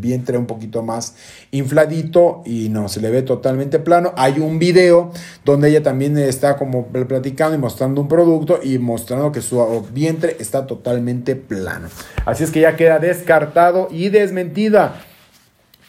vientre 0.00 0.38
un 0.38 0.46
poquito 0.46 0.82
más 0.82 1.14
infladito 1.50 2.42
y 2.44 2.68
no, 2.68 2.88
se 2.88 3.00
le 3.00 3.10
ve 3.10 3.22
totalmente 3.22 3.78
plano. 3.78 4.12
Hay 4.16 4.40
un 4.40 4.58
video 4.58 5.10
donde 5.44 5.68
ella 5.68 5.82
también 5.82 6.16
está 6.18 6.56
como 6.56 6.86
platicando 6.86 7.56
y 7.56 7.60
mostrando 7.60 8.00
un 8.00 8.08
producto 8.08 8.60
y 8.62 8.78
mostrando 8.78 9.32
que 9.32 9.42
su 9.42 9.86
vientre 9.92 10.36
está 10.40 10.66
totalmente 10.66 11.36
plano. 11.36 11.88
Así 12.24 12.44
es 12.44 12.50
que 12.50 12.60
ya 12.60 12.76
queda 12.76 12.98
descartado 12.98 13.88
y 13.90 14.08
desmentida 14.08 15.00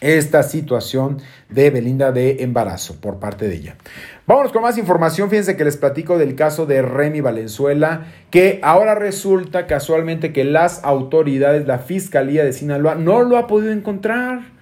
esta 0.00 0.42
situación 0.42 1.18
de 1.48 1.70
Belinda 1.70 2.12
de 2.12 2.42
embarazo 2.42 3.00
por 3.00 3.18
parte 3.18 3.48
de 3.48 3.56
ella. 3.56 3.76
Vámonos 4.26 4.52
con 4.52 4.62
más 4.62 4.78
información. 4.78 5.30
Fíjense 5.30 5.56
que 5.56 5.64
les 5.64 5.76
platico 5.76 6.18
del 6.18 6.34
caso 6.34 6.66
de 6.66 6.82
Remy 6.82 7.20
Valenzuela, 7.20 8.06
que 8.30 8.60
ahora 8.62 8.94
resulta 8.94 9.66
casualmente 9.66 10.32
que 10.32 10.44
las 10.44 10.84
autoridades, 10.84 11.66
la 11.66 11.78
Fiscalía 11.78 12.44
de 12.44 12.52
Sinaloa, 12.52 12.94
no 12.94 13.22
lo 13.22 13.36
ha 13.38 13.46
podido 13.46 13.72
encontrar. 13.72 14.58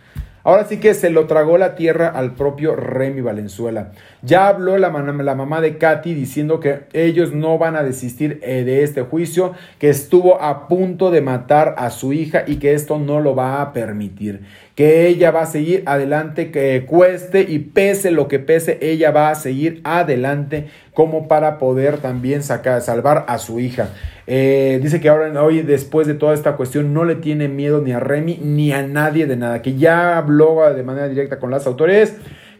Ahora 0.46 0.64
sí 0.64 0.76
que 0.76 0.94
se 0.94 1.10
lo 1.10 1.26
tragó 1.26 1.58
la 1.58 1.74
tierra 1.74 2.06
al 2.06 2.36
propio 2.36 2.76
Remy 2.76 3.20
Valenzuela. 3.20 3.90
Ya 4.22 4.46
habló 4.46 4.78
la, 4.78 4.90
la, 4.90 5.34
mamá 5.34 5.60
de 5.60 5.76
Katy 5.76 6.14
diciendo 6.14 6.60
que 6.60 6.84
ellos 6.92 7.32
no 7.32 7.58
van 7.58 7.74
a 7.74 7.82
desistir 7.82 8.38
eh, 8.44 8.62
de 8.62 8.84
este 8.84 9.02
juicio, 9.02 9.54
que 9.80 9.88
estuvo 9.88 10.40
a 10.40 10.68
punto 10.68 11.10
de 11.10 11.20
matar 11.20 11.74
a 11.78 11.90
su 11.90 12.12
hija 12.12 12.44
y 12.46 12.60
que 12.60 12.74
esto 12.74 13.00
no 13.00 13.18
lo 13.18 13.34
va 13.34 13.60
a 13.60 13.72
permitir 13.72 14.46
que 14.76 15.08
ella 15.08 15.30
va 15.30 15.42
a 15.42 15.46
seguir 15.46 15.82
adelante, 15.86 16.50
que 16.50 16.84
cueste 16.86 17.40
y 17.40 17.60
pese 17.60 18.10
lo 18.10 18.28
que 18.28 18.38
pese, 18.38 18.78
ella 18.82 19.10
va 19.10 19.30
a 19.30 19.34
seguir 19.34 19.80
adelante 19.84 20.66
como 20.92 21.28
para 21.28 21.58
poder 21.58 21.96
también 21.98 22.42
sacar, 22.42 22.82
salvar 22.82 23.24
a 23.26 23.38
su 23.38 23.58
hija. 23.58 23.88
Eh, 24.26 24.78
dice 24.82 25.00
que 25.00 25.08
ahora, 25.08 25.42
hoy, 25.42 25.62
después 25.62 26.06
de 26.06 26.12
toda 26.12 26.34
esta 26.34 26.56
cuestión, 26.56 26.92
no 26.92 27.06
le 27.06 27.14
tiene 27.14 27.48
miedo 27.48 27.80
ni 27.80 27.92
a 27.92 28.00
Remy 28.00 28.38
ni 28.42 28.72
a 28.72 28.86
nadie 28.86 29.26
de 29.26 29.36
nada, 29.36 29.62
que 29.62 29.76
ya 29.76 30.18
habló 30.18 30.70
de 30.74 30.82
manera 30.82 31.08
directa 31.08 31.38
con 31.38 31.50
las 31.50 31.66
autoridades 31.66 32.14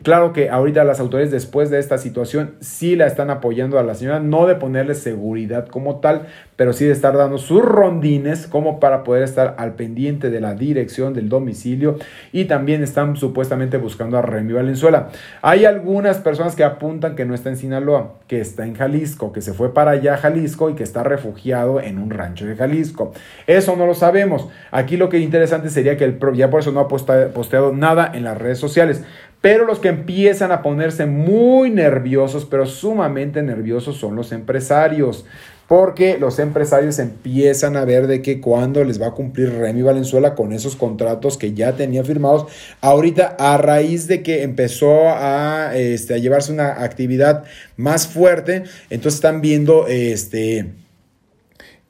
Claro 0.07 0.33
que 0.33 0.51
ahorita 0.51 0.85
las 0.85 1.01
autoridades 1.01 1.33
después 1.33 1.69
de 1.69 1.81
esta 1.81 1.99
situación 1.99 2.55
sí 2.61 2.95
la 2.95 3.09
están 3.09 3.29
apoyando 3.29 3.77
a 3.77 3.83
la 3.83 3.97
señora, 3.97 4.21
no 4.21 4.47
de 4.47 4.55
ponerle 4.55 4.95
seguridad 4.95 5.67
como 5.67 5.97
tal, 5.97 6.29
pero 6.55 6.73
sí 6.73 6.85
de 6.85 6.93
estar 6.93 7.17
dando 7.17 7.39
sus 7.39 7.61
rondines 7.61 8.47
como 8.47 8.79
para 8.79 9.03
poder 9.03 9.25
estar 9.25 9.57
al 9.59 9.75
pendiente 9.75 10.31
de 10.31 10.41
la 10.41 10.55
dirección 10.55 11.13
del 11.13 11.29
domicilio 11.29 11.97
y 12.31 12.45
también 12.45 12.85
están 12.85 13.17
supuestamente 13.17 13.79
buscando 13.79 14.17
a 14.17 14.23
Remy 14.23 14.53
Valenzuela. 14.53 15.09
Hay 15.43 15.65
algunas 15.65 16.19
personas 16.19 16.55
que 16.55 16.63
apuntan 16.63 17.17
que 17.17 17.25
no 17.25 17.35
está 17.35 17.49
en 17.49 17.57
Sinaloa, 17.57 18.15
que 18.29 18.41
está 18.41 18.65
en 18.65 18.77
Jalisco, 18.77 19.33
que 19.33 19.41
se 19.41 19.55
fue 19.55 19.75
para 19.75 19.91
allá 19.91 20.15
a 20.15 20.19
Jalisco 20.19 20.71
y 20.71 20.75
que 20.75 20.85
está 20.85 21.03
refugiado 21.03 21.81
en 21.81 21.99
un 21.99 22.11
rancho 22.11 22.47
de 22.47 22.55
Jalisco. 22.55 23.13
Eso 23.49 23.75
no 23.75 23.87
lo 23.87 23.95
sabemos. 23.95 24.47
Aquí 24.71 24.97
lo 24.97 25.09
que 25.09 25.17
es 25.17 25.25
interesante 25.25 25.69
sería 25.69 25.97
que 25.97 26.05
el 26.05 26.21
ya 26.35 26.49
por 26.49 26.61
eso 26.61 26.71
no 26.71 26.79
ha 26.79 26.87
posteado 26.87 27.73
nada 27.73 28.09
en 28.15 28.23
las 28.23 28.39
redes 28.39 28.59
sociales. 28.59 29.03
Pero 29.47 29.65
los 29.65 29.79
que 29.79 29.87
empiezan 29.87 30.51
a 30.51 30.61
ponerse 30.61 31.07
muy 31.07 31.71
nerviosos, 31.71 32.45
pero 32.45 32.67
sumamente 32.67 33.43
nerviosos, 33.43 33.97
son 33.97 34.17
los 34.17 34.33
empresarios. 34.33 35.25
Porque 35.69 36.19
los 36.19 36.41
empresarios 36.41 36.99
empiezan 36.99 37.77
a 37.77 37.85
ver 37.85 38.09
de 38.09 38.23
que 38.23 38.41
cuando 38.41 38.83
les 38.83 39.01
va 39.01 39.07
a 39.07 39.11
cumplir 39.13 39.53
Remy 39.53 39.83
Valenzuela 39.83 40.35
con 40.35 40.53
esos 40.53 40.75
contratos 40.75 41.39
que 41.39 41.55
ya 41.55 41.77
tenía 41.77 42.03
firmados. 42.03 42.47
Ahorita, 42.81 43.37
a 43.39 43.57
raíz 43.57 44.09
de 44.09 44.25
que 44.25 44.43
empezó 44.43 45.11
a, 45.11 45.77
este, 45.77 46.15
a 46.15 46.19
llevarse 46.19 46.53
una 46.53 46.83
actividad 46.83 47.45
más 47.77 48.09
fuerte, 48.09 48.65
entonces 48.91 49.15
están 49.15 49.43
viendo 49.43 49.87
este 49.87 50.73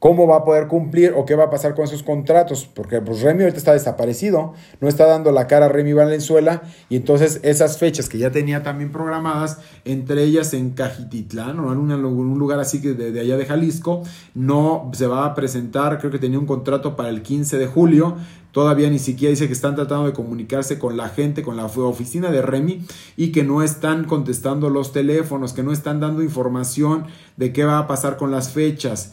cómo 0.06 0.28
va 0.28 0.36
a 0.36 0.44
poder 0.44 0.68
cumplir 0.68 1.14
o 1.16 1.24
qué 1.24 1.34
va 1.34 1.46
a 1.46 1.50
pasar 1.50 1.74
con 1.74 1.84
esos 1.84 2.04
contratos, 2.04 2.70
porque 2.72 3.00
pues 3.00 3.22
Remy 3.22 3.42
ahorita 3.42 3.58
está 3.58 3.72
desaparecido, 3.72 4.54
no 4.80 4.86
está 4.86 5.04
dando 5.04 5.32
la 5.32 5.48
cara 5.48 5.66
a 5.66 5.68
Remy 5.68 5.94
Valenzuela 5.94 6.62
y 6.88 6.94
entonces 6.94 7.40
esas 7.42 7.78
fechas 7.78 8.08
que 8.08 8.16
ya 8.16 8.30
tenía 8.30 8.62
también 8.62 8.92
programadas, 8.92 9.58
entre 9.84 10.22
ellas 10.22 10.54
en 10.54 10.70
Cajititlán 10.70 11.58
o 11.58 11.72
en, 11.72 11.80
un 11.80 12.38
lugar 12.38 12.60
así 12.60 12.80
que 12.80 12.92
de, 12.92 13.18
allá 13.18 13.36
de 13.36 13.46
Jalisco, 13.46 14.04
no 14.32 14.92
se 14.94 15.08
va 15.08 15.26
a 15.26 15.34
presentar, 15.34 15.98
creo 15.98 16.12
que 16.12 16.20
tenía 16.20 16.38
un 16.38 16.46
contrato 16.46 16.94
para 16.94 17.08
el 17.08 17.22
15 17.22 17.58
de 17.58 17.66
julio, 17.66 18.16
Todavía 18.52 18.88
ni 18.88 18.98
siquiera 18.98 19.28
dice 19.28 19.48
que 19.48 19.52
están 19.52 19.74
tratando 19.74 20.06
de 20.06 20.14
comunicarse 20.14 20.78
con 20.78 20.96
la 20.96 21.10
gente, 21.10 21.42
con 21.42 21.58
la 21.58 21.66
oficina 21.66 22.30
de 22.30 22.40
Remy 22.40 22.86
y 23.14 23.30
que 23.30 23.44
no 23.44 23.62
están 23.62 24.04
contestando 24.04 24.70
los 24.70 24.92
teléfonos, 24.94 25.52
que 25.52 25.62
no 25.62 25.72
están 25.72 26.00
dando 26.00 26.22
información 26.22 27.04
de 27.36 27.52
qué 27.52 27.66
va 27.66 27.76
a 27.76 27.86
pasar 27.86 28.16
con 28.16 28.30
las 28.30 28.48
fechas. 28.48 29.12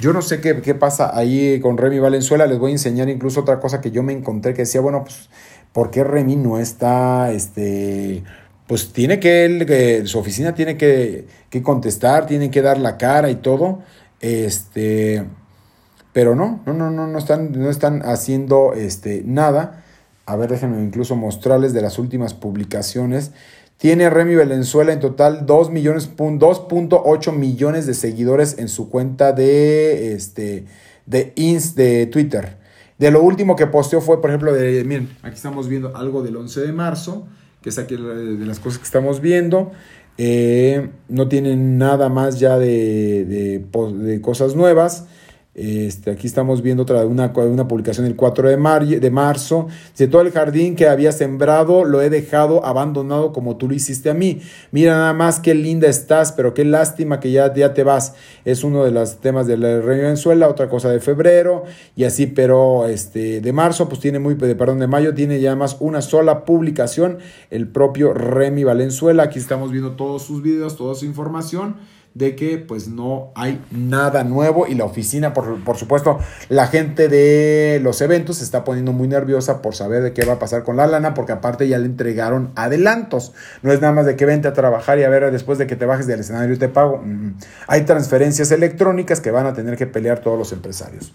Yo 0.00 0.12
no 0.12 0.22
sé 0.22 0.40
qué, 0.40 0.54
pasa 0.74 1.16
ahí 1.16 1.58
con 1.60 1.76
Remy 1.76 1.98
Valenzuela. 1.98 2.46
Les 2.46 2.58
voy 2.58 2.70
a 2.70 2.74
enseñar 2.74 3.08
incluso 3.08 3.40
otra 3.40 3.58
cosa 3.58 3.80
que 3.80 3.90
yo 3.90 4.04
me 4.04 4.12
encontré 4.12 4.54
que 4.54 4.62
decía, 4.62 4.80
bueno, 4.80 5.02
pues, 5.02 5.28
¿por 5.72 5.90
qué 5.90 6.04
Remy 6.04 6.36
no 6.36 6.58
está, 6.58 7.32
este, 7.32 8.22
pues 8.68 8.92
tiene 8.92 9.18
que, 9.18 9.44
él, 9.44 10.06
su 10.06 10.18
oficina 10.20 10.54
tiene 10.54 10.76
que, 10.76 11.26
que, 11.50 11.62
contestar, 11.62 12.26
tiene 12.26 12.50
que 12.50 12.62
dar 12.62 12.78
la 12.78 12.96
cara 12.96 13.28
y 13.28 13.36
todo, 13.36 13.80
este, 14.20 15.24
pero 16.12 16.36
no, 16.36 16.62
no, 16.64 16.74
no, 16.74 16.90
no, 16.90 17.08
no 17.08 17.18
están, 17.18 17.50
no 17.52 17.68
están 17.68 18.02
haciendo, 18.02 18.74
este, 18.74 19.22
nada. 19.24 19.84
A 20.26 20.36
ver, 20.36 20.50
déjenme 20.50 20.80
incluso 20.82 21.16
mostrarles 21.16 21.72
de 21.72 21.82
las 21.82 21.98
últimas 21.98 22.34
publicaciones. 22.34 23.32
Tiene 23.78 24.10
Remy 24.10 24.34
Valenzuela 24.34 24.92
en 24.92 24.98
total 24.98 25.46
2 25.46 25.70
millones, 25.70 26.10
2.8 26.16 27.32
millones 27.32 27.86
de 27.86 27.94
seguidores 27.94 28.58
en 28.58 28.68
su 28.68 28.90
cuenta 28.90 29.32
de, 29.32 30.14
este, 30.14 30.66
de, 31.06 31.32
Inst, 31.36 31.76
de 31.76 32.06
Twitter. 32.06 32.58
De 32.98 33.12
lo 33.12 33.22
último 33.22 33.54
que 33.54 33.68
posteó 33.68 34.00
fue, 34.00 34.20
por 34.20 34.30
ejemplo, 34.30 34.52
de, 34.52 34.82
miren, 34.82 35.08
aquí 35.22 35.36
estamos 35.36 35.68
viendo 35.68 35.96
algo 35.96 36.24
del 36.24 36.36
11 36.36 36.62
de 36.62 36.72
marzo, 36.72 37.28
que 37.62 37.68
es 37.68 37.78
aquí 37.78 37.94
de 37.94 38.44
las 38.44 38.58
cosas 38.58 38.80
que 38.80 38.84
estamos 38.84 39.20
viendo. 39.20 39.70
Eh, 40.18 40.90
no 41.08 41.28
tienen 41.28 41.78
nada 41.78 42.08
más 42.08 42.40
ya 42.40 42.58
de, 42.58 43.24
de, 43.24 43.64
de 44.04 44.20
cosas 44.20 44.56
nuevas. 44.56 45.06
Este, 45.58 46.12
aquí 46.12 46.28
estamos 46.28 46.62
viendo 46.62 46.84
otra 46.84 47.04
una, 47.04 47.32
una 47.34 47.66
publicación 47.66 48.06
el 48.06 48.14
4 48.14 48.48
de, 48.48 49.00
de 49.00 49.10
marzo. 49.10 49.66
Dice, 49.90 50.06
todo 50.06 50.22
el 50.22 50.30
jardín 50.30 50.76
que 50.76 50.86
había 50.86 51.10
sembrado 51.10 51.84
lo 51.84 52.00
he 52.00 52.10
dejado 52.10 52.64
abandonado 52.64 53.32
como 53.32 53.56
tú 53.56 53.66
lo 53.66 53.74
hiciste 53.74 54.08
a 54.08 54.14
mí. 54.14 54.40
Mira 54.70 54.92
nada 54.92 55.12
más 55.14 55.40
qué 55.40 55.56
linda 55.56 55.88
estás, 55.88 56.30
pero 56.30 56.54
qué 56.54 56.64
lástima 56.64 57.18
que 57.18 57.32
ya, 57.32 57.52
ya 57.52 57.74
te 57.74 57.82
vas. 57.82 58.14
Es 58.44 58.62
uno 58.62 58.84
de 58.84 58.92
los 58.92 59.16
temas 59.16 59.48
de 59.48 59.56
la 59.56 59.78
Venezuela, 59.78 60.48
otra 60.48 60.68
cosa 60.68 60.90
de 60.90 61.00
febrero 61.00 61.64
y 61.96 62.04
así, 62.04 62.28
pero 62.28 62.86
este, 62.86 63.40
de 63.40 63.52
marzo, 63.52 63.88
pues 63.88 64.00
tiene 64.00 64.20
muy, 64.20 64.36
perdón, 64.36 64.78
de 64.78 64.86
mayo 64.86 65.12
tiene 65.12 65.40
ya 65.40 65.56
más 65.56 65.76
una 65.80 66.02
sola 66.02 66.44
publicación, 66.44 67.18
el 67.50 67.66
propio 67.66 68.14
Remy 68.14 68.62
Valenzuela. 68.62 69.24
Aquí 69.24 69.40
estamos 69.40 69.72
viendo 69.72 69.96
todos 69.96 70.22
sus 70.22 70.40
videos, 70.40 70.76
toda 70.76 70.94
su 70.94 71.04
información 71.04 71.97
de 72.18 72.34
que 72.34 72.58
pues 72.58 72.88
no 72.88 73.30
hay 73.34 73.64
nada 73.70 74.24
nuevo 74.24 74.66
y 74.66 74.74
la 74.74 74.84
oficina, 74.84 75.32
por, 75.32 75.62
por, 75.62 75.76
supuesto, 75.76 76.18
la 76.48 76.66
gente 76.66 77.08
de 77.08 77.80
los 77.82 78.00
eventos 78.00 78.38
se 78.38 78.44
está 78.44 78.64
poniendo 78.64 78.92
muy 78.92 79.08
nerviosa 79.08 79.62
por 79.62 79.74
saber 79.74 80.02
de 80.02 80.12
qué 80.12 80.26
va 80.26 80.34
a 80.34 80.38
pasar 80.38 80.64
con 80.64 80.76
la 80.76 80.86
lana, 80.86 81.14
porque 81.14 81.32
aparte 81.32 81.68
ya 81.68 81.78
le 81.78 81.86
entregaron 81.86 82.50
adelantos. 82.56 83.32
No 83.62 83.72
es 83.72 83.80
nada 83.80 83.92
más 83.92 84.06
de 84.06 84.16
que 84.16 84.26
vente 84.26 84.48
a 84.48 84.52
trabajar 84.52 84.98
y 84.98 85.04
a 85.04 85.08
ver 85.08 85.30
después 85.30 85.58
de 85.58 85.66
que 85.66 85.76
te 85.76 85.86
bajes 85.86 86.06
del 86.06 86.20
escenario 86.20 86.58
te 86.58 86.68
pago. 86.68 86.98
Mm, 87.04 87.34
hay 87.68 87.82
transferencias 87.82 88.50
electrónicas 88.50 89.20
que 89.20 89.30
van 89.30 89.46
a 89.46 89.54
tener 89.54 89.76
que 89.76 89.86
pelear 89.86 90.18
todos 90.18 90.38
los 90.38 90.52
empresarios. 90.52 91.12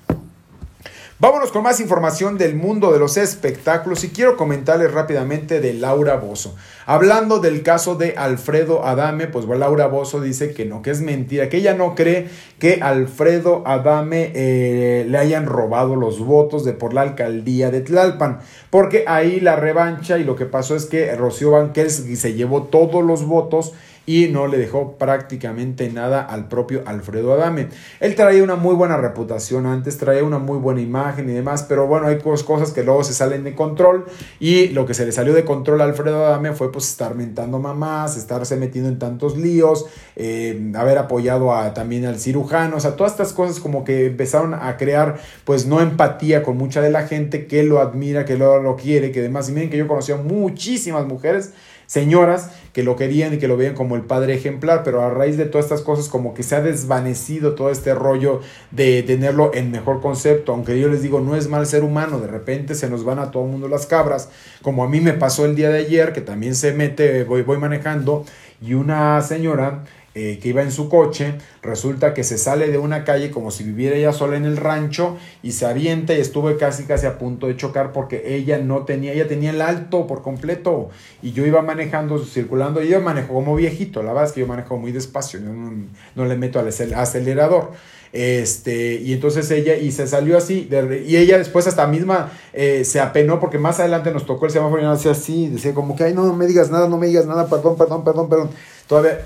Vámonos 1.20 1.52
con 1.52 1.62
más 1.62 1.80
información 1.80 2.40
del 2.40 2.56
mundo 2.56 2.92
de 2.92 2.98
los 2.98 3.18
espectáculos 3.18 4.04
y 4.04 4.10
quiero 4.10 4.36
comentarles 4.36 4.92
rápidamente 4.92 5.62
de 5.62 5.74
Laura 5.76 6.16
Bozo. 6.16 6.56
Hablando 6.88 7.40
del 7.40 7.62
caso 7.62 7.94
de 7.96 8.16
Alfredo 8.18 8.84
Adame, 8.84 9.28
pues 9.28 9.46
Laura 9.46 9.86
Bozo 9.86 10.22
dice 10.22 10.54
que 10.54 10.66
no, 10.66 10.82
que 10.82 10.90
es 10.90 11.02
mentira, 11.02 11.50
que 11.50 11.58
ella 11.58 11.76
no 11.76 11.94
cree 11.94 12.30
que 12.58 12.80
Alfredo 12.82 13.62
Adame 13.68 14.32
eh, 14.34 15.06
le 15.08 15.18
hayan 15.20 15.46
robado 15.46 15.96
los 15.96 16.20
votos 16.20 16.66
de 16.66 16.74
por 16.74 16.96
la 16.96 17.02
alcaldía 17.02 17.70
de 17.70 17.82
Tlalpan, 17.82 18.40
porque 18.72 19.06
ahí 19.08 19.40
la 19.40 19.56
revancha 19.56 20.18
y 20.18 20.24
lo 20.24 20.36
que 20.36 20.48
pasó 20.48 20.76
es 20.76 20.88
que 20.88 21.16
Rocío 21.16 21.52
Banquels 21.52 22.04
se 22.18 22.34
llevó 22.34 22.64
todos 22.64 23.04
los 23.04 23.24
votos 23.26 23.74
y 24.06 24.28
no 24.28 24.48
le 24.48 24.58
dejó 24.58 24.98
prácticamente 24.98 25.90
nada 25.90 26.22
al 26.22 26.48
propio 26.48 26.84
Alfredo 26.86 27.34
Adame. 27.34 27.70
Él 28.00 28.16
traía 28.16 28.44
una 28.44 28.56
muy 28.56 28.76
buena 28.76 28.98
reputación 28.98 29.66
antes, 29.66 29.98
traía 29.98 30.24
una 30.24 30.40
muy 30.40 30.58
buena 30.58 30.82
imagen 30.82 31.30
y 31.30 31.34
demás, 31.34 31.64
pero 31.64 31.88
bueno, 31.88 32.08
hay 32.08 32.20
cosas 32.20 32.72
que 32.72 32.84
luego 32.84 33.04
se 33.04 33.14
salen 33.14 33.44
de 33.44 33.56
control 33.56 34.06
y 34.40 34.68
lo 34.70 34.86
que 34.86 34.94
se 34.94 35.06
le 35.06 35.12
salió 35.12 35.34
de 35.34 35.46
control 35.46 35.82
a 35.82 35.86
Alfredo 35.86 36.26
Adame 36.26 36.54
fue 36.54 36.72
pues 36.72 36.90
estar 36.90 37.16
mentando 37.16 37.60
mamás, 37.60 38.18
estarse 38.18 38.58
metiendo 38.58 38.90
en 38.90 39.00
tantos 39.00 39.38
líos, 39.38 39.86
eh, 40.16 40.72
haber 40.76 40.98
apoyado 40.98 41.54
a, 41.54 41.74
también 41.74 42.06
al 42.06 42.20
cirujano, 42.20 42.78
o 42.78 42.80
sea, 42.80 42.96
todas 42.96 43.14
estas 43.14 43.34
cosas 43.34 43.60
como 43.60 43.84
que 43.84 44.08
empezaron 44.08 44.54
a 44.54 44.78
crear 44.78 45.18
pues 45.46 45.66
no 45.66 45.80
empatía 45.80 46.44
con 46.44 46.58
mucha 46.58 46.82
de 46.82 46.90
la 46.90 47.08
gente 47.08 47.48
que 47.48 47.64
lo 47.64 47.80
admira, 47.80 48.26
que 48.26 48.38
lo, 48.38 48.62
lo 48.62 48.76
quiere, 48.76 49.12
que 49.12 49.22
demás, 49.22 49.50
y 49.50 49.54
miren 49.54 49.70
que 49.70 49.78
yo 49.78 49.88
conocía 49.88 50.18
muchísimas 50.18 51.06
mujeres 51.06 51.54
señoras 51.94 52.50
que 52.74 52.82
lo 52.82 52.96
querían 52.96 53.36
y 53.36 53.38
que 53.38 53.48
lo 53.48 53.56
veían 53.56 53.76
como 53.76 53.96
el 53.96 54.02
padre 54.02 54.34
ejemplar, 54.34 54.82
pero 54.84 55.04
a 55.04 55.12
raíz 55.12 55.38
de 55.38 55.46
todas 55.46 55.66
estas 55.66 55.82
cosas 55.82 56.10
como 56.10 56.34
que 56.34 56.42
se 56.42 56.56
ha 56.56 56.62
desvanecido 56.62 57.54
todo 57.54 57.70
este 57.70 57.94
rollo 57.94 58.42
de 58.72 59.04
tenerlo 59.04 59.52
en 59.54 59.70
mejor 59.70 60.02
concepto, 60.02 60.54
aunque 60.54 60.80
yo 60.80 60.88
les 60.90 61.04
digo, 61.04 61.20
no 61.22 61.36
es 61.36 61.50
mal 61.50 61.68
ser 61.68 61.84
humano, 61.84 62.20
de 62.20 62.26
repente 62.26 62.74
se 62.74 62.90
nos 62.90 63.04
van 63.06 63.20
a 63.20 63.30
todo 63.30 63.44
el 63.46 63.52
mundo 63.52 63.68
las 63.68 63.86
cabras, 63.86 64.30
como 64.64 64.84
a 64.84 64.90
mí 64.90 65.02
me 65.02 65.14
pasó 65.14 65.46
el 65.46 65.56
día 65.56 65.70
de 65.70 65.82
ayer, 65.82 66.14
que 66.14 66.22
también 66.22 66.56
se 66.56 66.74
mete, 66.74 67.26
voy, 67.26 67.44
voy 67.44 67.60
manejando, 67.60 68.26
y 68.60 68.74
una 68.74 69.22
señora 69.22 69.84
eh, 70.16 70.38
que 70.40 70.50
iba 70.50 70.62
en 70.62 70.72
su 70.72 70.90
coche, 70.90 71.40
resulta 71.64 72.14
que 72.14 72.24
se 72.24 72.38
sale 72.38 72.68
de 72.68 72.78
una 72.78 73.04
calle 73.04 73.32
como 73.32 73.50
si 73.50 73.64
viviera 73.64 73.96
ella 73.96 74.14
sola 74.14 74.38
en 74.38 74.46
el 74.46 74.58
rancho 74.58 75.18
y 75.42 75.54
se 75.54 75.66
avienta 75.66 76.14
y 76.14 76.22
estuve 76.22 76.56
casi 76.58 76.84
casi 76.84 77.08
a 77.08 77.18
punto 77.18 77.48
de 77.48 77.58
chocar 77.58 77.92
porque 77.92 78.36
ella 78.36 78.60
no 78.60 78.86
tenía, 78.86 79.14
ella 79.14 79.28
tenía 79.28 79.50
el 79.50 79.60
alto 79.60 80.06
por 80.06 80.22
completo 80.22 80.90
y 81.24 81.32
yo 81.32 81.48
iba 81.48 81.64
manejando, 81.64 82.24
circulando 82.24 82.84
y 82.84 82.90
yo 82.90 83.02
manejo 83.02 83.34
como 83.34 83.56
viejito, 83.56 84.04
la 84.04 84.10
verdad 84.10 84.26
es 84.26 84.34
que 84.34 84.42
yo 84.42 84.48
manejo 84.48 84.78
muy 84.78 84.92
despacio, 84.92 85.40
no, 85.40 86.26
le 86.26 86.36
meto 86.36 86.60
al 86.60 86.68
acelerador. 86.68 87.72
Este, 88.12 88.94
y 88.98 89.14
entonces 89.14 89.50
ella, 89.50 89.76
y 89.76 89.92
se 89.92 90.06
salió 90.06 90.38
así, 90.38 90.70
y 91.08 91.16
ella 91.16 91.40
después 91.40 91.66
hasta 91.66 91.88
misma 91.88 92.32
eh, 92.54 92.86
se 92.86 93.00
apenó 93.00 93.40
porque 93.40 93.58
más 93.58 93.80
adelante 93.80 94.12
nos 94.12 94.28
tocó 94.28 94.46
el 94.46 94.52
semáforo 94.52 94.84
y 94.84 94.86
hacía 94.86 95.14
así, 95.14 95.48
decía 95.48 95.74
como 95.74 95.96
que, 95.96 96.04
ay, 96.04 96.14
no, 96.14 96.24
no 96.24 96.36
me 96.36 96.46
digas 96.46 96.70
nada, 96.70 96.88
no 96.88 97.00
me 97.00 97.08
digas 97.08 97.26
nada, 97.26 97.50
perdón, 97.50 97.76
perdón, 97.76 98.04
perdón, 98.04 98.30
perdón. 98.30 98.50
Todavía 98.86 99.26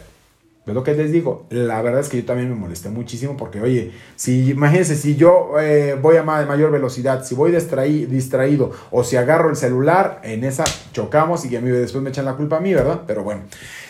es 0.72 0.76
lo 0.76 0.84
que 0.84 0.93
les 0.93 1.11
digo, 1.11 1.45
la 1.49 1.82
verdad 1.82 2.01
es 2.01 2.09
que 2.09 2.18
yo 2.18 2.26
también 2.26 2.49
me 2.49 2.55
molesté 2.55 2.89
muchísimo 2.89 3.38
porque, 3.38 3.61
oye, 3.61 3.91
si 4.15 4.51
imagínense, 4.51 4.95
si 4.95 5.15
yo 5.15 5.53
eh, 5.59 5.97
voy 6.01 6.18
a 6.18 6.24
mayor 6.24 6.72
velocidad, 6.72 7.24
si 7.24 7.36
voy 7.36 7.51
distraído 7.51 8.72
o 8.91 9.03
si 9.03 9.15
agarro 9.15 9.49
el 9.49 9.55
celular, 9.55 10.20
en 10.24 10.43
esa 10.43 10.65
chocamos 10.91 11.45
y 11.45 11.49
que 11.49 11.61
después 11.61 12.03
me 12.03 12.09
echan 12.09 12.26
la 12.26 12.36
culpa 12.36 12.57
a 12.57 12.59
mí, 12.59 12.74
¿verdad? 12.74 13.03
Pero 13.07 13.24
bueno, 13.24 13.41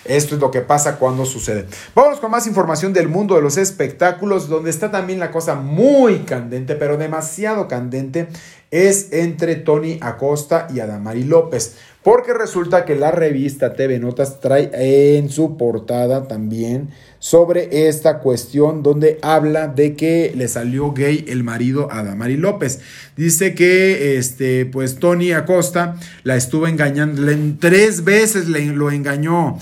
esto 0.07 0.35
es 0.35 0.41
lo 0.41 0.51
que 0.51 0.61
pasa 0.61 0.97
cuando 0.97 1.25
sucede. 1.25 1.65
Vamos 1.95 2.19
con 2.19 2.31
más 2.31 2.47
información 2.47 2.93
del 2.93 3.07
mundo 3.07 3.35
de 3.35 3.41
los 3.41 3.57
espectáculos, 3.57 4.49
donde 4.49 4.69
está 4.69 4.91
también 4.91 5.19
la 5.19 5.31
cosa 5.31 5.55
muy 5.55 6.19
candente, 6.19 6.75
pero 6.75 6.97
demasiado 6.97 7.67
candente, 7.67 8.27
es 8.71 9.13
entre 9.13 9.55
Tony 9.55 9.97
Acosta 10.01 10.67
y 10.73 10.79
Adamari 10.79 11.23
López. 11.23 11.75
Porque 12.03 12.33
resulta 12.33 12.85
que 12.85 12.95
la 12.95 13.11
revista 13.11 13.73
TV 13.73 13.99
Notas 13.99 14.39
trae 14.39 14.69
en 15.17 15.29
su 15.29 15.57
portada 15.57 16.25
también 16.27 16.89
sobre 17.19 17.89
esta 17.89 18.19
cuestión 18.19 18.81
donde 18.81 19.19
habla 19.21 19.67
de 19.67 19.95
que 19.95 20.31
le 20.33 20.47
salió 20.47 20.93
gay 20.93 21.25
el 21.27 21.43
marido 21.43 21.91
a 21.91 22.03
Damari 22.03 22.37
López. 22.37 22.79
Dice 23.17 23.53
que 23.55 24.17
este 24.17 24.65
pues 24.65 24.99
Tony 24.99 25.33
Acosta 25.33 25.97
la 26.23 26.37
estuvo 26.37 26.67
engañando, 26.67 27.29
en 27.29 27.57
tres 27.57 28.05
veces 28.05 28.47
lo 28.47 28.89
engañó. 28.89 29.57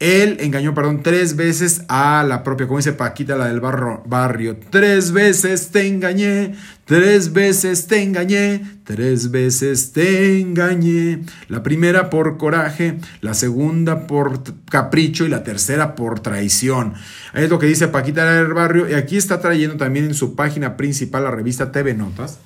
Él 0.00 0.36
engañó, 0.38 0.74
perdón, 0.74 1.02
tres 1.02 1.34
veces 1.34 1.82
a 1.88 2.22
la 2.22 2.44
propia, 2.44 2.68
como 2.68 2.78
dice 2.78 2.92
Paquita, 2.92 3.34
la 3.34 3.46
del 3.46 3.60
barrio. 3.60 4.56
Tres 4.70 5.10
veces 5.10 5.70
te 5.70 5.88
engañé, 5.88 6.54
tres 6.84 7.32
veces 7.32 7.88
te 7.88 8.02
engañé, 8.04 8.62
tres 8.84 9.32
veces 9.32 9.92
te 9.92 10.40
engañé. 10.40 11.24
La 11.48 11.64
primera 11.64 12.10
por 12.10 12.36
coraje, 12.36 12.98
la 13.22 13.34
segunda 13.34 14.06
por 14.06 14.44
capricho 14.66 15.26
y 15.26 15.30
la 15.30 15.42
tercera 15.42 15.96
por 15.96 16.20
traición. 16.20 16.94
Es 17.34 17.50
lo 17.50 17.58
que 17.58 17.66
dice 17.66 17.88
Paquita 17.88 18.24
del 18.24 18.54
barrio. 18.54 18.88
Y 18.88 18.94
aquí 18.94 19.16
está 19.16 19.40
trayendo 19.40 19.76
también 19.76 20.04
en 20.04 20.14
su 20.14 20.36
página 20.36 20.76
principal 20.76 21.24
la 21.24 21.32
revista 21.32 21.72
TV 21.72 21.94
Notas 21.94 22.38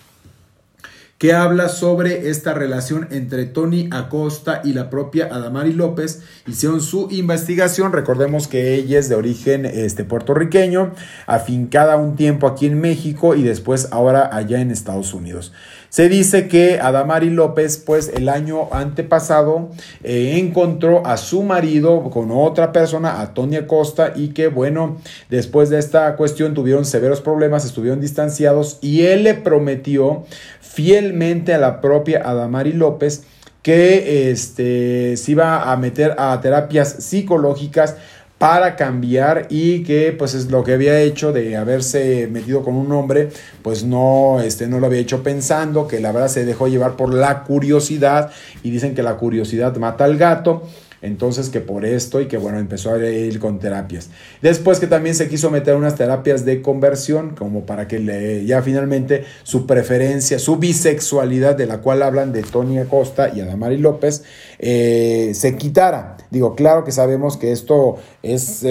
que 1.23 1.33
habla 1.33 1.69
sobre 1.69 2.31
esta 2.31 2.53
relación 2.53 3.07
entre 3.13 3.45
Tony 3.45 3.89
Acosta 3.93 4.61
y 4.65 4.73
la 4.73 4.91
propia 4.91 5.27
Adamari 5.27 5.73
López. 5.73 6.21
Hicieron 6.49 6.81
su 6.81 7.07
investigación, 7.13 7.93
recordemos 7.93 8.49
que 8.49 8.75
ella 8.75 8.99
es 8.99 9.09
de 9.09 9.15
origen 9.15 9.65
este, 9.65 10.03
puertorriqueño, 10.03 10.95
afincada 11.27 11.97
un 11.97 12.17
tiempo 12.17 12.49
aquí 12.49 12.67
en 12.67 12.81
México 12.81 13.37
y 13.37 13.45
después 13.45 13.87
ahora 13.93 14.35
allá 14.35 14.61
en 14.61 14.73
Estados 14.73 15.15
Unidos. 15.15 15.53
Se 15.93 16.09
dice 16.09 16.49
que 16.49 16.81
Adamari 16.81 17.29
López, 17.29 17.77
pues 17.77 18.13
el 18.17 18.31
año 18.31 18.73
antepasado, 18.73 19.69
eh, 20.03 20.37
encontró 20.39 21.07
a 21.07 21.19
su 21.19 21.43
marido 21.43 22.09
con 22.09 22.31
otra 22.31 22.73
persona, 22.73 23.21
a 23.21 23.35
Tony 23.35 23.57
Acosta, 23.57 24.15
y 24.17 24.29
que 24.29 24.49
bueno, 24.49 24.97
después 25.29 25.69
de 25.69 25.79
esta 25.79 26.17
cuestión 26.17 26.55
tuvieron 26.55 26.87
severos 26.87 27.21
problemas, 27.21 27.67
estuvieron 27.67 28.01
distanciados 28.01 28.79
y 28.81 29.03
él 29.03 29.25
le 29.25 29.35
prometió 29.35 30.25
fielmente 30.63 31.53
a 31.53 31.59
la 31.59 31.83
propia 31.83 32.23
Adamari 32.25 32.73
López 32.73 33.25
que 33.61 34.31
este, 34.31 35.19
se 35.19 35.33
iba 35.33 35.71
a 35.71 35.77
meter 35.77 36.17
a 36.17 36.41
terapias 36.41 36.89
psicológicas 37.05 37.97
para 38.43 38.75
cambiar 38.75 39.47
y 39.51 39.85
que 39.85 40.11
pues 40.11 40.35
es 40.35 40.51
lo 40.51 40.65
que 40.65 40.73
había 40.73 41.01
hecho 41.01 41.31
de 41.31 41.57
haberse 41.57 42.27
metido 42.27 42.65
con 42.65 42.75
un 42.75 42.91
hombre 42.91 43.29
pues 43.63 43.85
no 43.85 44.41
este 44.41 44.67
no 44.67 44.81
lo 44.81 44.87
había 44.87 44.99
hecho 44.99 45.23
pensando 45.23 45.87
que 45.87 46.01
la 46.01 46.11
verdad 46.11 46.27
se 46.27 46.45
dejó 46.45 46.67
llevar 46.67 46.97
por 46.97 47.15
la 47.15 47.45
curiosidad 47.45 48.33
y 48.65 48.71
dicen 48.71 48.97
que 48.97 49.05
la 49.05 49.15
curiosidad 49.15 49.77
mata 49.77 50.03
al 50.03 50.17
gato 50.17 50.65
entonces 51.03 51.51
que 51.51 51.61
por 51.61 51.85
esto 51.85 52.21
y 52.21 52.27
que 52.27 52.39
bueno, 52.39 52.59
empezó 52.59 52.95
a 52.95 52.99
ir 52.99 53.39
con 53.41 53.59
terapias. 53.59 54.09
Después 54.41 54.79
que 54.79 54.87
también 54.87 55.17
se 55.17 55.29
quiso 55.29 55.51
meter 55.51 55.75
unas 55.75 55.97
terapias 55.97 56.45
de 56.45 56.63
conversión, 56.63 57.35
como 57.35 57.67
para 57.67 57.89
que 57.89 57.99
le, 57.99 58.47
ya 58.47 58.63
finalmente 58.63 59.25
su 59.43 59.67
preferencia, 59.67 60.39
su 60.39 60.57
bisexualidad 60.57 61.57
de 61.57 61.67
la 61.67 61.79
cual 61.79 62.03
hablan 62.03 62.33
de 62.33 62.43
Tony 62.43 62.79
Acosta 62.79 63.33
y 63.35 63.41
Adamari 63.41 63.79
López, 63.79 64.23
eh, 64.61 65.33
se 65.35 65.57
quitara. 65.57 66.17
Digo, 66.31 66.55
claro 66.55 66.85
que 66.85 66.93
sabemos 66.93 67.37
que 67.37 67.51
esto 67.51 67.97
es, 68.23 68.65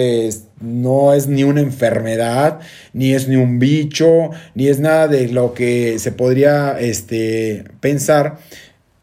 no 0.60 1.12
es 1.12 1.26
ni 1.26 1.44
una 1.44 1.60
enfermedad, 1.60 2.60
ni 2.94 3.12
es 3.12 3.28
ni 3.28 3.36
un 3.36 3.58
bicho, 3.58 4.30
ni 4.54 4.68
es 4.68 4.80
nada 4.80 5.06
de 5.06 5.28
lo 5.28 5.52
que 5.52 5.98
se 5.98 6.12
podría 6.12 6.80
este, 6.80 7.64
pensar. 7.80 8.38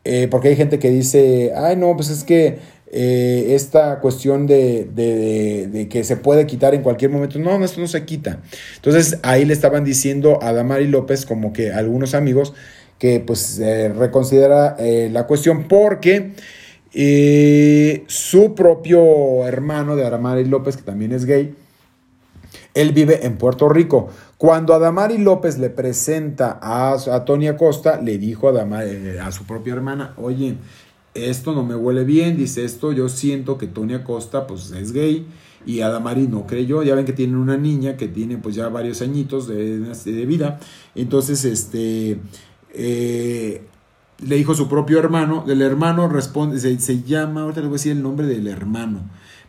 Eh, 0.05 0.27
porque 0.31 0.47
hay 0.47 0.55
gente 0.55 0.79
que 0.79 0.89
dice, 0.89 1.51
ay 1.55 1.75
no, 1.75 1.95
pues 1.95 2.09
es 2.09 2.23
que 2.23 2.57
eh, 2.91 3.53
esta 3.55 3.99
cuestión 3.99 4.47
de, 4.47 4.85
de, 4.85 5.87
que 5.89 6.03
se 6.03 6.17
puede 6.17 6.45
quitar 6.47 6.73
en 6.73 6.81
cualquier 6.81 7.11
momento. 7.11 7.39
No, 7.39 7.63
esto 7.63 7.81
no 7.81 7.87
se 7.87 8.05
quita. 8.05 8.39
Entonces 8.75 9.19
ahí 9.23 9.45
le 9.45 9.53
estaban 9.53 9.83
diciendo 9.83 10.39
a 10.41 10.53
Damari 10.53 10.87
López, 10.87 11.25
como 11.25 11.53
que 11.53 11.71
algunos 11.71 12.13
amigos, 12.13 12.53
que 12.97 13.19
pues 13.19 13.61
reconsidera 13.95 14.75
eh, 14.77 15.09
la 15.11 15.25
cuestión 15.25 15.67
porque 15.67 16.33
eh, 16.93 18.03
su 18.07 18.55
propio 18.55 19.45
hermano 19.45 19.95
de 19.95 20.05
Adamari 20.05 20.45
López, 20.45 20.77
que 20.77 20.83
también 20.83 21.11
es 21.11 21.25
gay, 21.25 21.55
él 22.73 22.93
vive 22.93 23.25
en 23.25 23.37
Puerto 23.37 23.69
Rico. 23.69 24.09
Cuando 24.37 24.73
Adamari 24.73 25.17
López 25.17 25.59
le 25.59 25.69
presenta 25.69 26.59
a, 26.61 26.93
a 26.93 27.25
Tony 27.25 27.47
Acosta, 27.47 28.01
le 28.01 28.17
dijo 28.17 28.49
a, 28.49 28.63
a 29.23 29.31
su 29.31 29.45
propia 29.45 29.73
hermana, 29.73 30.13
oye, 30.17 30.55
esto 31.25 31.53
no 31.53 31.63
me 31.63 31.75
huele 31.75 32.03
bien, 32.03 32.37
dice 32.37 32.65
esto, 32.65 32.91
yo 32.91 33.09
siento 33.09 33.57
que 33.57 33.67
Tony 33.67 33.93
Acosta 33.93 34.47
pues 34.47 34.71
es 34.71 34.91
gay 34.91 35.25
y 35.65 35.81
Adamari 35.81 36.27
no 36.27 36.47
creyó, 36.47 36.83
ya 36.83 36.95
ven 36.95 37.05
que 37.05 37.13
tienen 37.13 37.35
una 37.35 37.57
niña 37.57 37.97
que 37.97 38.07
tiene 38.07 38.37
pues 38.37 38.55
ya 38.55 38.69
varios 38.69 39.01
añitos 39.01 39.47
de, 39.47 39.79
de 39.79 40.25
vida, 40.25 40.59
entonces 40.95 41.45
este 41.45 42.19
eh, 42.73 43.61
le 44.25 44.35
dijo 44.35 44.53
su 44.53 44.67
propio 44.67 44.99
hermano, 44.99 45.43
del 45.45 45.61
hermano 45.61 46.07
responde, 46.09 46.59
se, 46.59 47.03
llama, 47.03 47.41
ahorita 47.41 47.61
le 47.61 47.67
voy 47.67 47.75
a 47.75 47.77
decir 47.77 47.91
el 47.93 48.03
nombre 48.03 48.27
del 48.27 48.47
hermano, 48.47 49.01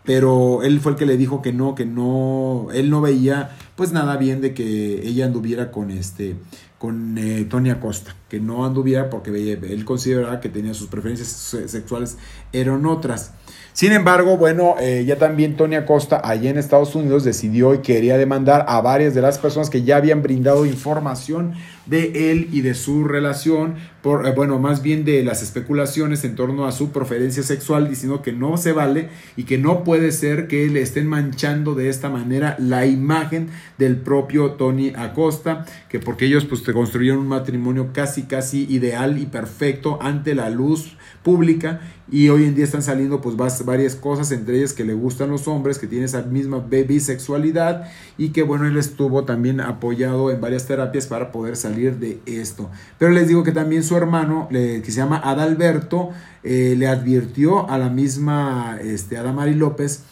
pero 0.05 0.62
él 0.62 0.81
fue 0.81 0.93
el 0.93 0.99
que 0.99 1.07
le 1.07 1.16
dijo 1.16 1.43
que 1.43 1.53
no, 1.53 1.75
que 1.75 1.85
no, 1.85 2.68
él 2.73 2.91
no 2.91 3.01
veía 3.01 3.57
pues 3.77 3.93
nada 3.93 4.16
bien 4.16 4.41
de 4.41 4.55
que 4.55 5.07
ella 5.07 5.27
anduviera 5.27 5.71
con 5.71 5.91
este, 5.91 6.37
con 6.81 7.18
eh, 7.18 7.45
Tony 7.45 7.68
Acosta, 7.68 8.16
que 8.31 8.41
no 8.41 8.64
anduviera 8.64 9.11
porque 9.11 9.31
él 9.53 9.85
consideraba 9.85 10.41
que 10.41 10.49
tenía 10.49 10.72
sus 10.72 10.89
preferencias 10.89 11.28
sexuales 11.66 12.16
eran 12.55 12.87
otras. 12.87 13.33
Sin 13.74 13.93
embargo, 13.93 14.39
bueno, 14.39 14.76
eh, 14.81 15.05
ya 15.07 15.16
también 15.16 15.59
Tony 15.59 15.76
Acosta 15.76 16.22
allá 16.24 16.49
en 16.49 16.57
Estados 16.57 16.95
Unidos 16.95 17.22
decidió 17.22 17.74
y 17.74 17.81
quería 17.81 18.16
demandar 18.16 18.64
a 18.66 18.81
varias 18.81 19.14
de 19.14 19.20
las 19.20 19.37
personas 19.37 19.68
que 19.68 19.83
ya 19.83 19.99
habían 19.99 20.22
brindado 20.22 20.64
información 20.64 21.53
de 21.87 22.31
él 22.31 22.49
y 22.53 22.61
de 22.61 22.74
su 22.74 23.05
relación, 23.05 23.74
por, 24.03 24.26
eh, 24.26 24.33
bueno, 24.35 24.59
más 24.59 24.83
bien 24.83 25.05
de 25.05 25.22
las 25.24 25.43
especulaciones 25.43 26.24
en 26.24 26.37
torno 26.37 26.66
a 26.66 26.72
su 26.72 26.91
preferencia 26.91 27.43
sexual, 27.43 27.89
diciendo 27.89 28.22
que 28.22 28.33
no 28.33 28.57
se 28.57 28.72
vale 28.72 29.09
y 29.37 29.45
que 29.45 29.59
no 29.59 29.85
puede 29.85 30.12
ser 30.12 30.47
que 30.47 30.68
le 30.68 30.83
estén 30.83 31.07
manchando 31.07 31.74
de 31.74 31.89
esta 31.89 32.09
manera 32.09 32.57
la 32.59 32.87
imagen 32.87 33.49
del 33.78 33.97
propio 33.97 34.53
Tony 34.53 34.93
Acosta, 34.97 35.64
que 35.89 35.99
porque 35.99 36.26
ellos 36.26 36.45
pues 36.45 36.62
construyeron 36.62 37.20
un 37.20 37.28
matrimonio 37.28 37.91
casi 37.93 38.22
casi 38.22 38.66
ideal 38.68 39.18
y 39.18 39.26
perfecto 39.26 39.99
ante 40.01 40.35
la 40.35 40.51
luz 40.51 40.97
pública 41.22 41.81
y 42.11 42.28
hoy 42.28 42.45
en 42.45 42.55
día 42.55 42.64
están 42.64 42.83
saliendo 42.83 43.20
pues 43.20 43.37
varias 43.37 43.95
cosas, 43.95 44.33
entre 44.33 44.59
ellas 44.59 44.72
que 44.72 44.85
le 44.85 44.95
gustan 44.95 45.31
los 45.31 45.47
hombres, 45.47 45.78
que 45.78 45.87
tiene 45.87 46.07
esa 46.07 46.22
misma 46.22 46.59
bisexualidad 46.59 47.89
y 48.18 48.31
que 48.31 48.43
bueno, 48.43 48.66
él 48.66 48.76
estuvo 48.76 49.24
también 49.24 49.61
apoyado 49.61 50.31
en 50.31 50.41
varias 50.41 50.66
terapias 50.66 51.07
para 51.07 51.31
poder 51.31 51.57
salir 51.57 51.70
de 51.71 52.21
esto. 52.27 52.71
Pero 52.99 53.12
les 53.12 53.29
digo 53.29 53.43
que 53.43 53.53
también 53.53 53.83
su 53.83 53.97
hermano, 53.97 54.49
que 54.51 54.83
se 54.85 54.93
llama 54.93 55.21
Adalberto, 55.23 56.11
eh, 56.43 56.75
le 56.77 56.87
advirtió 56.87 57.68
a 57.68 57.79
la 57.79 57.91
misma 57.91 58.79
este, 58.83 59.16
Adamari 59.18 59.55
López, 59.55 60.05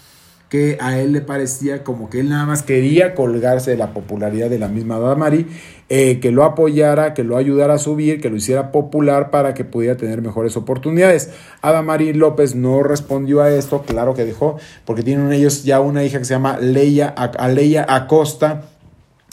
que 0.49 0.79
a 0.81 0.99
él 0.99 1.13
le 1.13 1.21
parecía 1.21 1.85
como 1.85 2.09
que 2.09 2.21
él 2.21 2.31
nada 2.31 2.47
más 2.47 2.63
quería 2.63 3.15
colgarse 3.15 3.71
de 3.71 3.77
la 3.77 3.93
popularidad 3.93 4.49
de 4.49 4.59
la 4.59 4.69
misma 4.69 4.99
Damari, 4.99 5.47
eh, 5.91 6.21
que 6.21 6.31
lo 6.33 6.45
apoyara, 6.45 7.13
que 7.13 7.23
lo 7.23 7.37
ayudara 7.37 7.75
a 7.75 7.79
subir, 7.79 8.21
que 8.21 8.31
lo 8.31 8.37
hiciera 8.37 8.73
popular 8.73 9.31
para 9.31 9.53
que 9.53 9.65
pudiera 9.65 9.97
tener 9.97 10.23
mejores 10.23 10.57
oportunidades. 10.57 11.31
Adamari 11.61 12.15
López 12.15 12.55
no 12.55 12.83
respondió 12.83 13.43
a 13.43 13.51
esto, 13.51 13.83
claro 13.83 14.15
que 14.15 14.25
dejó, 14.25 14.59
porque 14.87 15.03
tienen 15.03 15.33
ellos 15.33 15.65
ya 15.65 15.81
una 15.81 16.03
hija 16.03 16.19
que 16.19 16.25
se 16.25 16.35
llama 16.35 16.59
Leia, 16.59 17.09
Aleia 17.09 17.85
Acosta, 17.87 18.63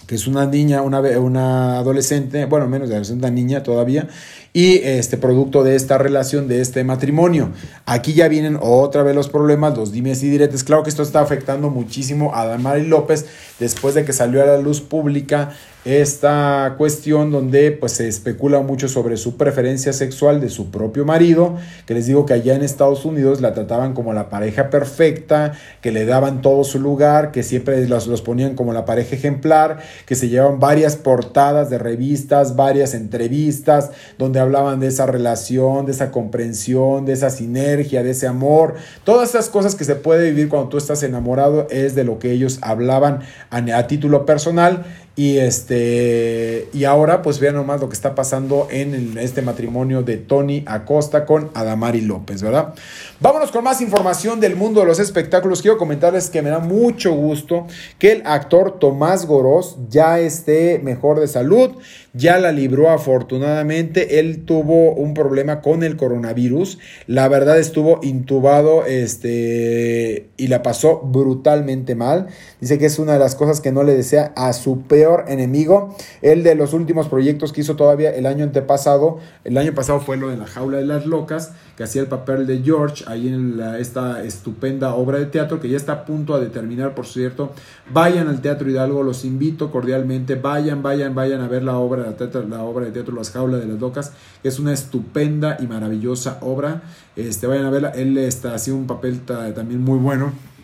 que 0.08 0.16
es 0.16 0.28
una 0.28 0.46
niña, 0.46 0.82
una, 0.82 1.78
adolescente, 1.78 2.46
bueno, 2.46 2.68
menos 2.68 2.90
de 2.90 2.96
adolescente, 2.96 3.26
una 3.26 3.34
niña 3.34 3.64
todavía, 3.64 4.08
y 4.54 4.78
este 4.84 5.18
producto 5.18 5.64
de 5.64 5.76
esta 5.76 5.98
relación, 5.98 6.48
de 6.48 6.62
este 6.62 6.84
matrimonio. 6.84 7.52
Aquí 7.86 8.14
ya 8.14 8.28
vienen 8.28 8.58
otra 8.62 9.04
vez 9.04 9.16
los 9.16 9.30
problemas, 9.30 9.78
los 9.78 9.92
dimes 9.92 10.24
y 10.24 10.30
diretes. 10.30 10.64
Claro 10.64 10.84
que 10.84 10.90
esto 10.90 11.04
está 11.04 11.22
afectando 11.22 11.70
muchísimo 11.70 12.36
a 12.36 12.46
Damari 12.46 12.86
López 12.86 13.26
después 13.60 13.96
de 13.96 14.06
que 14.06 14.14
salió 14.14 14.44
a 14.44 14.46
la 14.46 14.58
luz 14.58 14.82
pública 14.82 15.52
esta 15.86 16.74
cuestión 16.80 17.32
donde 17.32 17.72
pues 17.72 17.92
se 17.92 18.08
especula 18.08 18.60
mucho 18.62 18.88
sobre 18.88 19.18
su 19.18 19.38
preferencia 19.38 19.94
sexual 19.94 20.42
de 20.42 20.50
su 20.50 20.72
propio 20.72 21.06
marido, 21.06 21.58
que 21.86 21.94
les 21.94 22.08
digo 22.08 22.26
que 22.26 22.34
allá 22.34 22.56
en 22.56 22.64
Estados 22.64 23.06
Unidos 23.06 23.40
la 23.40 23.54
trataban 23.54 23.94
como 23.94 24.12
la 24.12 24.30
pareja 24.30 24.72
perfecta, 24.72 25.54
que 25.82 25.92
le 25.92 26.06
daban 26.06 26.42
todo 26.42 26.64
su 26.64 26.80
lugar, 26.80 27.32
que 27.32 27.44
siempre 27.44 27.88
los, 27.88 28.08
los 28.08 28.24
ponían 28.24 28.56
como 28.56 28.74
la 28.74 28.84
pareja 28.84 29.16
ejemplar, 29.16 29.78
que 30.08 30.16
se 30.16 30.28
llevaban 30.28 30.60
varias 30.60 30.96
portadas 30.96 31.70
de 31.70 31.78
revistas, 31.78 32.56
varias 32.56 32.96
entrevistas, 32.96 33.92
donde 34.18 34.40
hablaban 34.40 34.80
de 34.80 34.88
esa 34.88 35.06
relación, 35.06 35.86
de 35.86 35.92
esa 35.92 36.10
comprensión, 36.10 37.06
de 37.06 37.14
esa 37.14 37.30
sinergia, 37.30 38.02
de 38.02 38.10
ese 38.12 38.26
amor, 38.26 38.74
todas 39.04 39.30
esas 39.30 39.50
cosas 39.50 39.76
que 39.76 39.84
se 39.84 39.96
puede 39.96 40.32
vivir 40.32 40.50
cuando 40.50 40.70
tú 40.70 40.78
estás 40.78 41.04
enamorado 41.04 41.68
es 41.70 41.94
de 41.94 42.04
lo 42.04 42.18
que 42.18 42.32
ellos 42.32 42.58
hablaban 42.64 43.20
a, 43.52 43.58
a 43.58 43.88
título 43.88 44.26
personal 44.26 44.84
y 45.16 45.38
este 45.38 46.68
y 46.74 46.84
ahora 46.84 47.22
pues 47.22 47.40
vean 47.40 47.56
nomás 47.56 47.80
lo 47.80 47.88
que 47.88 47.94
está 47.94 48.16
pasando 48.16 48.68
en 48.70 49.18
este 49.18 49.42
matrimonio 49.42 50.04
de 50.04 50.18
Tony 50.18 50.64
Acosta 50.66 51.26
con 51.26 51.52
Adamari 51.54 52.02
López, 52.02 52.42
¿verdad? 52.42 52.74
Vámonos 53.22 53.50
con 53.50 53.64
más 53.64 53.80
información 53.80 54.42
del 54.42 54.58
mundo 54.58 54.82
de 54.82 54.88
los 54.88 55.00
espectáculos. 55.00 55.62
Quiero 55.62 55.78
comentarles 55.78 56.30
que 56.30 56.42
me 56.42 56.50
da 56.50 56.60
mucho 56.60 57.14
gusto 57.14 57.66
que 57.98 58.12
el 58.12 58.24
actor 58.26 58.78
Tomás 58.78 59.26
Gorós 59.26 59.78
ya 59.90 60.20
esté 60.20 60.80
mejor 60.84 61.22
de 61.22 61.30
salud, 61.30 61.72
ya 62.12 62.40
la 62.40 62.52
libró 62.52 62.90
afortunadamente. 62.90 64.20
Él 64.20 64.44
tuvo 64.44 64.92
un 64.92 65.14
problema 65.14 65.62
con 65.62 65.84
el 65.84 65.96
coronavirus. 65.96 66.78
La 67.08 67.30
verdad 67.30 67.58
estuvo 67.58 68.02
intubado 68.04 68.86
este 68.86 70.28
y 70.36 70.48
la 70.48 70.62
pasó 70.62 71.00
brutalmente 71.00 71.96
mal. 71.96 72.28
Dice 72.60 72.78
que 72.78 72.88
es 72.88 73.00
una 73.00 73.14
de 73.14 73.20
las 73.20 73.36
cosas 73.36 73.62
que 73.62 73.72
no 73.72 73.84
le 73.84 73.96
desea 73.96 74.34
a 74.36 74.52
su 74.52 74.82
peor 74.82 75.24
enemigo. 75.30 75.96
El 76.22 76.44
de 76.44 76.56
los 76.56 76.74
últimos 76.74 77.08
proyectos 77.08 77.54
que 77.54 77.62
hizo 77.62 77.78
todavía 77.78 78.14
el 78.14 78.26
año 78.26 78.44
antepasado. 78.44 79.20
El 79.46 79.58
año 79.58 79.74
pasado 79.74 80.02
fue 80.02 80.18
lo 80.18 80.28
de 80.28 80.36
la 80.36 80.48
jaula 80.48 80.80
de 80.80 80.86
las 80.86 81.06
locas, 81.06 81.54
que 81.76 81.84
hacía 81.84 82.02
el 82.02 82.08
papel 82.08 82.48
de 82.48 82.62
George 82.64 83.04
ahí 83.08 83.28
en 83.28 83.60
esta 83.80 84.24
estupenda 84.24 84.96
obra 84.96 85.20
de 85.20 85.26
teatro 85.26 85.60
que 85.60 85.70
ya 85.70 85.78
está 85.78 85.94
a 85.94 86.06
punto 86.06 86.40
de 86.40 86.48
terminar, 86.48 86.96
por 86.96 87.06
cierto. 87.06 87.52
Vayan 87.94 88.28
al 88.28 88.42
Teatro 88.42 88.70
Hidalgo, 88.70 89.04
los 89.04 89.26
invito 89.26 89.72
cordialmente. 89.72 90.36
Vayan, 90.36 90.82
vayan, 90.82 91.14
vayan 91.14 91.42
a 91.42 91.48
ver 91.48 91.64
la 91.64 91.78
obra 91.78 92.04
de 92.04 92.14
teatro, 92.14 92.48
la 92.48 92.64
obra 92.64 92.86
de 92.86 92.92
teatro 92.92 93.14
Las 93.14 93.32
Jaulas 93.32 93.60
de 93.60 93.68
las 93.68 93.80
Locas, 93.80 94.14
que 94.42 94.48
es 94.48 94.60
una 94.60 94.74
estupenda 94.74 95.58
y 95.60 95.68
maravillosa 95.68 96.40
obra. 96.42 96.84
Este, 97.16 97.48
vayan 97.48 97.66
a 97.66 97.70
verla. 97.70 97.90
Él 97.90 98.18
está 98.18 98.54
haciendo 98.54 98.82
un 98.82 98.88
papel 98.88 99.22
también 99.22 99.82
muy 99.82 100.00
bueno 100.00 100.55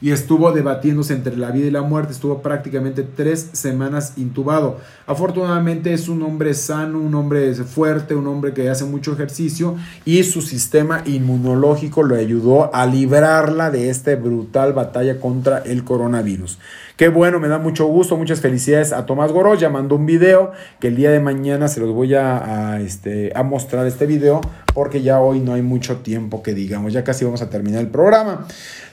y 0.00 0.12
estuvo 0.12 0.52
debatiéndose 0.52 1.12
entre 1.12 1.36
la 1.36 1.50
vida 1.50 1.66
y 1.66 1.70
la 1.70 1.82
muerte. 1.82 2.12
Estuvo 2.12 2.42
prácticamente 2.42 3.02
tres 3.02 3.50
semanas 3.52 4.14
intubado. 4.16 4.78
Afortunadamente 5.06 5.92
es 5.92 6.08
un 6.08 6.22
hombre 6.22 6.54
sano, 6.54 7.00
un 7.00 7.14
hombre 7.14 7.54
fuerte, 7.54 8.14
un 8.14 8.26
hombre 8.26 8.54
que 8.54 8.70
hace 8.70 8.84
mucho 8.84 9.12
ejercicio 9.12 9.76
y 10.04 10.22
su 10.22 10.40
sistema 10.42 11.02
inmunológico 11.04 12.02
lo 12.02 12.16
ayudó 12.16 12.74
a 12.74 12.86
librarla 12.86 13.70
de 13.70 13.90
esta 13.90 14.14
brutal 14.16 14.72
batalla 14.72 15.20
contra 15.20 15.58
el 15.58 15.84
coronavirus. 15.84 16.58
Qué 16.96 17.08
bueno, 17.08 17.40
me 17.40 17.48
da 17.48 17.58
mucho 17.58 17.86
gusto, 17.86 18.16
muchas 18.16 18.40
felicidades 18.40 18.92
a 18.92 19.06
Tomás 19.06 19.32
Goró. 19.32 19.54
Ya 19.54 19.70
mandó 19.70 19.96
un 19.96 20.06
video 20.06 20.52
que 20.80 20.88
el 20.88 20.96
día 20.96 21.10
de 21.10 21.18
mañana 21.18 21.68
se 21.68 21.80
los 21.80 21.90
voy 21.90 22.14
a, 22.14 22.78
este, 22.80 23.32
a 23.34 23.42
mostrar 23.42 23.86
este 23.86 24.06
video 24.06 24.40
porque 24.74 25.02
ya 25.02 25.20
hoy 25.20 25.40
no 25.40 25.54
hay 25.54 25.62
mucho 25.62 25.96
tiempo 25.98 26.42
que 26.42 26.54
digamos, 26.54 26.92
ya 26.92 27.02
casi 27.02 27.24
vamos 27.24 27.42
a 27.42 27.50
terminar 27.50 27.80
el 27.80 27.88
programa. 27.88 28.46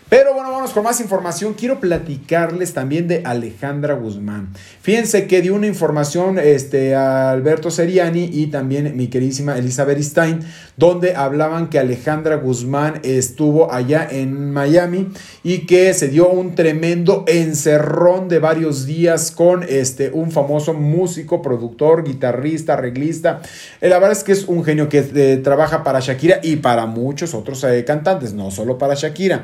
Pero 0.10 0.34
bueno, 0.34 0.52
vamos 0.52 0.72
con 0.72 0.86
más 0.86 1.02
información. 1.02 1.54
Quiero 1.54 1.82
platicarles 1.82 2.74
también 2.74 3.10
de 3.10 3.24
Alejandra 3.26 3.94
Guzmán. 3.96 4.54
Fíjense 4.82 5.28
que 5.28 5.42
dio 5.42 5.54
una 5.54 5.68
información 5.68 6.40
este, 6.40 6.96
a 6.96 7.30
Alberto 7.32 7.70
Seriani 7.72 8.30
y 8.32 8.48
también 8.48 8.96
mi 8.96 9.08
queridísima 9.08 9.58
Elizabeth 9.58 10.00
Stein, 10.00 10.40
donde 10.78 11.14
hablaban 11.14 11.70
que 11.70 11.78
Alejandra 11.78 12.38
Guzmán 12.38 13.02
estuvo 13.04 13.74
allá 13.74 14.08
en 14.10 14.54
Miami 14.54 15.10
y 15.44 15.66
que 15.66 15.94
se 15.94 16.08
dio 16.08 16.30
un 16.30 16.56
tremendo 16.56 17.26
encerrón 17.28 18.30
de 18.30 18.40
varios 18.40 18.86
días 18.86 19.32
con 19.32 19.66
este, 19.68 20.12
un 20.12 20.32
famoso 20.32 20.74
músico, 20.74 21.42
productor, 21.42 22.06
guitarrista, 22.06 22.76
arreglista. 22.76 23.42
Eh, 23.82 23.90
la 23.90 24.00
verdad 24.00 24.18
es 24.18 24.24
que 24.24 24.32
es 24.32 24.46
un 24.46 24.64
genio 24.64 24.88
que 24.88 25.00
eh, 25.00 25.42
trabaja 25.44 25.84
para 25.84 26.00
Shakira 26.00 26.40
y 26.42 26.56
para 26.56 26.86
muchos 26.86 27.34
otros 27.34 27.62
eh, 27.66 27.84
cantantes, 27.84 28.34
no 28.34 28.52
solo 28.52 28.78
para 28.78 28.94
Shakira. 28.94 29.44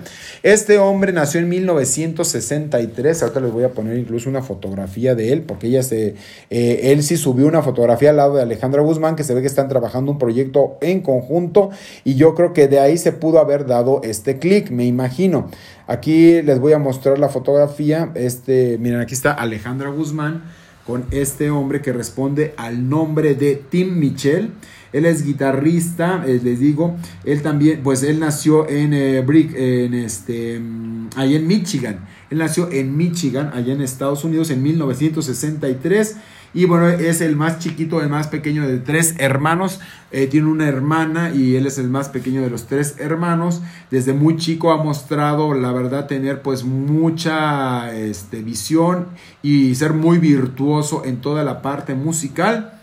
Este 0.54 0.78
hombre 0.78 1.12
nació 1.14 1.40
en 1.40 1.50
1963, 1.50 3.24
ahorita 3.24 3.40
les 3.40 3.52
voy 3.52 3.64
a 3.64 3.72
poner 3.72 3.98
incluso 3.98 4.30
una 4.30 4.44
fotografía 4.44 5.16
de 5.16 5.34
él, 5.34 5.42
porque 5.42 5.66
ella 5.66 5.82
se, 5.82 6.14
eh, 6.52 6.92
él 6.92 7.02
sí 7.02 7.18
subió 7.18 7.48
una 7.48 7.64
fotografía 7.64 8.12
al 8.12 8.18
lado 8.18 8.36
de 8.36 8.44
Alejandra 8.44 8.84
Guzmán, 8.84 9.16
que 9.16 9.24
se 9.24 9.34
ve 9.34 9.42
que 9.42 9.48
están 9.48 9.68
trabajando 9.68 10.12
un 10.12 10.20
proyecto 10.20 10.78
en 10.82 11.02
conjunto 11.02 11.72
y 12.04 12.14
yo 12.14 12.36
creo 12.36 12.54
que 12.54 12.68
de 12.68 12.80
ahí 12.80 13.00
se 13.00 13.12
pudo 13.12 13.40
haber 13.40 13.66
dado 13.66 14.02
este 14.04 14.38
clic, 14.38 14.70
me 14.70 14.86
imagino. 14.86 15.50
Aquí 15.88 16.44
les 16.44 16.60
voy 16.60 16.74
a 16.74 16.78
mostrar 16.78 17.18
la 17.18 17.30
fotografía, 17.30 18.12
este, 18.14 18.78
miren, 18.78 19.00
aquí 19.00 19.16
está 19.16 19.34
Alejandra 19.34 19.90
Guzmán 19.90 20.44
con 20.86 21.06
este 21.10 21.50
hombre 21.50 21.82
que 21.82 21.94
responde 21.94 22.54
al 22.58 22.90
nombre 22.90 23.34
de 23.34 23.56
Tim 23.56 23.98
Michel. 23.98 24.52
Él 24.94 25.06
es 25.06 25.26
guitarrista, 25.26 26.24
eh, 26.26 26.40
les 26.44 26.60
digo, 26.60 26.96
él 27.26 27.42
también, 27.42 27.82
pues 27.84 28.04
él 28.04 28.20
nació 28.20 28.70
en 28.70 28.94
eh, 28.94 29.22
Brick, 29.22 29.54
en 29.56 29.96
este, 29.96 30.60
mm, 30.60 31.10
allá 31.16 31.36
en 31.36 31.48
Michigan. 31.48 32.00
Él 32.30 32.38
nació 32.38 32.72
en 32.72 32.96
Michigan, 32.96 33.52
allá 33.54 33.74
en 33.74 33.82
Estados 33.82 34.24
Unidos, 34.24 34.50
en 34.52 34.64
1963. 34.64 36.18
Y 36.56 36.66
bueno, 36.66 36.88
es 36.88 37.22
el 37.22 37.36
más 37.36 37.58
chiquito, 37.58 38.02
el 38.02 38.10
más 38.10 38.28
pequeño 38.28 38.68
de 38.68 38.78
tres 38.78 39.16
hermanos. 39.18 39.80
Eh, 40.12 40.28
tiene 40.28 40.48
una 40.48 40.68
hermana 40.68 41.32
y 41.34 41.56
él 41.56 41.66
es 41.66 41.80
el 41.80 41.90
más 41.90 42.10
pequeño 42.10 42.44
de 42.44 42.52
los 42.52 42.68
tres 42.68 42.96
hermanos. 43.00 43.62
Desde 43.90 44.14
muy 44.14 44.38
chico 44.38 44.72
ha 44.72 44.84
mostrado, 44.84 45.56
la 45.56 45.72
verdad, 45.72 46.06
tener 46.06 46.44
pues 46.44 46.64
mucha 46.64 47.92
este, 47.96 48.44
visión 48.44 49.08
y 49.42 49.74
ser 49.74 49.94
muy 49.94 50.20
virtuoso 50.20 51.04
en 51.06 51.22
toda 51.22 51.44
la 51.44 51.64
parte 51.64 51.96
musical. 51.96 52.83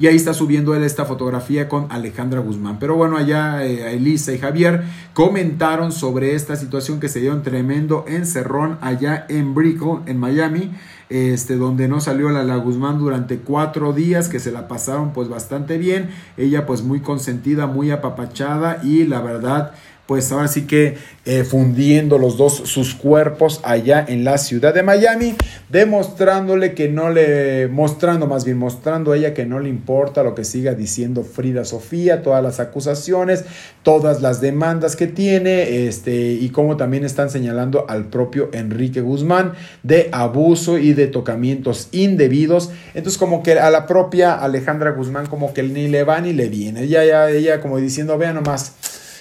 Y 0.00 0.06
ahí 0.06 0.16
está 0.16 0.32
subiendo 0.32 0.74
él 0.74 0.82
esta 0.82 1.04
fotografía 1.04 1.68
con 1.68 1.86
Alejandra 1.90 2.40
Guzmán. 2.40 2.78
Pero 2.78 2.96
bueno, 2.96 3.18
allá 3.18 3.62
eh, 3.66 3.94
Elisa 3.94 4.32
y 4.32 4.38
Javier 4.38 4.82
comentaron 5.12 5.92
sobre 5.92 6.34
esta 6.34 6.56
situación 6.56 7.00
que 7.00 7.10
se 7.10 7.20
dio 7.20 7.34
un 7.34 7.42
tremendo 7.42 8.06
encerrón 8.08 8.78
allá 8.80 9.26
en 9.28 9.54
Brickell, 9.54 9.98
en 10.06 10.16
Miami. 10.16 10.70
Este, 11.10 11.56
donde 11.56 11.88
no 11.88 12.00
salió 12.00 12.30
la, 12.30 12.44
la 12.44 12.54
Guzmán 12.54 12.98
durante 12.98 13.38
cuatro 13.40 13.92
días, 13.92 14.28
que 14.28 14.38
se 14.38 14.52
la 14.52 14.68
pasaron 14.68 15.12
pues 15.12 15.28
bastante 15.28 15.76
bien. 15.76 16.08
Ella 16.36 16.66
pues 16.66 16.82
muy 16.82 17.00
consentida, 17.00 17.66
muy 17.66 17.90
apapachada 17.90 18.80
y 18.82 19.04
la 19.04 19.20
verdad 19.20 19.72
pues 20.10 20.32
ahora 20.32 20.48
sí 20.48 20.62
que 20.62 20.96
eh, 21.24 21.44
fundiendo 21.44 22.18
los 22.18 22.36
dos 22.36 22.54
sus 22.64 22.96
cuerpos 22.96 23.60
allá 23.62 24.04
en 24.08 24.24
la 24.24 24.38
ciudad 24.38 24.74
de 24.74 24.82
Miami, 24.82 25.36
demostrándole 25.68 26.74
que 26.74 26.88
no 26.88 27.10
le, 27.10 27.68
mostrando 27.68 28.26
más 28.26 28.44
bien, 28.44 28.58
mostrando 28.58 29.12
a 29.12 29.16
ella 29.16 29.34
que 29.34 29.46
no 29.46 29.60
le 29.60 29.68
importa 29.68 30.24
lo 30.24 30.34
que 30.34 30.42
siga 30.42 30.74
diciendo 30.74 31.22
Frida 31.22 31.64
Sofía, 31.64 32.22
todas 32.22 32.42
las 32.42 32.58
acusaciones, 32.58 33.44
todas 33.84 34.20
las 34.20 34.40
demandas 34.40 34.96
que 34.96 35.06
tiene, 35.06 35.86
este, 35.86 36.32
y 36.32 36.48
como 36.48 36.76
también 36.76 37.04
están 37.04 37.30
señalando 37.30 37.86
al 37.88 38.06
propio 38.06 38.50
Enrique 38.52 39.02
Guzmán 39.02 39.52
de 39.84 40.08
abuso 40.10 40.76
y 40.78 40.92
de 40.92 41.06
tocamientos 41.06 41.86
indebidos. 41.92 42.72
Entonces 42.94 43.16
como 43.16 43.44
que 43.44 43.60
a 43.60 43.70
la 43.70 43.86
propia 43.86 44.34
Alejandra 44.34 44.90
Guzmán 44.90 45.26
como 45.26 45.54
que 45.54 45.62
ni 45.62 45.86
le 45.86 46.02
va 46.02 46.20
ni 46.20 46.32
le 46.32 46.48
viene, 46.48 46.82
ella, 46.82 47.04
ella, 47.04 47.30
ella 47.30 47.60
como 47.60 47.76
diciendo, 47.78 48.18
vea 48.18 48.32
nomás 48.32 48.74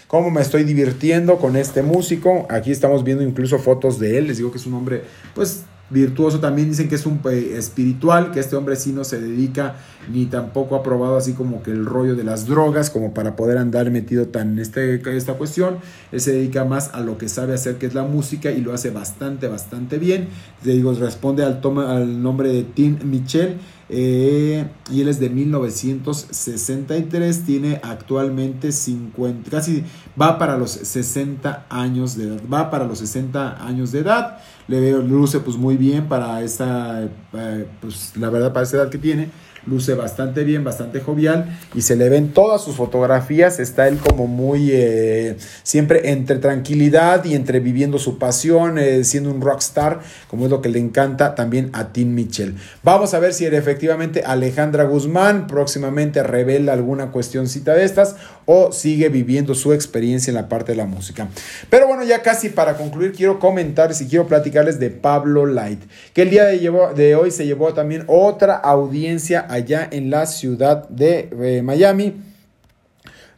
cómo 0.10 0.32
me 0.32 0.42
estoy 0.42 0.64
divirtiendo 0.64 1.38
con 1.38 1.56
este 1.56 1.84
músico. 1.84 2.48
Aquí 2.50 2.72
estamos 2.72 3.04
viendo 3.04 3.24
incluso 3.24 3.60
fotos 3.60 4.00
de 4.00 4.18
él. 4.18 4.26
Les 4.28 4.38
digo 4.38 4.52
que 4.52 4.58
es 4.58 4.66
un 4.66 4.74
hombre, 4.74 5.04
pues 5.36 5.66
virtuoso. 5.92 6.40
También 6.40 6.68
dicen 6.68 6.90
que 6.90 6.96
es 6.96 7.06
un 7.06 7.22
eh, 7.30 7.54
espiritual, 7.56 8.32
que 8.32 8.40
este 8.40 8.56
hombre 8.56 8.76
sí 8.76 8.92
no 8.92 9.04
se 9.04 9.22
dedica 9.22 9.76
ni 10.12 10.26
tampoco 10.26 10.76
ha 10.76 10.82
probado 10.82 11.16
así 11.16 11.34
como 11.34 11.62
que 11.62 11.70
el 11.70 11.86
rollo 11.86 12.16
de 12.16 12.24
las 12.24 12.48
drogas, 12.48 12.90
como 12.90 13.14
para 13.14 13.36
poder 13.36 13.60
andar 13.60 13.92
metido 13.92 14.28
tan 14.30 14.54
en 14.54 14.60
este, 14.60 14.96
esta 15.16 15.36
cuestión. 15.36 15.78
Él 16.12 16.22
se 16.22 16.32
dedica 16.32 16.66
más 16.66 16.90
a 16.96 17.02
lo 17.02 17.20
que 17.20 17.30
sabe 17.30 17.54
hacer, 17.54 17.76
que 17.76 17.86
es 17.86 17.94
la 17.94 18.04
música, 18.04 18.50
y 18.50 18.62
lo 18.62 18.74
hace 18.74 18.90
bastante, 18.90 19.48
bastante 19.48 20.00
bien. 20.00 20.28
Les 20.64 20.76
digo, 20.76 20.92
responde 20.94 21.44
al, 21.44 21.62
toma, 21.62 21.96
al 21.96 22.24
nombre 22.24 22.52
de 22.52 22.64
Tim 22.64 22.98
Michel 23.04 23.58
eh, 23.92 24.68
y 24.92 25.02
él 25.02 25.08
es 25.08 25.20
de 25.20 25.32
1963, 25.32 27.44
tiene 27.44 27.82
actualmente 27.84 28.72
50, 28.72 29.50
casi 29.50 29.84
va 30.20 30.38
para 30.38 30.58
los 30.58 30.72
60 30.72 31.66
años 31.70 32.16
de 32.16 32.28
edad, 32.28 32.40
va 32.52 32.70
para 32.70 32.86
los 32.86 33.00
60 33.00 33.66
años 33.66 33.92
de 33.92 34.00
edad, 34.00 34.38
le 34.68 34.80
veo, 34.80 35.02
luce 35.02 35.40
pues 35.40 35.58
muy 35.58 35.76
bien 35.76 36.08
para 36.08 36.44
esa, 36.44 37.10
eh, 37.34 37.68
pues 37.82 38.14
la 38.16 38.30
verdad 38.30 38.54
para 38.54 38.64
esa 38.64 38.78
edad 38.78 38.90
que 38.90 39.00
tiene 39.00 39.32
luce 39.66 39.94
bastante 39.94 40.44
bien, 40.44 40.64
bastante 40.64 41.00
jovial 41.00 41.58
y 41.74 41.82
se 41.82 41.96
le 41.96 42.10
ven 42.10 42.30
todas 42.34 42.64
sus 42.64 42.76
fotografías, 42.76 43.60
está 43.60 43.88
él 43.88 43.98
como 43.98 44.28
muy 44.28 44.70
eh, 44.72 45.38
siempre 45.64 46.12
entre 46.12 46.38
tranquilidad 46.38 47.26
y 47.26 47.36
entre 47.36 47.60
viviendo 47.60 47.98
su 47.98 48.18
pasión, 48.18 48.78
eh, 48.78 49.04
siendo 49.04 49.32
un 49.32 49.42
rockstar, 49.42 50.00
como 50.30 50.46
es 50.46 50.52
lo 50.52 50.62
que 50.62 50.70
le 50.70 50.80
encanta 50.80 51.36
también 51.36 51.70
a 51.74 51.92
Tim 51.92 52.14
Mitchell. 52.14 52.56
Vamos 52.84 53.14
a 53.14 53.20
ver 53.20 53.34
si 53.34 53.46
efectivamente 53.46 54.24
Alejandra 54.26 54.84
Guzmán 54.84 55.48
próximamente 55.48 56.24
revela 56.24 56.74
alguna 56.74 57.12
cuestioncita 57.12 57.74
de 57.74 57.84
estas 57.84 58.16
o 58.46 58.72
sigue 58.72 59.10
viviendo 59.10 59.56
su 59.56 59.74
experiencia 59.74 60.32
en 60.32 60.36
la 60.36 60.50
parte 60.50 60.72
de 60.72 60.78
la 60.78 60.86
música. 60.86 61.28
Pero 61.70 61.88
bueno, 61.88 62.04
ya 62.04 62.22
casi 62.22 62.50
para 62.50 62.78
concluir 62.78 63.14
quiero 63.14 63.40
comentar 63.40 63.90
y 64.00 64.06
quiero 64.06 64.28
platicarles 64.28 64.80
de 64.80 64.90
Pablo 64.90 65.46
Light, 65.46 65.82
que 66.14 66.24
el 66.24 66.30
día 66.30 66.46
de, 66.46 66.60
de 66.96 67.16
hoy 67.16 67.32
se 67.32 67.46
llevó 67.46 67.74
también 67.74 68.04
otra 68.08 68.56
audiencia 68.56 69.46
allá 69.50 69.88
en 69.92 70.10
la 70.10 70.26
ciudad 70.26 70.88
de 70.90 71.30
eh, 71.32 71.62
Miami 71.62 72.29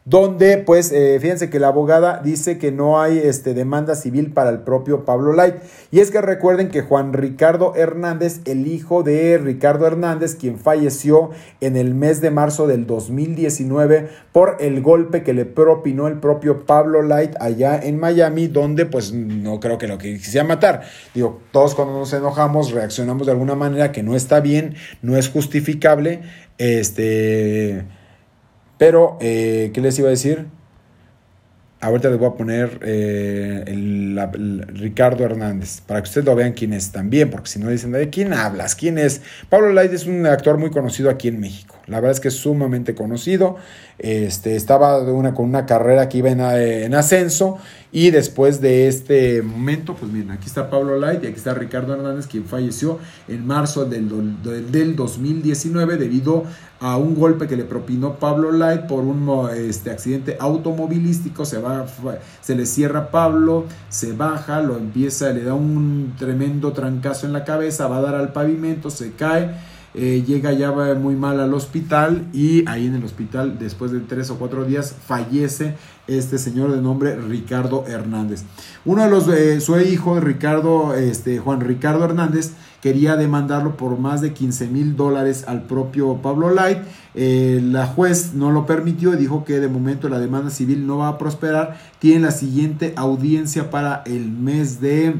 donde 0.04 0.58
pues 0.58 0.90
eh, 0.90 1.18
fíjense 1.20 1.48
que 1.48 1.60
la 1.60 1.68
abogada 1.68 2.20
dice 2.22 2.58
que 2.58 2.72
no 2.72 3.00
hay 3.00 3.18
este, 3.18 3.54
demanda 3.54 3.94
civil 3.94 4.32
para 4.32 4.50
el 4.50 4.60
propio 4.60 5.04
Pablo 5.04 5.32
Light. 5.32 5.56
Y 5.90 6.00
es 6.00 6.10
que 6.10 6.20
recuerden 6.20 6.68
que 6.70 6.82
Juan 6.82 7.12
Ricardo 7.12 7.74
Hernández, 7.76 8.40
el 8.44 8.66
hijo 8.66 9.02
de 9.02 9.38
Ricardo 9.38 9.86
Hernández, 9.86 10.34
quien 10.34 10.58
falleció 10.58 11.30
en 11.60 11.76
el 11.76 11.94
mes 11.94 12.20
de 12.20 12.30
marzo 12.30 12.66
del 12.66 12.86
2019 12.86 14.08
por 14.32 14.56
el 14.60 14.82
golpe 14.82 15.22
que 15.22 15.34
le 15.34 15.44
propinó 15.44 16.08
el 16.08 16.18
propio 16.18 16.66
Pablo 16.66 17.02
Light 17.02 17.34
allá 17.38 17.78
en 17.80 18.00
Miami, 18.00 18.48
donde 18.48 18.86
pues 18.86 19.12
no 19.12 19.60
creo 19.60 19.78
que 19.78 19.86
lo 19.86 19.98
que 19.98 20.16
quisiera 20.16 20.46
matar. 20.46 20.82
Digo, 21.14 21.40
todos 21.52 21.74
cuando 21.74 21.94
nos 21.98 22.12
enojamos 22.12 22.72
reaccionamos 22.72 23.26
de 23.26 23.32
alguna 23.32 23.54
manera 23.54 23.92
que 23.92 24.02
no 24.02 24.16
está 24.16 24.40
bien, 24.40 24.74
no 25.00 25.16
es 25.16 25.28
justificable. 25.28 26.22
Este 26.58 27.84
pero, 28.82 29.16
eh, 29.20 29.70
¿qué 29.72 29.80
les 29.80 29.96
iba 30.00 30.08
a 30.08 30.10
decir? 30.10 30.46
Ahorita 31.80 32.08
les 32.10 32.18
voy 32.18 32.26
a 32.26 32.32
poner 32.32 32.80
eh, 32.82 33.62
el, 33.68 34.66
Ricardo 34.74 35.24
Hernández, 35.24 35.80
para 35.82 36.02
que 36.02 36.08
ustedes 36.08 36.26
lo 36.26 36.34
vean 36.34 36.52
quién 36.52 36.72
es 36.72 36.90
también, 36.90 37.30
porque 37.30 37.48
si 37.48 37.60
no 37.60 37.68
dicen, 37.68 37.92
¿de 37.92 38.10
quién 38.10 38.32
hablas? 38.32 38.74
¿Quién 38.74 38.98
es? 38.98 39.20
Pablo 39.48 39.72
Light 39.72 39.92
es 39.92 40.06
un 40.06 40.26
actor 40.26 40.58
muy 40.58 40.70
conocido 40.70 41.10
aquí 41.10 41.28
en 41.28 41.38
México. 41.38 41.76
La 41.92 42.00
verdad 42.00 42.12
es 42.12 42.20
que 42.20 42.28
es 42.28 42.34
sumamente 42.34 42.94
conocido. 42.94 43.56
Este, 43.98 44.56
estaba 44.56 44.98
una, 44.98 45.34
con 45.34 45.46
una 45.46 45.66
carrera 45.66 46.08
que 46.08 46.18
iba 46.18 46.30
en, 46.30 46.94
ascenso 46.94 47.58
y 47.92 48.10
después 48.10 48.60
de 48.60 48.88
este 48.88 49.42
momento, 49.42 49.94
pues 49.94 50.10
miren, 50.10 50.32
aquí 50.32 50.46
está 50.46 50.70
Pablo 50.70 50.98
Light 50.98 51.22
y 51.22 51.26
aquí 51.28 51.36
está 51.36 51.54
Ricardo 51.54 51.94
Hernández, 51.94 52.26
quien 52.26 52.46
falleció 52.46 52.98
en 53.28 53.46
marzo 53.46 53.84
del, 53.84 54.08
del 54.72 54.96
2019 54.96 55.98
debido 55.98 56.44
a 56.80 56.96
un 56.96 57.14
golpe 57.14 57.46
que 57.46 57.56
le 57.56 57.64
propinó 57.64 58.18
Pablo 58.18 58.50
Light 58.50 58.86
por 58.86 59.04
un 59.04 59.48
este, 59.54 59.90
accidente 59.90 60.36
automovilístico. 60.40 61.44
Se, 61.44 61.58
va, 61.58 61.86
se 62.40 62.56
le 62.56 62.66
cierra 62.66 63.12
Pablo, 63.12 63.66
se 63.88 64.12
baja, 64.14 64.60
lo 64.62 64.76
empieza, 64.76 65.30
le 65.30 65.44
da 65.44 65.54
un 65.54 66.14
tremendo 66.18 66.72
trancazo 66.72 67.26
en 67.26 67.32
la 67.32 67.44
cabeza, 67.44 67.86
va 67.86 67.98
a 67.98 68.02
dar 68.02 68.14
al 68.16 68.32
pavimento, 68.32 68.90
se 68.90 69.12
cae 69.12 69.54
eh, 69.94 70.24
llega 70.26 70.52
ya 70.52 70.72
muy 70.94 71.16
mal 71.16 71.40
al 71.40 71.52
hospital 71.54 72.26
y 72.32 72.68
ahí 72.68 72.86
en 72.86 72.94
el 72.94 73.04
hospital 73.04 73.58
después 73.58 73.92
de 73.92 74.00
tres 74.00 74.30
o 74.30 74.38
cuatro 74.38 74.64
días 74.64 74.94
fallece 75.06 75.74
este 76.06 76.38
señor 76.38 76.72
de 76.72 76.80
nombre 76.80 77.16
Ricardo 77.16 77.84
Hernández. 77.86 78.44
Uno 78.84 79.04
de 79.04 79.10
los, 79.10 79.28
eh, 79.28 79.60
su 79.60 79.78
hijo 79.78 80.18
Ricardo, 80.20 80.94
este, 80.94 81.38
Juan 81.38 81.60
Ricardo 81.60 82.04
Hernández, 82.04 82.52
quería 82.80 83.16
demandarlo 83.16 83.76
por 83.76 83.98
más 83.98 84.20
de 84.20 84.32
15 84.32 84.66
mil 84.66 84.96
dólares 84.96 85.44
al 85.46 85.62
propio 85.62 86.16
Pablo 86.16 86.50
Light. 86.50 86.78
Eh, 87.14 87.60
la 87.62 87.86
juez 87.86 88.34
no 88.34 88.50
lo 88.50 88.66
permitió 88.66 89.14
y 89.14 89.16
dijo 89.16 89.44
que 89.44 89.60
de 89.60 89.68
momento 89.68 90.08
la 90.08 90.18
demanda 90.18 90.50
civil 90.50 90.86
no 90.86 90.98
va 90.98 91.08
a 91.08 91.18
prosperar. 91.18 91.78
Tiene 92.00 92.26
la 92.26 92.32
siguiente 92.32 92.92
audiencia 92.96 93.70
para 93.70 94.02
el 94.06 94.28
mes 94.30 94.80
de 94.80 95.14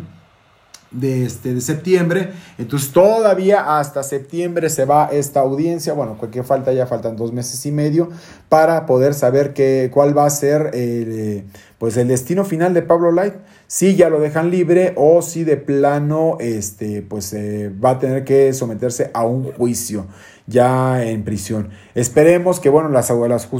de, 0.92 1.26
este, 1.26 1.54
de 1.54 1.60
septiembre. 1.60 2.30
Entonces 2.58 2.92
todavía 2.92 3.78
hasta 3.78 4.02
septiembre 4.02 4.70
se 4.70 4.84
va 4.84 5.08
esta 5.12 5.40
audiencia. 5.40 5.92
Bueno, 5.92 6.16
cualquier 6.18 6.44
falta 6.44 6.72
ya 6.72 6.86
faltan 6.86 7.16
dos 7.16 7.32
meses 7.32 7.64
y 7.66 7.72
medio 7.72 8.10
para 8.48 8.86
poder 8.86 9.14
saber 9.14 9.54
cuál 9.90 10.16
va 10.16 10.26
a 10.26 10.30
ser 10.30 10.70
eh, 10.74 11.44
pues 11.78 11.96
el 11.96 12.06
destino 12.06 12.44
final 12.44 12.74
de 12.74 12.82
Pablo 12.82 13.10
Light, 13.10 13.34
si 13.66 13.96
ya 13.96 14.08
lo 14.08 14.20
dejan 14.20 14.50
libre 14.50 14.92
o 14.96 15.20
si 15.20 15.42
de 15.42 15.56
plano 15.56 16.36
este, 16.38 17.02
pues, 17.02 17.32
eh, 17.32 17.72
va 17.84 17.90
a 17.90 17.98
tener 17.98 18.22
que 18.22 18.52
someterse 18.52 19.10
a 19.12 19.24
un 19.24 19.50
juicio 19.52 20.06
ya 20.52 21.02
en 21.02 21.24
prisión. 21.24 21.70
Esperemos 21.96 22.60
que 22.60 22.68
bueno, 22.68 22.88
la, 22.88 23.04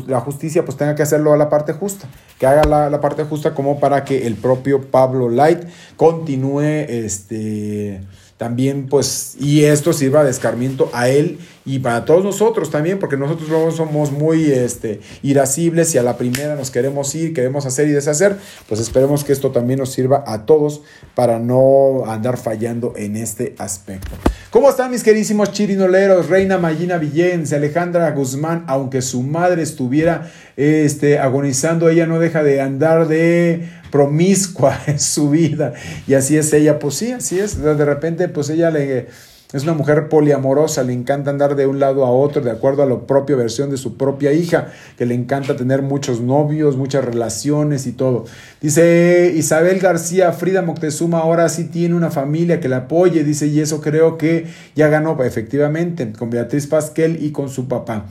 la, 0.07 0.21
justicia 0.21 0.65
pues 0.65 0.77
tenga 0.77 0.95
que 0.95 1.03
hacerlo 1.03 1.33
a 1.33 1.37
la 1.37 1.49
parte 1.49 1.73
justa, 1.73 2.07
que 2.39 2.47
haga 2.47 2.63
la, 2.65 2.89
la, 2.89 3.01
parte 3.01 3.25
justa 3.25 3.55
como 3.55 3.81
para 3.81 4.05
que 4.05 4.27
el 4.27 4.37
propio 4.37 4.83
Pablo 4.91 5.29
Light 5.29 5.65
continúe 5.97 6.61
este 6.89 8.01
también 8.37 8.87
pues 8.89 9.37
y 9.39 9.65
esto 9.65 9.93
sirva 9.93 10.25
de 10.25 10.31
escarmiento 10.31 10.91
a 10.93 11.09
él 11.09 11.39
y 11.65 11.79
para 11.79 12.05
todos 12.05 12.25
nosotros 12.25 12.71
también 12.71 12.99
porque 12.99 13.17
nosotros 13.17 13.49
luego 13.49 13.71
somos 13.71 14.11
muy 14.11 14.51
este 14.51 15.01
irascibles 15.23 15.95
y 15.95 15.99
a 15.99 16.03
la 16.03 16.17
primera 16.17 16.57
nos 16.57 16.71
queremos 16.71 17.15
ir 17.15 17.33
queremos 17.35 17.67
hacer 17.67 17.89
y 17.89 17.93
deshacer 17.93 18.37
pues 18.69 18.81
esperemos 18.81 19.25
que 19.25 19.33
esto 19.33 19.51
también 19.51 19.79
nos 19.79 19.93
sirva 19.93 20.25
a 20.27 20.45
todos 20.47 20.83
para 21.15 21.39
no 21.39 22.05
andar 22.07 22.37
fallando 22.37 22.95
en 22.97 23.17
este 23.17 23.55
aspecto 23.59 24.11
¿Cómo 24.53 24.69
están 24.69 24.91
mis 24.91 25.03
queridísimos 25.03 25.51
chirinoleros? 25.53 26.29
Reina 26.29 26.59
Mayina 26.59 26.99
Villens, 26.99 27.55
Alejandra 27.55 28.11
Guzmán, 28.11 28.65
aunque 28.67 29.01
su 29.01 29.23
madre 29.23 29.63
estuviera 29.63 30.31
este, 30.59 31.19
agonizando, 31.19 31.89
ella 31.89 32.07
no 32.07 32.19
deja 32.19 32.43
de 32.43 32.61
andar 32.61 33.09
de 33.09 33.67
promiscua 33.91 34.79
en 34.87 35.01
su 35.01 35.31
vida. 35.31 35.73
Y 36.07 36.13
así 36.13 36.37
es 36.37 36.53
ella, 36.53 36.79
pues 36.79 36.97
sí, 36.97 37.13
así 37.13 37.39
es. 37.39 37.63
De 37.63 37.83
repente, 37.87 38.29
pues 38.29 38.51
ella 38.51 38.71
le, 38.71 39.07
es 39.53 39.65
una 39.65 39.75
mujer 39.75 40.09
poliamorosa, 40.09 40.83
le 40.83 40.93
encanta 40.93 41.31
andar 41.31 41.57
de 41.57 41.67
un 41.67 41.79
lado 41.79 42.05
a 42.05 42.11
otro 42.11 42.41
de 42.41 42.51
acuerdo 42.51 42.83
a 42.83 42.87
la 42.87 43.01
propia 43.01 43.37
versión 43.37 43.71
de 43.71 43.77
su 43.77 43.97
propia 43.97 44.33
hija, 44.33 44.69
que 44.97 45.07
le 45.07 45.15
encanta 45.15 45.57
tener 45.57 45.83
muchos 45.83 46.21
novios, 46.21 46.77
muchas 46.77 47.05
relaciones 47.05 47.87
y 47.87 47.93
todo. 47.93 48.25
Dice 48.61 49.33
Isabel 49.37 49.79
García, 49.79 50.33
Frida 50.33 50.63
Moctezuma 50.63 51.19
ahora 51.19 51.49
sí 51.49 51.65
tiene 51.65 51.95
una 51.95 52.11
familia 52.11 52.61
que 52.61 52.69
la 52.69 52.79
apoye, 52.79 53.25
dice, 53.25 53.47
y 53.47 53.61
eso 53.61 53.81
creo 53.81 54.17
que 54.17 54.47
ya 54.75 54.89
ganó 54.89 55.23
efectivamente 55.23 56.13
con 56.13 56.31
Beatriz 56.31 56.67
Pasquel 56.67 57.23
y 57.23 57.31
con 57.31 57.49
su 57.49 57.69
papá. 57.69 58.07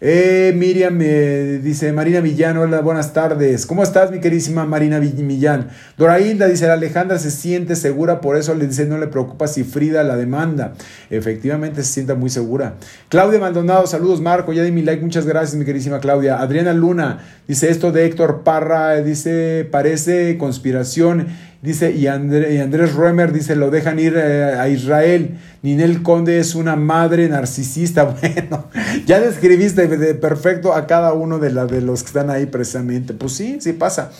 Eh, 0.00 0.52
Miriam 0.54 0.94
me 0.94 1.58
dice, 1.58 1.92
Marina 1.92 2.20
Villán, 2.20 2.56
hola, 2.56 2.80
buenas 2.82 3.12
tardes. 3.12 3.66
¿Cómo 3.66 3.82
estás, 3.82 4.12
mi 4.12 4.20
queridísima 4.20 4.64
Marina 4.64 5.00
Villán? 5.00 5.70
Dorailda 5.96 6.46
dice, 6.46 6.70
Alejandra 6.70 7.18
se 7.18 7.32
siente 7.32 7.74
segura, 7.74 8.20
por 8.20 8.36
eso 8.36 8.54
le 8.54 8.68
dice, 8.68 8.86
no 8.86 8.96
le 8.96 9.08
preocupa 9.08 9.48
si 9.48 9.64
Frida 9.64 10.04
la 10.04 10.16
demanda. 10.16 10.74
Efectivamente 11.10 11.82
se 11.82 11.94
sienta 11.94 12.14
muy 12.14 12.30
segura. 12.30 12.74
Claudia 13.08 13.40
Maldonado, 13.40 13.88
saludos 13.88 14.20
Marco, 14.20 14.52
ya 14.52 14.62
di 14.62 14.70
mi 14.70 14.82
like, 14.82 15.02
muchas 15.02 15.26
gracias, 15.26 15.56
mi 15.56 15.64
queridísima 15.64 15.98
Claudia. 15.98 16.40
Adriana 16.40 16.72
Luna 16.74 17.18
dice, 17.48 17.68
esto 17.68 17.90
de 17.90 18.06
Héctor 18.06 18.44
Parra, 18.44 19.02
dice, 19.02 19.66
parece 19.68 20.38
conspiración 20.38 21.26
Dice, 21.60 21.90
y, 21.90 22.06
Andrés 22.06 22.94
Roemer 22.94 23.32
dice, 23.32 23.56
lo 23.56 23.70
dejan 23.70 23.98
ir 23.98 24.14
eh, 24.16 24.54
a 24.54 24.68
Israel. 24.68 25.38
Ninel 25.62 26.04
Conde 26.04 26.38
es 26.38 26.54
una 26.54 26.76
madre 26.76 27.28
narcisista. 27.28 28.04
Bueno, 28.20 28.66
ya 29.06 29.20
describiste 29.20 29.88
de 29.88 30.14
perfecto 30.14 30.72
a 30.72 30.86
cada 30.86 31.12
uno 31.12 31.38
de, 31.38 31.50
la, 31.50 31.66
de 31.66 31.80
los 31.80 32.02
que 32.02 32.08
están 32.08 32.30
ahí 32.30 32.46
precisamente. 32.46 33.12
Pues 33.12 33.32
sí, 33.32 33.58
sí 33.60 33.72
pasa. 33.72 34.12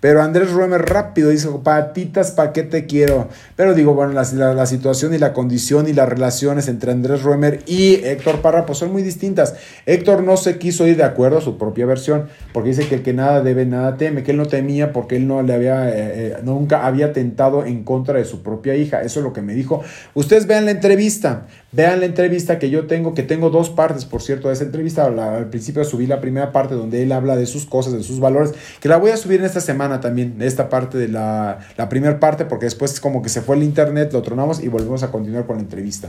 Pero 0.00 0.22
Andrés 0.22 0.50
Ruemer 0.50 0.80
rápido 0.80 1.30
dijo, 1.30 1.62
patitas, 1.62 2.30
¿pa' 2.32 2.52
qué 2.52 2.62
te 2.62 2.86
quiero? 2.86 3.28
Pero 3.54 3.74
digo, 3.74 3.94
bueno, 3.94 4.12
la, 4.12 4.66
situación 4.66 5.12
y 5.14 5.18
la 5.18 5.32
condición 5.34 5.88
y 5.88 5.92
las 5.92 6.08
relaciones 6.08 6.68
entre 6.68 6.92
Andrés 6.92 7.22
Ruemer 7.22 7.62
y 7.66 7.96
Héctor 7.96 8.40
Parra 8.40 8.64
pues 8.64 8.78
son 8.78 8.92
muy 8.92 9.02
distintas. 9.02 9.54
Héctor 9.84 10.22
no 10.22 10.36
se 10.38 10.58
quiso 10.58 10.86
ir 10.86 10.96
de 10.96 11.04
acuerdo 11.04 11.38
a 11.38 11.40
su 11.42 11.58
propia 11.58 11.84
versión, 11.84 12.26
porque 12.52 12.70
dice 12.70 12.88
que 12.88 12.96
el 12.96 13.02
que 13.02 13.12
nada 13.12 13.42
debe, 13.42 13.66
nada 13.66 13.96
teme, 13.96 14.22
que 14.22 14.30
él 14.30 14.38
no 14.38 14.46
temía 14.46 14.92
porque 14.92 15.16
él 15.16 15.26
no 15.26 15.42
le 15.42 15.52
había, 15.52 15.90
eh, 15.90 15.94
eh, 15.96 16.36
nunca 16.42 16.86
había 16.86 17.12
tentado 17.12 17.66
en 17.66 17.84
contra 17.84 18.18
de 18.18 18.24
su 18.24 18.42
propia 18.42 18.76
hija. 18.76 19.02
Eso 19.02 19.20
es 19.20 19.24
lo 19.24 19.32
que 19.32 19.42
me 19.42 19.54
dijo. 19.54 19.82
Ustedes 20.14 20.46
vean 20.46 20.64
la 20.64 20.70
entrevista, 20.70 21.46
vean 21.72 22.00
la 22.00 22.06
entrevista 22.06 22.58
que 22.58 22.70
yo 22.70 22.86
tengo, 22.86 23.14
que 23.14 23.22
tengo 23.22 23.50
dos 23.50 23.70
partes, 23.70 24.04
por 24.04 24.22
cierto, 24.22 24.48
de 24.48 24.54
esa 24.54 24.64
entrevista. 24.64 25.04
al 25.06 25.48
principio 25.50 25.84
subí 25.84 26.06
la 26.06 26.20
primera 26.20 26.52
parte 26.52 26.74
donde 26.74 27.02
él 27.02 27.12
habla 27.12 27.36
de 27.36 27.46
sus 27.46 27.64
cosas, 27.66 27.92
de 27.92 28.02
sus 28.02 28.20
valores, 28.20 28.52
que 28.80 28.88
la 28.88 28.96
voy 28.96 29.10
a 29.10 29.16
subir 29.16 29.40
en 29.40 29.46
esta 29.46 29.60
semana 29.60 30.00
también 30.00 30.40
esta 30.40 30.68
parte 30.68 30.98
de 30.98 31.08
la, 31.08 31.58
la 31.76 31.88
primera 31.88 32.18
parte, 32.18 32.44
porque 32.44 32.66
después 32.66 32.92
es 32.92 33.00
como 33.00 33.22
que 33.22 33.28
se 33.28 33.40
fue 33.40 33.56
el 33.56 33.62
internet, 33.62 34.12
lo 34.12 34.22
tronamos 34.22 34.62
y 34.62 34.68
volvemos 34.68 35.02
a 35.02 35.10
continuar 35.10 35.46
con 35.46 35.56
la 35.56 35.62
entrevista. 35.62 36.08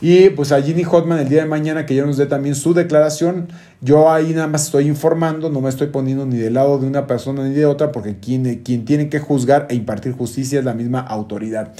Y 0.00 0.30
pues 0.30 0.52
a 0.52 0.60
Ginny 0.60 0.84
Hotman 0.84 1.18
el 1.18 1.28
día 1.28 1.42
de 1.42 1.48
mañana 1.48 1.86
que 1.86 1.94
ya 1.94 2.04
nos 2.04 2.16
dé 2.16 2.26
también 2.26 2.54
su 2.54 2.74
declaración. 2.74 3.48
Yo 3.80 4.10
ahí 4.10 4.32
nada 4.32 4.46
más 4.48 4.64
estoy 4.64 4.86
informando, 4.86 5.50
no 5.50 5.60
me 5.60 5.68
estoy 5.68 5.88
poniendo 5.88 6.26
ni 6.26 6.36
del 6.36 6.54
lado 6.54 6.78
de 6.78 6.86
una 6.86 7.06
persona 7.06 7.44
ni 7.44 7.54
de 7.54 7.66
otra, 7.66 7.92
porque 7.92 8.16
quien, 8.18 8.62
quien 8.62 8.84
tiene 8.84 9.08
que 9.08 9.20
juzgar 9.20 9.66
e 9.70 9.74
impartir 9.74 10.12
justicia 10.12 10.58
es 10.58 10.64
la 10.64 10.74
misma 10.74 11.00
autoridad. 11.00 11.72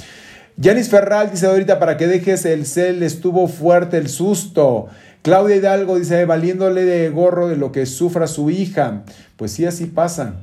Yanis 0.57 0.89
Ferral 0.89 1.31
dice 1.31 1.47
ahorita 1.47 1.79
para 1.79 1.97
que 1.97 2.07
dejes 2.07 2.45
el 2.45 2.65
cel, 2.65 3.03
estuvo 3.03 3.47
fuerte 3.47 3.97
el 3.97 4.07
susto. 4.07 4.87
Claudia 5.21 5.57
Hidalgo 5.57 5.97
dice, 5.97 6.23
valiéndole 6.25 6.85
de 6.85 7.09
gorro 7.09 7.47
de 7.47 7.57
lo 7.57 7.71
que 7.71 7.85
sufra 7.85 8.27
su 8.27 8.49
hija. 8.49 9.03
Pues 9.35 9.51
sí, 9.51 9.65
así 9.65 9.85
pasa. 9.85 10.35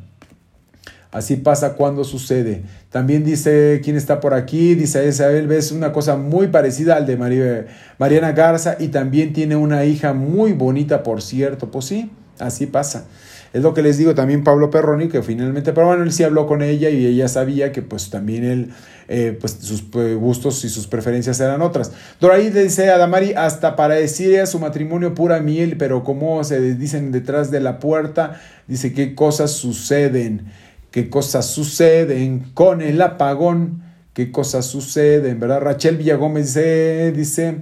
Así 1.13 1.37
pasa 1.37 1.75
cuando 1.75 2.05
sucede. 2.05 2.63
También 2.91 3.25
dice, 3.25 3.81
¿quién 3.85 3.97
está 3.97 4.21
por 4.21 4.35
aquí? 4.35 4.75
Dice 4.75 5.07
Isabel, 5.07 5.47
ves 5.47 5.71
una 5.73 5.93
cosa 5.93 6.17
muy 6.17 6.49
parecida 6.49 6.97
al 6.97 7.07
de 7.07 7.17
María, 7.17 7.67
Mariana 7.99 8.33
Garza 8.33 8.77
y 8.79 8.89
también 8.89 9.33
tiene 9.33 9.57
una 9.57 9.85
hija 9.85 10.15
muy 10.15 10.53
bonita, 10.53 11.03
por 11.03 11.23
cierto. 11.23 11.71
Pues 11.71 11.87
sí, 11.87 12.11
así 12.39 12.67
pasa. 12.67 13.05
Es 13.53 13.63
lo 13.63 13.75
que 13.75 13.83
les 13.83 13.99
digo 13.99 14.15
también 14.15 14.45
Pablo 14.45 14.71
Perroni, 14.71 15.09
que 15.09 15.23
finalmente, 15.23 15.73
pero 15.73 15.89
bueno, 15.89 16.03
él 16.03 16.13
sí 16.13 16.25
habló 16.25 16.47
con 16.47 16.63
ella 16.63 16.89
y 16.91 17.07
ella 17.07 17.29
sabía 17.29 17.71
que 17.73 17.83
pues 17.83 18.09
también 18.11 18.45
él, 18.45 18.71
eh, 19.09 19.37
pues 19.39 19.59
sus 19.61 19.85
eh, 19.95 20.15
gustos 20.15 20.65
y 20.65 20.69
sus 20.69 20.87
preferencias 20.87 21.39
eran 21.41 21.61
otras. 21.61 21.93
Doraí 22.21 22.51
dice 22.51 22.91
a 22.91 22.99
Damari, 22.99 23.35
hasta 23.35 23.77
para 23.77 23.95
decir 23.95 24.41
a 24.41 24.47
su 24.47 24.59
matrimonio 24.59 25.15
pura 25.15 25.41
miel, 25.41 25.77
pero 25.77 26.03
como 26.03 26.43
se 26.45 26.75
dicen 26.75 27.13
detrás 27.13 27.51
de 27.51 27.61
la 27.61 27.79
puerta, 27.79 28.41
dice 28.67 28.93
qué 28.93 29.15
cosas 29.15 29.51
suceden 29.51 30.47
qué 30.93 31.09
cosas 31.09 31.47
suceden 31.47 32.45
con 32.55 32.83
el 32.83 33.01
apagón, 33.01 33.83
qué 34.13 34.31
cosas 34.31 34.67
suceden, 34.67 35.41
¿verdad? 35.41 35.61
Rachel 35.61 35.97
Villagómez 35.97 36.49
dice, 36.49 37.13
dice 37.13 37.57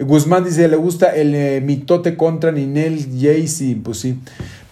Guzmán 0.00 0.44
dice, 0.44 0.66
le 0.66 0.76
gusta 0.76 1.14
el 1.14 1.34
eh, 1.34 1.60
mitote 1.64 2.16
contra 2.16 2.50
Ninel 2.50 3.06
Jaycee, 3.18 3.76
pues 3.76 3.98
sí. 4.00 4.18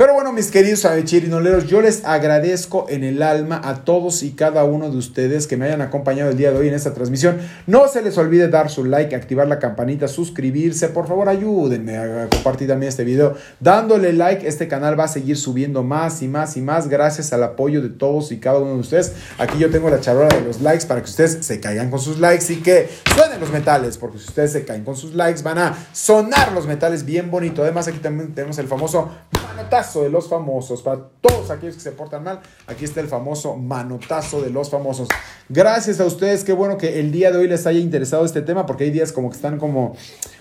Pero 0.00 0.14
bueno, 0.14 0.32
mis 0.32 0.50
queridos 0.50 0.88
chirinoleros, 1.04 1.66
yo 1.66 1.82
les 1.82 2.06
agradezco 2.06 2.86
en 2.88 3.04
el 3.04 3.22
alma 3.22 3.60
a 3.62 3.84
todos 3.84 4.22
y 4.22 4.30
cada 4.30 4.64
uno 4.64 4.90
de 4.90 4.96
ustedes 4.96 5.46
que 5.46 5.58
me 5.58 5.66
hayan 5.66 5.82
acompañado 5.82 6.30
el 6.30 6.38
día 6.38 6.50
de 6.50 6.56
hoy 6.56 6.68
en 6.68 6.72
esta 6.72 6.94
transmisión. 6.94 7.36
No 7.66 7.86
se 7.86 8.00
les 8.00 8.16
olvide 8.16 8.48
dar 8.48 8.70
su 8.70 8.86
like, 8.86 9.14
activar 9.14 9.46
la 9.46 9.58
campanita, 9.58 10.08
suscribirse. 10.08 10.88
Por 10.88 11.06
favor, 11.06 11.28
ayúdenme 11.28 11.98
a 11.98 12.28
compartir 12.30 12.66
también 12.66 12.88
este 12.88 13.04
video. 13.04 13.34
Dándole 13.60 14.14
like, 14.14 14.48
este 14.48 14.68
canal 14.68 14.98
va 14.98 15.04
a 15.04 15.08
seguir 15.08 15.36
subiendo 15.36 15.82
más 15.82 16.22
y 16.22 16.28
más 16.28 16.56
y 16.56 16.62
más 16.62 16.88
gracias 16.88 17.34
al 17.34 17.42
apoyo 17.42 17.82
de 17.82 17.90
todos 17.90 18.32
y 18.32 18.38
cada 18.38 18.58
uno 18.58 18.72
de 18.72 18.80
ustedes. 18.80 19.12
Aquí 19.36 19.58
yo 19.58 19.68
tengo 19.68 19.90
la 19.90 20.00
charola 20.00 20.34
de 20.34 20.40
los 20.40 20.62
likes 20.62 20.86
para 20.86 21.02
que 21.02 21.10
ustedes 21.10 21.44
se 21.44 21.60
caigan 21.60 21.90
con 21.90 22.00
sus 22.00 22.18
likes 22.18 22.50
y 22.50 22.62
que 22.62 22.88
suenen 23.14 23.38
los 23.38 23.50
metales, 23.50 23.98
porque 23.98 24.18
si 24.18 24.28
ustedes 24.28 24.52
se 24.52 24.64
caen 24.64 24.82
con 24.82 24.96
sus 24.96 25.14
likes 25.14 25.42
van 25.42 25.58
a 25.58 25.76
sonar 25.92 26.52
los 26.52 26.66
metales 26.66 27.04
bien 27.04 27.30
bonito. 27.30 27.62
Además, 27.62 27.86
aquí 27.86 27.98
también 27.98 28.32
tenemos 28.32 28.58
el 28.58 28.66
famoso 28.66 29.10
manotazo 29.32 29.89
de 29.98 30.10
los 30.10 30.28
famosos. 30.28 30.82
Para 30.82 31.08
todos 31.20 31.50
aquellos 31.50 31.74
que 31.74 31.80
se 31.80 31.92
portan 31.92 32.22
mal, 32.22 32.40
aquí 32.68 32.84
está 32.84 33.00
el 33.00 33.08
famoso 33.08 33.56
manotazo 33.56 34.40
de 34.40 34.50
los 34.50 34.70
famosos. 34.70 35.08
Gracias 35.48 36.00
a 36.00 36.04
ustedes, 36.04 36.44
qué 36.44 36.52
bueno 36.52 36.78
que 36.78 37.00
el 37.00 37.10
día 37.10 37.32
de 37.32 37.38
hoy 37.38 37.48
les 37.48 37.66
haya 37.66 37.80
interesado 37.80 38.24
este 38.24 38.42
tema, 38.42 38.66
porque 38.66 38.84
hay 38.84 38.90
días 38.90 39.10
como 39.12 39.30
que 39.30 39.36
están 39.36 39.58
como, 39.58 39.96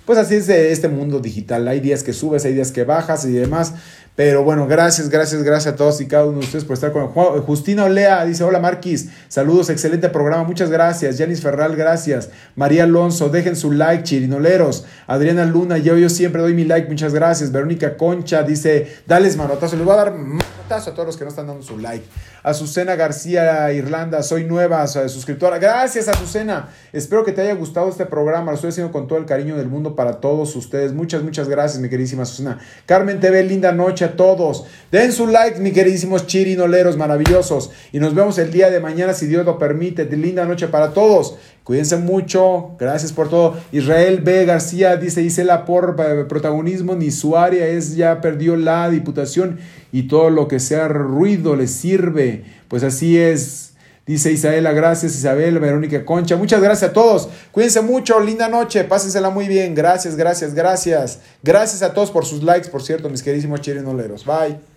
pues 0.05 0.19
así 0.19 0.35
es 0.35 0.45
de 0.45 0.71
este 0.71 0.87
mundo 0.87 1.19
digital. 1.19 1.67
Hay 1.67 1.79
días 1.79 2.03
que 2.03 2.13
subes, 2.13 2.45
hay 2.45 2.53
días 2.53 2.71
que 2.71 2.83
bajas 2.83 3.25
y 3.25 3.31
demás. 3.31 3.73
Pero 4.19 4.43
bueno, 4.43 4.67
gracias, 4.67 5.07
gracias, 5.07 5.43
gracias 5.43 5.75
a 5.75 5.77
todos 5.77 6.01
y 6.01 6.05
cada 6.05 6.25
uno 6.25 6.39
de 6.39 6.45
ustedes 6.45 6.65
por 6.65 6.73
estar 6.73 6.91
con 6.91 7.07
Justina 7.07 7.85
Olea 7.85 8.25
dice, 8.25 8.43
hola 8.43 8.59
Marquis, 8.59 9.07
saludos, 9.29 9.69
excelente 9.69 10.09
programa, 10.09 10.43
muchas 10.43 10.69
gracias. 10.69 11.17
Yanis 11.17 11.39
Ferral, 11.39 11.77
gracias. 11.77 12.29
María 12.57 12.83
Alonso, 12.83 13.29
dejen 13.29 13.55
su 13.55 13.71
like, 13.71 14.03
chirinoleros. 14.03 14.83
Adriana 15.07 15.45
Luna, 15.45 15.77
yo, 15.77 15.97
yo 15.97 16.09
siempre 16.09 16.41
doy 16.41 16.53
mi 16.53 16.65
like, 16.65 16.89
muchas 16.89 17.13
gracias. 17.13 17.53
Verónica 17.53 17.95
Concha 17.95 18.43
dice, 18.43 18.93
dales 19.07 19.37
manotazo, 19.37 19.77
les 19.77 19.85
voy 19.85 19.93
a 19.93 19.97
dar 19.97 20.13
manotazo 20.13 20.89
a 20.89 20.93
todos 20.93 21.05
los 21.05 21.15
que 21.15 21.23
no 21.23 21.29
están 21.29 21.47
dando 21.47 21.63
su 21.63 21.77
like. 21.77 22.05
Azucena 22.43 22.95
García 22.95 23.71
Irlanda, 23.71 24.21
soy 24.23 24.43
nueva 24.43 24.85
suscriptora. 24.87 25.59
Gracias 25.59 26.09
Azucena, 26.09 26.69
espero 26.91 27.23
que 27.23 27.31
te 27.31 27.41
haya 27.41 27.53
gustado 27.53 27.87
este 27.87 28.05
programa, 28.05 28.51
lo 28.51 28.55
estoy 28.55 28.71
haciendo 28.71 28.91
con 28.91 29.07
todo 29.07 29.17
el 29.17 29.25
cariño 29.25 29.55
del 29.55 29.67
mundo 29.67 29.95
para 29.95 30.19
todos 30.19 30.57
ustedes. 30.57 30.91
Muchas, 30.91 31.23
muchas 31.23 31.47
gracias, 31.47 31.81
mi 31.81 31.87
queridísima 31.87 32.25
Susana. 32.25 32.59
Carmen 32.85 33.21
TV, 33.21 33.43
linda 33.43 33.71
noche 33.71 34.08
todos. 34.15 34.65
Den 34.91 35.11
su 35.11 35.27
like, 35.27 35.59
mi 35.59 35.71
queridísimos 35.71 36.27
chirinoleros 36.27 36.97
maravillosos. 36.97 37.71
Y 37.91 37.99
nos 37.99 38.15
vemos 38.15 38.37
el 38.37 38.51
día 38.51 38.69
de 38.69 38.79
mañana, 38.79 39.13
si 39.13 39.27
Dios 39.27 39.45
lo 39.45 39.57
permite. 39.57 40.05
linda 40.05 40.45
noche 40.45 40.67
para 40.67 40.93
todos. 40.93 41.35
Cuídense 41.63 41.97
mucho. 41.97 42.71
Gracias 42.79 43.13
por 43.13 43.29
todo. 43.29 43.57
Israel 43.71 44.21
B. 44.21 44.45
García 44.45 44.97
dice, 44.97 45.21
Isela 45.21 45.65
por 45.65 45.95
eh, 45.99 46.25
protagonismo, 46.27 46.95
ni 46.95 47.11
su 47.11 47.37
área 47.37 47.67
es, 47.67 47.95
ya 47.95 48.21
perdió 48.21 48.55
la 48.55 48.89
diputación 48.89 49.59
y 49.91 50.03
todo 50.03 50.29
lo 50.29 50.47
que 50.47 50.59
sea 50.59 50.87
ruido 50.87 51.55
le 51.55 51.67
sirve. 51.67 52.43
Pues 52.67 52.83
así 52.83 53.17
es. 53.17 53.68
Dice 54.09 54.31
Isaela, 54.31 54.71
gracias 54.71 55.13
Isabel, 55.13 55.59
Verónica 55.59 56.03
Concha. 56.03 56.35
Muchas 56.35 56.59
gracias 56.63 56.89
a 56.89 56.93
todos. 56.93 57.29
Cuídense 57.51 57.81
mucho, 57.81 58.19
linda 58.19 58.47
noche, 58.47 58.83
pásensela 58.83 59.29
muy 59.29 59.47
bien. 59.47 59.75
Gracias, 59.75 60.15
gracias, 60.15 60.55
gracias. 60.55 61.19
Gracias 61.43 61.83
a 61.83 61.93
todos 61.93 62.09
por 62.09 62.25
sus 62.25 62.41
likes, 62.41 62.69
por 62.69 62.81
cierto, 62.81 63.07
mis 63.07 63.21
queridísimos 63.21 63.61
chirinoleros. 63.61 64.25
Bye. 64.25 64.68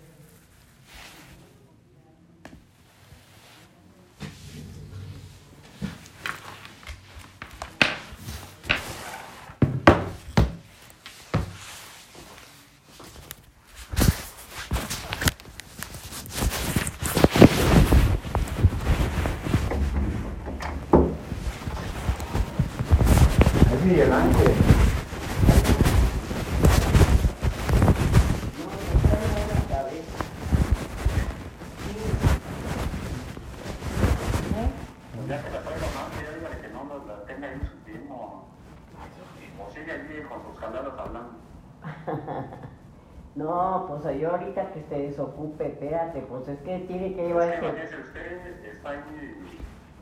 Desocupe, 45.13 45.67
espérate, 45.67 46.21
pues 46.21 46.47
es 46.47 46.59
que 46.59 46.79
tiene 46.79 47.13
que 47.13 47.27
llevar... 47.27 47.49
Es 47.49 47.59
que, 47.59 48.01
usted 48.01 48.65
está 48.65 48.89
ahí 48.89 48.99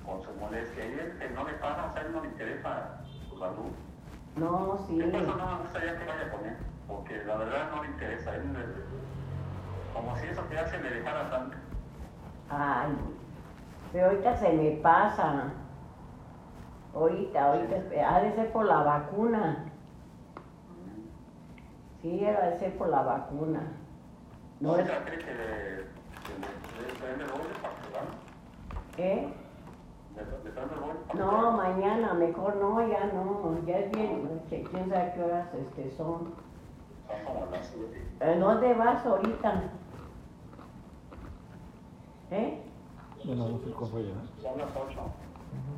con 0.05 0.21
su 0.21 0.31
molestia 0.39 0.85
y 0.85 0.93
él 0.93 1.17
que 1.19 1.29
no 1.29 1.43
le 1.45 1.53
pasa, 1.53 1.93
a 1.95 2.01
él 2.01 2.11
no 2.11 2.21
le 2.21 2.27
interesa 2.29 3.01
su 3.29 3.37
salud. 3.37 3.71
No, 4.35 4.77
sí. 4.87 5.01
Por 5.01 5.15
eso 5.15 5.35
no 5.35 5.45
me 5.45 5.61
gustaría 5.63 5.99
que 5.99 6.05
vaya 6.05 6.31
con 6.31 6.45
él, 6.45 6.55
porque 6.87 7.23
la 7.25 7.35
verdad 7.37 7.71
no 7.75 7.83
le 7.83 7.89
interesa. 7.89 8.35
Él, 8.35 8.43
como 9.93 10.17
si 10.17 10.27
eso 10.27 10.47
que 10.49 10.57
hace 10.57 10.79
le 10.79 10.89
dejara 10.89 11.29
sangre. 11.29 11.57
Ay, 12.49 12.95
pero 13.91 14.07
ahorita 14.07 14.37
se 14.37 14.53
me 14.53 14.71
pasa. 14.77 15.53
Ahorita, 16.93 17.45
ahorita, 17.45 17.75
ha 18.07 18.21
de 18.21 18.35
ser 18.35 18.51
por 18.51 18.65
la 18.65 18.83
vacuna. 18.83 19.65
Sí, 22.01 22.25
ha 22.25 22.49
de 22.49 22.59
ser 22.59 22.77
por 22.77 22.89
la 22.89 23.01
vacuna. 23.03 23.61
No, 24.61 24.73
¿cree 24.75 24.85
que 24.85 24.93
le, 24.93 25.17
que 25.17 26.33
le, 26.37 27.17
le, 27.17 27.25
para 27.25 28.05
¿Qué? 28.95 29.33
¿Le, 30.15 31.19
no, 31.19 31.51
mañana, 31.53 32.13
mejor 32.13 32.57
no, 32.57 32.87
ya 32.87 33.05
no, 33.07 33.57
ya 33.65 33.79
es 33.79 33.91
bien, 33.91 34.39
quién 34.49 34.89
sabe 34.89 35.13
qué 35.15 35.23
horas 35.23 35.47
este, 35.55 35.89
son. 35.97 36.35
¿En 38.19 38.39
dónde 38.39 38.73
vas 38.75 39.03
ahorita? 39.03 39.63
¿Eh? 42.29 42.61
Bueno, 43.25 43.49
no 43.49 43.57
sé 43.57 43.71
cómo 43.71 43.87
Son 43.87 44.57
las 44.59 44.75
ocho. 44.75 45.01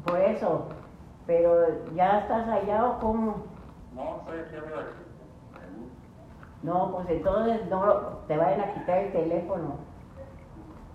Por 0.03 0.19
eso, 0.19 0.67
pero 1.25 1.93
¿ya 1.95 2.19
estás 2.19 2.49
allá 2.49 2.85
o 2.85 2.99
cómo? 2.99 3.43
No, 3.95 4.17
estoy 4.17 4.39
aquí 4.39 4.55
arriba 4.57 4.83
no, 6.63 6.91
pues 6.93 7.09
entonces 7.09 7.65
no 7.69 7.93
te 8.27 8.37
vayan 8.37 8.61
a 8.61 8.73
quitar 8.73 8.97
el 8.99 9.11
teléfono. 9.11 9.75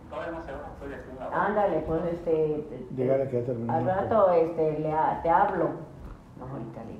Todavía 0.08 0.38
no 0.38 0.44
sé, 0.44 0.52
estoy 0.52 0.94
aquí. 0.94 1.34
Ándale, 1.34 1.80
pues 1.80 2.02
este. 2.06 2.86
Dígale 2.90 3.28
que 3.28 3.44
ya. 3.44 3.74
Al 3.74 3.84
rato 3.84 4.32
este, 4.32 4.78
le, 4.78 4.94
te 5.22 5.30
hablo. 5.30 5.70
No, 6.38 6.46
ahorita 6.46 6.84
le 6.84 6.92